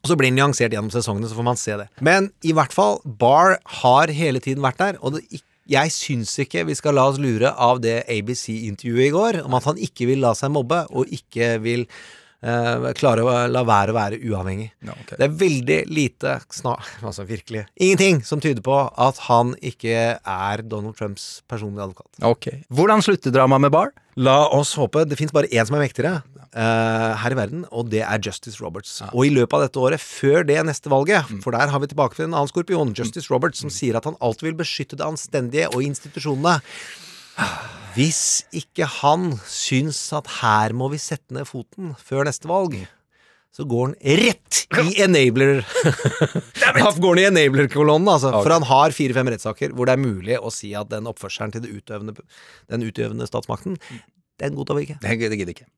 Og 0.00 0.10
så 0.10 0.16
blir 0.16 0.30
den 0.30 0.38
nyansert 0.40 0.72
gjennom 0.72 0.92
sesongene, 0.92 1.28
så 1.28 1.36
får 1.36 1.46
man 1.46 1.60
se 1.60 1.76
det. 1.76 1.86
Men 2.00 2.30
i 2.46 2.54
hvert 2.56 2.72
fall, 2.72 3.00
Barr 3.04 3.58
har 3.82 4.12
hele 4.16 4.40
tiden 4.40 4.64
vært 4.64 4.80
der, 4.80 5.00
og 5.04 5.18
det, 5.18 5.42
jeg 5.70 5.92
syns 5.94 6.32
ikke 6.42 6.64
vi 6.66 6.74
skal 6.78 6.96
la 6.98 7.04
oss 7.10 7.20
lure 7.22 7.52
av 7.52 7.82
det 7.84 8.00
ABC-intervjuet 8.10 9.06
i 9.06 9.12
går, 9.14 9.42
om 9.44 9.54
at 9.58 9.68
han 9.68 9.78
ikke 9.78 10.08
vil 10.10 10.24
la 10.24 10.32
seg 10.38 10.52
mobbe, 10.54 10.82
og 10.90 11.12
ikke 11.14 11.52
vil 11.62 11.84
uh, 12.42 12.90
klare 12.98 13.22
å 13.22 13.34
la 13.52 13.62
være 13.66 13.92
å 13.92 13.98
være 13.98 14.20
uavhengig. 14.24 14.70
Det 15.12 15.26
er 15.26 15.36
veldig 15.44 15.78
lite 15.92 16.38
snar, 16.54 16.82
Altså 17.04 17.26
virkelig 17.28 17.66
ingenting 17.76 18.22
som 18.26 18.42
tyder 18.42 18.64
på 18.66 18.80
at 18.88 19.20
han 19.28 19.54
ikke 19.60 20.16
er 20.18 20.64
Donald 20.66 20.98
Trumps 20.98 21.42
personlige 21.50 21.86
advokat. 21.86 22.10
Ok. 22.26 22.50
Hvordan 22.72 23.04
slutter 23.04 23.34
dramaet 23.34 23.68
med 23.68 23.74
Barr? 23.74 23.94
La 24.20 24.42
oss 24.52 24.74
håpe. 24.76 25.04
Det 25.08 25.16
fins 25.16 25.32
bare 25.32 25.48
én 25.52 25.66
som 25.68 25.78
er 25.78 25.86
mektigere 25.86 26.18
eh, 26.54 27.10
her 27.22 27.34
i 27.34 27.38
verden, 27.38 27.64
og 27.70 27.90
det 27.92 28.02
er 28.06 28.22
Justice 28.22 28.62
Roberts. 28.62 28.96
Og 29.10 29.26
i 29.26 29.32
løpet 29.34 29.56
av 29.58 29.66
dette 29.66 29.82
året, 29.82 30.02
før 30.02 30.46
det 30.48 30.58
neste 30.66 30.92
valget, 30.92 31.30
for 31.44 31.56
der 31.56 31.72
har 31.72 31.82
vi 31.82 31.90
tilbake 31.92 32.18
til 32.18 32.28
en 32.28 32.34
annen 32.36 32.50
skorpion, 32.50 32.94
Justice 32.96 33.30
Roberts, 33.32 33.62
som 33.62 33.72
sier 33.72 33.98
at 33.98 34.08
han 34.08 34.18
alltid 34.20 34.50
vil 34.50 34.60
beskytte 34.62 34.98
det 35.00 35.06
anstendige 35.06 35.70
og 35.72 35.84
institusjonene. 35.86 36.58
Hvis 37.96 38.44
ikke 38.54 38.86
han 39.00 39.32
syns 39.50 39.98
at 40.14 40.28
her 40.40 40.74
må 40.76 40.90
vi 40.92 41.00
sette 41.02 41.34
ned 41.34 41.48
foten 41.48 41.94
før 41.98 42.28
neste 42.28 42.50
valg, 42.50 42.76
så 43.50 43.64
går 43.66 43.88
han 43.88 43.96
rett 44.20 44.60
i 44.78 45.00
enabler. 45.02 45.64
Da 46.60 46.92
går 46.94 47.16
han 47.16 47.22
i 47.22 47.26
enabler-kolonnen, 47.32 48.06
altså. 48.12 48.30
For 48.36 48.54
han 48.54 48.66
har 48.68 48.94
fire-fem 48.94 49.32
rettssaker 49.34 49.74
hvor 49.74 49.90
det 49.90 49.96
er 49.96 50.04
mulig 50.04 50.38
å 50.38 50.52
si 50.54 50.70
at 50.78 50.92
den 50.92 51.10
oppførselen 51.10 51.56
til 51.56 51.66
utøvende, 51.66 52.14
den 52.70 52.86
utøvende 52.86 53.26
statsmakten, 53.26 53.74
den 54.40 54.56
godtar 54.56 54.78
vi 54.78 54.86
ikke. 54.86 55.00
Det 55.02 55.18
gidder 55.18 55.54
ikke. 55.56 55.68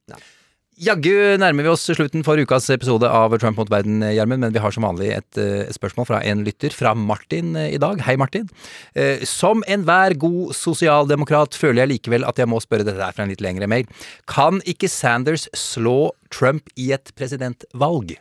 Jaggu 0.81 1.37
nærmer 1.37 1.67
vi 1.67 1.69
oss 1.69 1.83
slutten 1.85 2.23
for 2.25 2.41
ukas 2.41 2.71
episode 2.73 3.05
av 3.05 3.35
Trump 3.37 3.59
mot 3.61 3.69
verden, 3.69 4.01
Gjermund, 4.01 4.41
men 4.41 4.55
vi 4.55 4.61
har 4.63 4.73
som 4.73 4.87
vanlig 4.87 5.11
et 5.13 5.41
et 5.43 5.75
spørsmål 5.77 6.07
fra 6.09 6.21
en 6.25 6.41
lytter, 6.47 6.73
fra 6.73 6.95
Martin 6.97 7.53
eh, 7.61 7.75
i 7.77 7.81
dag. 7.83 8.01
Hei, 8.07 8.17
Martin. 8.17 8.49
Eh, 8.97 9.21
som 9.29 9.61
enhver 9.69 10.17
god 10.17 10.55
sosialdemokrat 10.57 11.59
føler 11.61 11.83
jeg 11.83 11.93
likevel 11.93 12.25
at 12.25 12.41
jeg 12.41 12.49
må 12.49 12.61
spørre 12.65 12.87
dette 12.89 13.05
her 13.05 13.13
fra 13.13 13.27
en 13.27 13.33
litt 13.33 13.45
lengre 13.45 13.69
mail. 13.69 13.89
Kan 14.25 14.63
ikke 14.65 14.89
Sanders 14.89 15.45
slå 15.53 16.15
Trump 16.33 16.73
i 16.81 16.89
et 16.97 17.13
presidentvalg? 17.21 18.17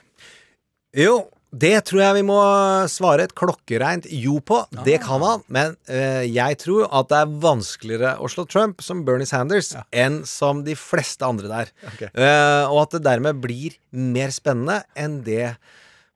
Jo, 0.97 1.21
det 1.51 1.73
tror 1.83 1.99
jeg 1.99 2.15
vi 2.21 2.23
må 2.23 2.37
svare 2.91 3.25
et 3.27 3.33
klokkereint 3.35 4.05
jo 4.15 4.37
på. 4.39 4.61
Det 4.87 5.01
kan 5.03 5.19
han, 5.25 5.43
men 5.51 5.75
eh, 5.91 6.23
jeg 6.31 6.57
tror 6.63 6.87
at 6.87 7.09
det 7.11 7.19
er 7.19 7.35
vanskeligere 7.43 8.13
å 8.23 8.29
slå 8.31 8.45
Trump 8.47 8.83
som 8.85 9.03
Bernie 9.07 9.27
Sanders 9.27 9.73
enn 9.91 10.21
som 10.27 10.63
de 10.63 10.77
fleste 10.79 11.27
andre 11.27 11.51
der. 11.51 11.75
Eh, 12.07 12.71
og 12.71 12.85
at 12.85 12.95
det 12.95 13.03
dermed 13.09 13.43
blir 13.43 13.75
mer 13.91 14.31
spennende 14.31 14.79
enn 14.95 15.19
det 15.27 15.57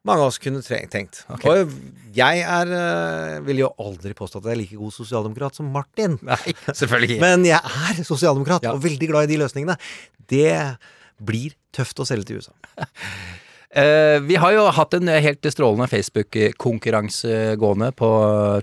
mange 0.05 0.21
av 0.21 0.29
oss 0.29 0.39
kunne 0.39 0.63
tenkt. 0.63 0.93
tenkt. 0.93 1.23
Og 1.43 1.71
jeg 2.15 2.43
er 2.45 2.73
eh, 2.79 3.37
vil 3.43 3.63
jo 3.65 3.73
aldri 3.81 4.15
påstå 4.15 4.39
at 4.39 4.47
jeg 4.47 4.55
er 4.55 4.61
like 4.63 4.79
god 4.79 4.95
sosialdemokrat 4.95 5.59
som 5.59 5.71
Martin. 5.73 6.19
Nei, 6.23 6.43
selvfølgelig 6.69 7.17
ikke. 7.17 7.23
Men 7.25 7.47
jeg 7.49 7.59
er 7.59 8.05
sosialdemokrat, 8.07 8.69
og 8.71 8.83
veldig 8.85 9.11
glad 9.11 9.27
i 9.27 9.33
de 9.33 9.41
løsningene. 9.43 9.75
Det 10.31 10.53
blir 11.19 11.57
tøft 11.75 11.99
å 11.99 12.07
selge 12.07 12.31
til 12.31 12.39
USA. 12.39 12.55
Eh, 13.75 14.21
vi 14.23 14.37
har 14.39 14.53
jo 14.55 14.61
hatt 14.71 14.93
en 14.95 15.09
helt 15.11 15.43
strålende 15.51 15.89
Facebook-konkurranse 15.91 17.57
gående 17.59 17.89
på 17.99 18.07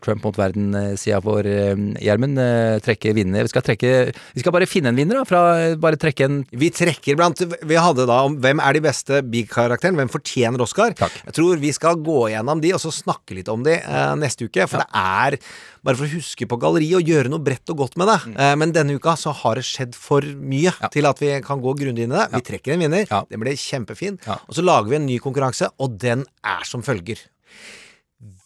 Trump 0.00 0.24
mot 0.24 0.38
verden-sida 0.40 1.18
vår, 1.20 1.48
eh, 1.52 1.82
Gjermund. 2.00 2.40
Eh, 2.40 2.78
trekke 2.80 3.12
vinner. 3.12 3.44
Vi 3.44 3.52
skal 3.52 3.62
trekke 3.66 4.14
Vi 4.32 4.40
skal 4.40 4.52
bare 4.52 4.66
finne 4.66 4.88
en 4.88 4.96
vinner, 4.96 5.20
da. 5.20 5.24
Fra 5.24 5.76
bare 5.76 6.00
trekke 6.00 6.24
en 6.24 6.46
Vi 6.50 6.70
trekker 6.70 7.16
blant 7.16 7.36
Vi 7.36 7.74
hadde 7.76 8.06
da 8.06 8.22
om 8.24 8.38
hvem 8.40 8.58
er 8.64 8.72
de 8.72 8.80
beste 8.80 9.20
Big-karakterene, 9.20 10.00
hvem 10.00 10.08
fortjener 10.08 10.64
Oscar. 10.64 10.96
Jeg 10.96 11.34
tror 11.34 11.60
vi 11.60 11.72
skal 11.72 11.96
gå 11.96 12.32
gjennom 12.32 12.62
de, 12.62 12.72
og 12.72 12.80
så 12.80 12.90
snakke 12.90 13.36
litt 13.36 13.48
om 13.52 13.62
de 13.62 13.76
eh, 13.84 14.14
neste 14.16 14.48
uke. 14.48 14.66
For 14.66 14.80
det 14.80 14.88
er 14.94 15.36
bare 15.82 15.98
for 15.98 16.06
å 16.06 16.14
huske 16.14 16.46
på 16.48 16.58
galleriet 16.62 17.00
og 17.00 17.10
gjøre 17.10 17.32
noe 17.32 17.42
bredt 17.42 17.72
og 17.74 17.82
godt 17.82 17.98
med 18.00 18.10
det. 18.10 18.18
Mm. 18.30 18.36
Eh, 18.38 18.54
men 18.62 18.74
denne 18.74 18.96
uka 18.98 19.16
så 19.18 19.34
har 19.42 19.58
det 19.58 19.66
skjedd 19.66 19.98
for 19.98 20.26
mye 20.38 20.74
til 20.94 21.08
at 21.10 21.22
vi 21.22 21.34
kan 21.44 21.62
gå 21.62 21.74
grundig 21.78 22.06
inn 22.06 22.14
i 22.14 22.18
det. 22.18 22.28
Vi 22.36 22.44
trekker 22.52 22.76
en 22.76 22.86
vinner. 22.86 23.12
Den 23.30 23.42
blir 23.42 23.58
kjempefin. 23.58 24.18
Og 24.28 24.56
så 24.58 24.64
lager 24.64 24.92
vi 24.92 24.98
en 25.00 25.08
ny 25.08 25.20
konkurranse, 25.22 25.72
og 25.82 25.98
den 26.02 26.26
er 26.46 26.66
som 26.68 26.84
følger. 26.86 27.20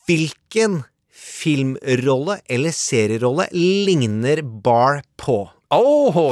Hvilken 0.06 0.84
filmrolle 1.16 2.38
eller 2.52 2.74
serierolle 2.74 3.48
ligner 3.52 4.42
Barr 4.44 5.02
på? 5.20 5.42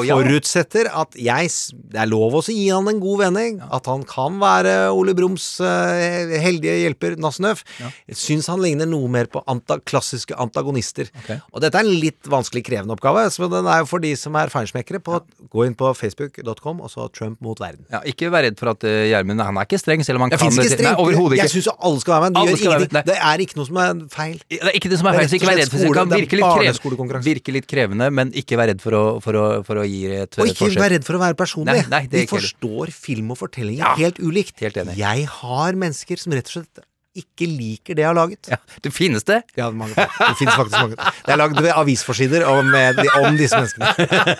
Ja. 0.07 0.17
Forutsetter 0.19 0.89
at 0.91 1.17
jeg 1.19 1.51
Det 1.93 2.01
er 2.01 2.09
lov 2.11 2.39
å 2.39 2.43
gi 2.45 2.69
han 2.71 2.89
en 2.91 3.01
god 3.03 3.23
vending. 3.25 3.61
At 3.65 3.89
han 3.91 4.05
kan 4.09 4.39
være 4.43 4.75
Ole 4.95 5.15
Brums 5.17 5.47
uh, 5.63 6.35
heldige 6.43 6.77
hjelper 6.83 7.19
Nassnøff. 7.21 7.65
Ja. 7.81 7.91
syns 8.17 8.49
han 8.51 8.63
ligner 8.63 8.89
noe 8.89 9.09
mer 9.11 9.29
på 9.31 9.43
anta 9.51 9.79
klassiske 9.85 10.37
antagonister. 10.41 11.11
Og 11.53 11.63
dette 11.65 11.81
er 11.81 11.87
en 11.87 12.01
litt 12.03 12.31
vanskelig 12.31 12.65
krevende 12.67 12.97
oppgave, 12.97 13.27
så 13.33 13.49
den 13.51 13.69
er 13.71 13.83
jo 13.83 13.89
for 13.91 14.03
de 14.05 14.15
som 14.19 14.37
er 14.41 14.53
feinschmeckere. 14.53 15.01
Ja. 15.05 15.21
Gå 15.51 15.67
inn 15.69 15.77
på 15.79 15.91
facebook.com, 15.97 16.83
og 16.85 16.93
så 16.93 17.09
Trump 17.15 17.41
mot 17.45 17.61
verden. 17.61 17.85
Ja, 17.93 18.03
ikke 18.09 18.31
vær 18.33 18.47
redd 18.47 18.59
for 18.61 18.73
at 18.75 18.85
uh, 18.87 19.15
Han 19.15 19.61
er 19.61 19.69
ikke 19.69 19.81
streng, 19.81 20.05
selv 20.07 20.21
om 20.21 20.27
han 20.27 20.35
Jeg 20.35 20.43
kan 20.43 20.59
det. 20.59 20.81
Nei, 20.85 20.95
overhodet 21.01 21.39
ikke. 21.39 21.49
Jeg 21.49 21.55
syns 21.57 21.71
alle 21.75 22.03
skal 22.03 22.17
være 22.17 22.31
med. 22.31 22.39
De 22.39 22.57
gjør 22.65 22.77
ingenting. 22.79 23.09
Det 23.11 23.19
er 23.31 23.45
ikke 23.45 23.59
noe 23.61 23.69
som 23.69 23.81
er 23.83 23.93
feil. 24.15 24.37
Det 24.51 24.61
er 24.63 24.79
ikke 24.79 24.93
det 24.93 25.01
som 25.01 25.11
er 25.11 25.19
feil, 25.21 25.31
så 25.31 25.39
ikke 25.39 25.51
vær 25.51 25.61
redd 25.61 25.73
for 25.73 25.81
det. 25.81 25.89
Det 25.89 25.99
kan 25.99 26.13
virke 26.15 26.41
litt, 26.41 26.51
krev, 26.59 27.25
virke 27.29 27.57
litt 27.59 27.69
krevende, 27.71 28.11
men 28.15 28.33
ikke 28.37 28.59
vær 28.61 28.71
redd 28.73 28.83
for 28.85 28.97
å, 28.99 29.05
for 29.25 29.34
å, 29.41 29.65
for 29.67 29.81
å 29.83 29.85
gi 29.89 30.07
et 30.15 30.39
Og 30.39 30.47
ikke 30.51 30.65
forsøk. 30.67 30.81
vær 30.81 30.91
redd 30.95 31.05
for 31.05 31.19
å 31.19 31.23
være 31.23 31.35
personlig. 31.39 31.85
Nei, 31.91 32.07
nei, 32.09 32.09
Vi 32.11 32.27
forstår 32.31 32.93
film 32.95 33.31
og 33.35 33.39
fortelling 33.39 33.79
Ja. 33.79 33.95
helt 33.99 34.19
ulikt. 34.19 34.59
Helt 34.61 34.77
enig. 34.77 34.97
Jeg 34.97 35.27
har 35.27 35.73
mennesker 35.75 36.19
som 36.19 36.33
rett 36.33 36.47
og 36.51 36.57
slett 36.63 36.85
ikke 37.15 37.47
liker 37.47 37.95
det 37.95 38.03
jeg 38.03 38.09
har 38.09 38.17
laget. 38.17 38.49
Ja, 38.51 38.57
det 38.83 38.91
finnes 38.95 39.23
det? 39.29 39.41
Ja, 39.59 39.69
mange, 39.71 39.95
det 39.95 40.35
finnes 40.39 40.57
faktisk 40.57 40.81
mange. 40.81 40.97
Det 40.99 41.35
er 41.35 41.39
lagd 41.39 41.69
avisforsider 41.71 42.45
om, 42.51 42.73
om 43.21 43.39
disse 43.39 43.61
menneskene. 43.61 43.93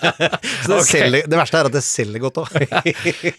Så 0.65 0.73
det, 0.73 0.79
okay. 0.81 0.89
selger, 0.89 1.29
det 1.31 1.39
verste 1.39 1.61
er 1.61 1.69
at 1.69 1.75
det 1.75 1.83
selger 1.85 2.25
godt 2.27 2.43
òg. 2.43 2.53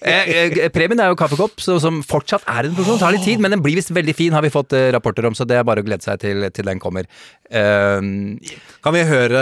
Eh, 0.07 0.29
eh, 0.31 0.69
Premien 0.73 1.01
er 1.03 1.11
jo 1.11 1.17
kaffekopp, 1.19 1.61
så, 1.63 1.77
som 1.83 1.99
fortsatt 2.07 2.45
er 2.51 2.69
en 2.69 2.75
produksjon. 2.77 3.01
Tar 3.01 3.15
litt 3.15 3.25
tid, 3.27 3.41
men 3.43 3.53
den 3.55 3.63
blir 3.65 3.77
visst 3.79 3.93
veldig 3.95 4.15
fin, 4.17 4.35
har 4.37 4.45
vi 4.45 4.53
fått 4.55 4.75
eh, 4.77 4.89
rapporter 4.95 5.27
om, 5.29 5.35
så 5.37 5.47
det 5.49 5.59
er 5.59 5.67
bare 5.67 5.83
å 5.83 5.87
glede 5.87 6.07
seg 6.07 6.21
til, 6.23 6.47
til 6.55 6.69
den 6.69 6.83
kommer. 6.83 7.09
Um, 7.51 8.37
Kan 8.85 8.97
vi, 8.97 9.03
høre, 9.09 9.41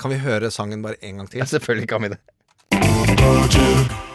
kan 0.00 0.12
vi 0.12 0.20
høre 0.22 0.52
sangen 0.54 0.84
bare 0.84 1.00
en 1.02 1.22
gang 1.22 1.32
til? 1.32 1.46
selvfølgelig 1.54 1.90
kan 1.90 2.06
vi 2.06 2.14
det. 2.14 4.09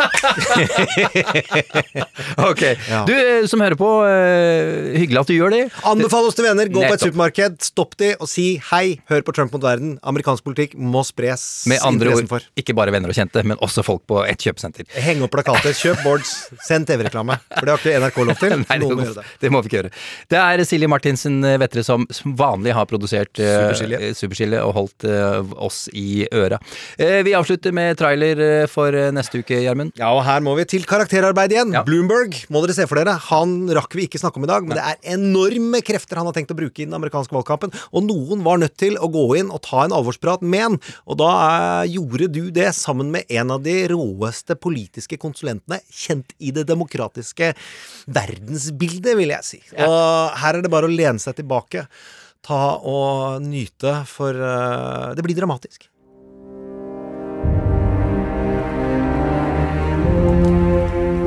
Ok. 2.50 2.62
Du 3.06 3.14
eh, 3.14 3.46
som 3.50 3.60
hører 3.62 3.76
på, 3.78 3.88
eh, 4.06 4.98
hyggelig 5.00 5.20
at 5.22 5.30
du 5.30 5.34
gjør 5.34 5.50
det. 5.54 5.62
Anbefal 5.86 6.28
oss 6.28 6.36
til 6.38 6.46
venner. 6.46 6.70
Gå 6.72 6.82
på 6.84 6.94
et 6.94 7.04
supermarked, 7.04 7.58
stopp 7.64 7.96
de 8.00 8.12
og 8.16 8.28
si 8.30 8.46
hei, 8.70 9.00
hør 9.10 9.24
på 9.26 9.34
Trump 9.36 9.54
mot 9.54 9.64
verden. 9.64 9.96
Amerikansk 10.06 10.44
politikk 10.46 10.76
må 10.78 11.02
spres 11.06 11.66
Med 11.70 11.82
andre 11.86 12.14
ord, 12.14 12.28
for. 12.30 12.46
ikke 12.58 12.74
bare 12.76 12.94
venner 12.94 13.12
og 13.12 13.16
kjente, 13.16 13.42
men 13.46 13.60
også 13.64 13.84
folk 13.86 14.02
på 14.10 14.16
et 14.26 14.40
kjøpesenter. 14.40 14.88
Heng 15.04 15.24
opp 15.26 15.34
plakater, 15.34 15.72
kjøp 15.76 16.02
boards, 16.06 16.32
send 16.66 16.88
TV-reklame. 16.90 17.38
For 17.56 17.64
det 17.66 17.72
har 17.74 17.84
ikke 17.84 18.00
NRK 18.04 18.18
lov 18.30 18.40
til. 18.40 18.56
Nei, 18.64 18.78
det, 18.80 18.90
må 18.90 18.96
det. 19.44 19.52
må 19.52 19.62
vi 19.64 19.70
ikke 19.70 19.80
gjøre. 19.80 19.92
Det 20.30 20.40
er 20.40 20.64
Silje 20.68 20.88
Martinsen 20.90 21.40
eh, 21.46 21.58
Vettre 21.60 21.84
som 21.86 22.06
som 22.10 22.34
vanlig 22.36 22.74
har 22.76 22.88
produsert 22.90 23.32
Superskille. 23.36 24.12
Superskille 24.16 24.60
og 24.64 24.74
holdt 24.76 25.06
uh, 25.08 25.40
oss 25.62 25.84
i 25.96 26.24
øra. 26.32 26.58
Uh, 27.00 27.20
vi 27.26 27.34
avslutter 27.36 27.74
med 27.76 27.98
trailer 28.00 28.42
for 28.70 28.94
neste 29.14 29.42
uke, 29.42 29.60
Gjermund. 29.64 29.89
Ja, 29.98 30.10
og 30.14 30.22
her 30.26 30.42
må 30.44 30.54
vi 30.58 30.66
til 30.68 30.84
karakterarbeid 30.88 31.54
igjen. 31.54 31.74
Bloomberg 31.86 32.36
må 32.52 32.62
dere 32.64 32.76
se 32.76 32.86
for 32.90 33.00
dere. 33.00 33.16
Han 33.30 33.70
rakk 33.76 33.96
vi 33.98 34.06
ikke 34.06 34.20
snakke 34.20 34.40
om 34.40 34.46
i 34.46 34.50
dag, 34.50 34.66
men 34.66 34.78
det 34.78 34.84
er 34.84 35.16
enorme 35.16 35.82
krefter 35.86 36.20
han 36.20 36.28
har 36.28 36.36
tenkt 36.36 36.52
å 36.54 36.58
bruke 36.58 36.82
i 36.82 36.86
den 36.86 36.96
amerikanske 36.96 37.34
valgkampen. 37.34 37.74
Og 37.90 38.06
noen 38.06 38.44
var 38.46 38.60
nødt 38.62 38.76
til 38.80 38.98
å 39.00 39.10
gå 39.12 39.26
inn 39.40 39.50
og 39.50 39.62
ta 39.66 39.84
en 39.84 39.96
alvorsprat 39.96 40.44
med 40.46 40.66
han. 40.66 40.78
Og 41.10 41.20
da 41.22 41.30
er, 41.40 41.90
gjorde 41.96 42.30
du 42.32 42.42
det 42.54 42.70
sammen 42.78 43.12
med 43.14 43.28
en 43.40 43.56
av 43.56 43.64
de 43.66 43.76
råeste 43.90 44.56
politiske 44.60 45.18
konsulentene 45.20 45.80
kjent 45.90 46.34
i 46.38 46.54
det 46.54 46.66
demokratiske 46.70 47.52
verdensbildet, 48.10 49.14
vil 49.18 49.34
jeg 49.34 49.46
si. 49.46 49.62
Og 49.76 50.40
her 50.40 50.58
er 50.58 50.64
det 50.64 50.72
bare 50.72 50.88
å 50.88 50.92
lene 50.92 51.22
seg 51.22 51.40
tilbake. 51.40 51.88
Ta 52.46 52.60
og 52.88 53.42
nyte, 53.44 53.98
for 54.08 54.32
uh, 54.32 55.12
det 55.16 55.24
blir 55.26 55.36
dramatisk. 55.36 55.89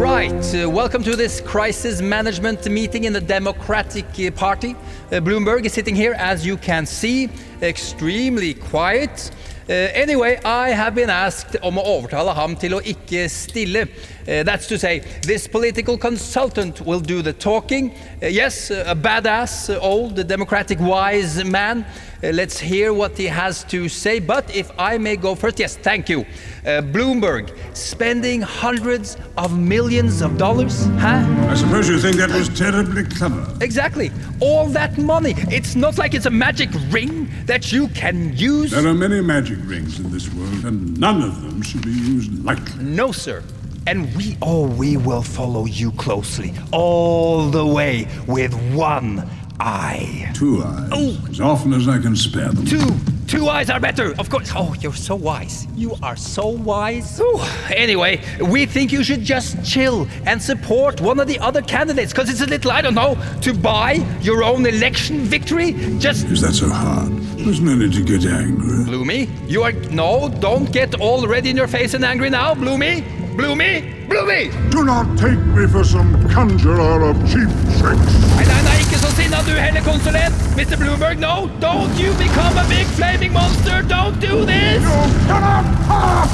Right, 0.03 0.53
uh, 0.53 0.69
welcome 0.69 1.01
to 1.03 1.15
this 1.15 1.39
crisis 1.39 2.01
management 2.01 2.69
meeting 2.69 3.05
in 3.05 3.13
the 3.13 3.21
Democratic 3.21 4.35
Party. 4.35 4.71
Uh, 4.73 5.21
Bloomberg 5.21 5.63
is 5.63 5.71
sitting 5.71 5.95
here, 5.95 6.13
as 6.17 6.45
you 6.45 6.57
can 6.57 6.85
see, 6.85 7.29
extremely 7.61 8.53
quiet. 8.53 9.31
Uh, 9.69 9.71
anyway, 9.71 10.41
I 10.43 10.71
have 10.71 10.93
been 10.93 11.09
asked 11.09 11.55
om 11.63 11.77
å 11.79 11.85
overtale 11.87 12.33
ham 12.35 12.57
til 12.59 12.75
å 12.75 12.81
ikke 12.83 13.29
stille. 13.31 13.85
Uh, 14.27 14.43
that's 14.43 14.67
to 14.67 14.79
say, 14.79 14.99
this 15.23 15.47
political 15.47 15.97
consultant 15.97 16.81
will 16.81 17.01
do 17.01 17.21
the 17.21 17.33
talking. 17.33 17.91
Uh, 18.21 18.27
yes, 18.27 18.71
a 18.71 18.95
badass, 18.95 19.73
uh, 19.73 19.79
old, 19.79 20.27
democratic, 20.27 20.79
wise 20.79 21.43
man. 21.43 21.85
Uh, 22.23 22.29
let's 22.29 22.57
hear 22.57 22.93
what 22.93 23.17
he 23.17 23.25
has 23.25 23.65
to 23.65 23.89
say. 23.89 24.19
But 24.19 24.55
if 24.55 24.71
I 24.79 24.97
may 24.97 25.17
go 25.17 25.35
first, 25.35 25.59
yes, 25.59 25.75
thank 25.75 26.07
you. 26.07 26.21
Uh, 26.21 26.81
Bloomberg, 26.81 27.53
spending 27.75 28.41
hundreds 28.41 29.17
of 29.37 29.59
millions 29.59 30.21
of 30.21 30.37
dollars, 30.37 30.85
huh? 30.99 31.25
I 31.49 31.55
suppose 31.55 31.89
you 31.89 31.99
think 31.99 32.15
that 32.15 32.29
was 32.29 32.47
terribly 32.47 33.03
clever. 33.03 33.45
Exactly. 33.59 34.09
All 34.39 34.67
that 34.67 34.97
money. 34.97 35.33
It's 35.49 35.75
not 35.75 35.97
like 35.97 36.13
it's 36.13 36.27
a 36.27 36.29
magic 36.29 36.69
ring 36.91 37.29
that 37.45 37.73
you 37.73 37.89
can 37.89 38.37
use. 38.37 38.71
There 38.71 38.87
are 38.87 38.93
many 38.93 39.19
magic 39.19 39.57
rings 39.63 39.99
in 39.99 40.09
this 40.09 40.33
world, 40.33 40.63
and 40.63 40.97
none 40.97 41.21
of 41.21 41.41
them 41.41 41.61
should 41.61 41.83
be 41.83 41.91
used 41.91 42.45
lightly. 42.45 42.81
No, 42.81 43.11
sir. 43.11 43.43
And 43.85 44.15
we, 44.15 44.37
oh, 44.41 44.67
we 44.67 44.95
will 44.97 45.21
follow 45.21 45.65
you 45.65 45.91
closely, 45.91 46.53
all 46.71 47.49
the 47.49 47.65
way 47.65 48.07
with 48.27 48.53
one 48.73 49.27
eye. 49.59 50.31
Two 50.33 50.63
eyes, 50.63 50.89
Oh. 50.91 51.17
as 51.29 51.39
often 51.41 51.73
as 51.73 51.87
I 51.87 51.99
can 51.99 52.15
spare 52.15 52.49
them. 52.49 52.65
Two, 52.65 52.87
two 53.27 53.49
eyes 53.49 53.69
are 53.69 53.79
better, 53.81 54.13
of 54.19 54.29
course. 54.29 54.51
Oh, 54.55 54.73
you're 54.79 54.93
so 54.93 55.15
wise. 55.15 55.67
You 55.75 55.95
are 56.01 56.15
so 56.15 56.47
wise. 56.47 57.19
Ooh. 57.19 57.39
Anyway, 57.75 58.21
we 58.41 58.65
think 58.65 58.93
you 58.93 59.03
should 59.03 59.21
just 59.23 59.63
chill 59.65 60.07
and 60.25 60.41
support 60.41 61.01
one 61.01 61.19
of 61.19 61.27
the 61.27 61.37
other 61.39 61.61
candidates, 61.61 62.13
because 62.13 62.29
it's 62.29 62.41
a 62.41 62.45
little, 62.47 62.71
I 62.71 62.81
don't 62.81 62.95
know, 62.95 63.17
to 63.41 63.53
buy 63.53 63.93
your 64.21 64.45
own 64.45 64.65
election 64.65 65.19
victory. 65.19 65.73
Just 65.99 66.25
Is 66.27 66.39
that 66.41 66.53
so 66.53 66.69
hard? 66.69 67.11
There's 67.37 67.59
no 67.59 67.75
need 67.75 67.91
to 67.93 68.03
get 68.03 68.25
angry. 68.25 68.85
Bloomy, 68.85 69.29
you 69.47 69.63
are 69.63 69.73
no, 69.91 70.29
don't 70.39 70.71
get 70.71 70.95
all 71.01 71.27
red 71.27 71.45
in 71.45 71.57
your 71.57 71.67
face 71.67 71.93
and 71.93 72.05
angry 72.05 72.29
now, 72.29 72.53
Bloomy. 72.55 73.03
Bloomy, 73.35 74.05
Bloomy. 74.07 74.51
Do 74.69 74.83
not 74.83 75.17
take 75.17 75.39
me 75.39 75.65
for 75.67 75.83
some 75.83 76.29
conjurer 76.29 77.01
of 77.03 77.17
cheap 77.25 77.49
tricks. 77.79 78.13
Nei, 78.37 78.45
nei, 78.45 78.61
nei, 78.61 78.77
ikke 78.83 78.99
så 79.01 79.09
sinna 79.15 79.41
du 79.47 79.53
heller, 79.57 79.81
konsulent. 79.81 80.35
Mr. 80.55 80.77
Bloomberg, 80.77 81.17
no, 81.17 81.49
don't 81.59 81.97
you 81.97 82.13
become 82.13 82.57
a 82.57 82.65
big 82.69 82.85
flaming 82.93 83.33
monster. 83.33 83.81
Don't 83.81 84.19
do 84.21 84.45
this. 84.45 84.83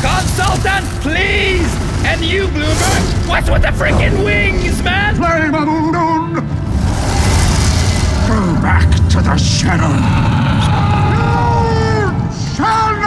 Consultant, 0.03 0.85
please. 1.01 1.71
And 2.03 2.21
you, 2.21 2.47
Bloomberg, 2.47 3.29
what's 3.29 3.49
with 3.49 3.61
the 3.61 3.71
freaking 3.79 4.23
wings, 4.25 4.83
man? 4.83 5.15
Flame 5.15 5.55
of! 5.55 6.35
Go 8.27 8.61
back 8.61 8.89
to 9.11 9.21
the 9.21 9.37
shadows. 9.37 10.03
You 11.15 12.55
shall 12.55 12.98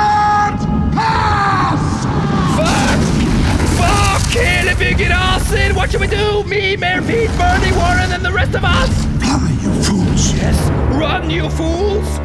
Bygget 4.74 5.10
raser! 5.10 5.74
What 5.74 5.90
should 5.90 6.00
we 6.00 6.06
do? 6.06 6.42
Me, 6.44 6.76
Mayor 6.76 7.02
Pete, 7.02 7.30
Bernie, 7.38 7.72
Warren, 7.72 8.12
and 8.12 8.24
the 8.24 8.32
rest 8.32 8.54
of 8.54 8.64
us? 8.64 8.88
Run, 9.20 9.58
you 9.60 9.72
fools! 9.82 10.32
Yes, 10.34 10.70
run, 10.90 11.30
you 11.30 11.48
fools! 11.50 12.20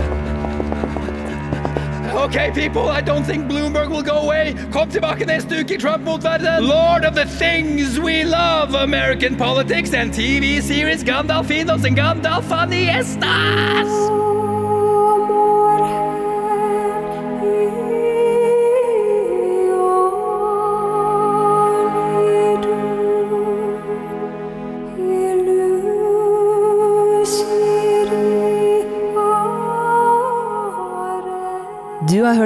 Okay, 2.18 2.52
people, 2.52 2.90
I 2.90 3.02
don't 3.02 3.24
think 3.24 3.48
Bloomberg 3.48 3.90
will 3.90 4.02
go 4.02 4.18
away. 4.18 4.56
Kom 4.72 4.90
tilbake 4.90 5.26
neste 5.26 5.52
uke 5.52 5.72
i 5.72 5.78
Trump 5.78 6.04
mot 6.04 6.22
verden. 6.22 6.68
Lord 6.68 7.06
of 7.06 7.14
the 7.14 7.26
things 7.26 8.00
we 8.00 8.24
love, 8.24 8.74
American 8.74 9.36
politics 9.36 9.94
and 9.94 10.12
TV 10.12 10.62
series 10.62 11.04
Gandalfinos 11.04 11.86
and 11.86 11.96
Gandalfaniestas! 11.96 13.88
Du 13.88 14.17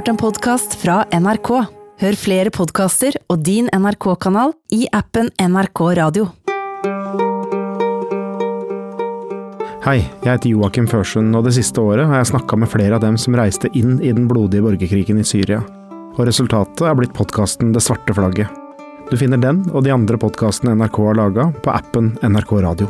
hørt 0.02 0.10
en 0.10 0.18
podkast 0.18 0.74
fra 0.82 1.04
NRK. 1.14 1.50
Hør 2.02 2.16
flere 2.18 2.50
podkaster 2.50 3.14
og 3.30 3.44
din 3.46 3.68
NRK-kanal 3.70 4.56
i 4.74 4.88
appen 4.98 5.28
NRK 5.38 5.82
Radio. 6.00 6.24
Hei, 9.86 10.00
jeg 10.00 10.26
heter 10.26 10.50
Joakim 10.50 10.88
Førsund, 10.90 11.36
og 11.38 11.46
det 11.46 11.54
siste 11.60 11.84
året 11.86 12.10
har 12.10 12.18
jeg 12.18 12.32
snakka 12.32 12.58
med 12.58 12.72
flere 12.72 12.98
av 12.98 13.04
dem 13.06 13.20
som 13.22 13.38
reiste 13.38 13.70
inn 13.78 14.00
i 14.02 14.10
den 14.10 14.26
blodige 14.32 14.66
borgerkrigen 14.66 15.22
i 15.22 15.28
Syria. 15.28 15.62
Og 16.16 16.26
resultatet 16.26 16.82
er 16.82 16.98
blitt 16.98 17.14
podkasten 17.14 17.70
Det 17.76 17.86
svarte 17.86 18.18
flagget. 18.18 18.50
Du 19.12 19.20
finner 19.22 19.38
den 19.38 19.68
og 19.70 19.86
de 19.86 19.94
andre 19.94 20.18
podkastene 20.18 20.74
NRK 20.82 21.02
har 21.12 21.22
laga, 21.22 21.52
på 21.62 21.78
appen 21.78 22.16
NRK 22.26 22.58
Radio. 22.66 22.90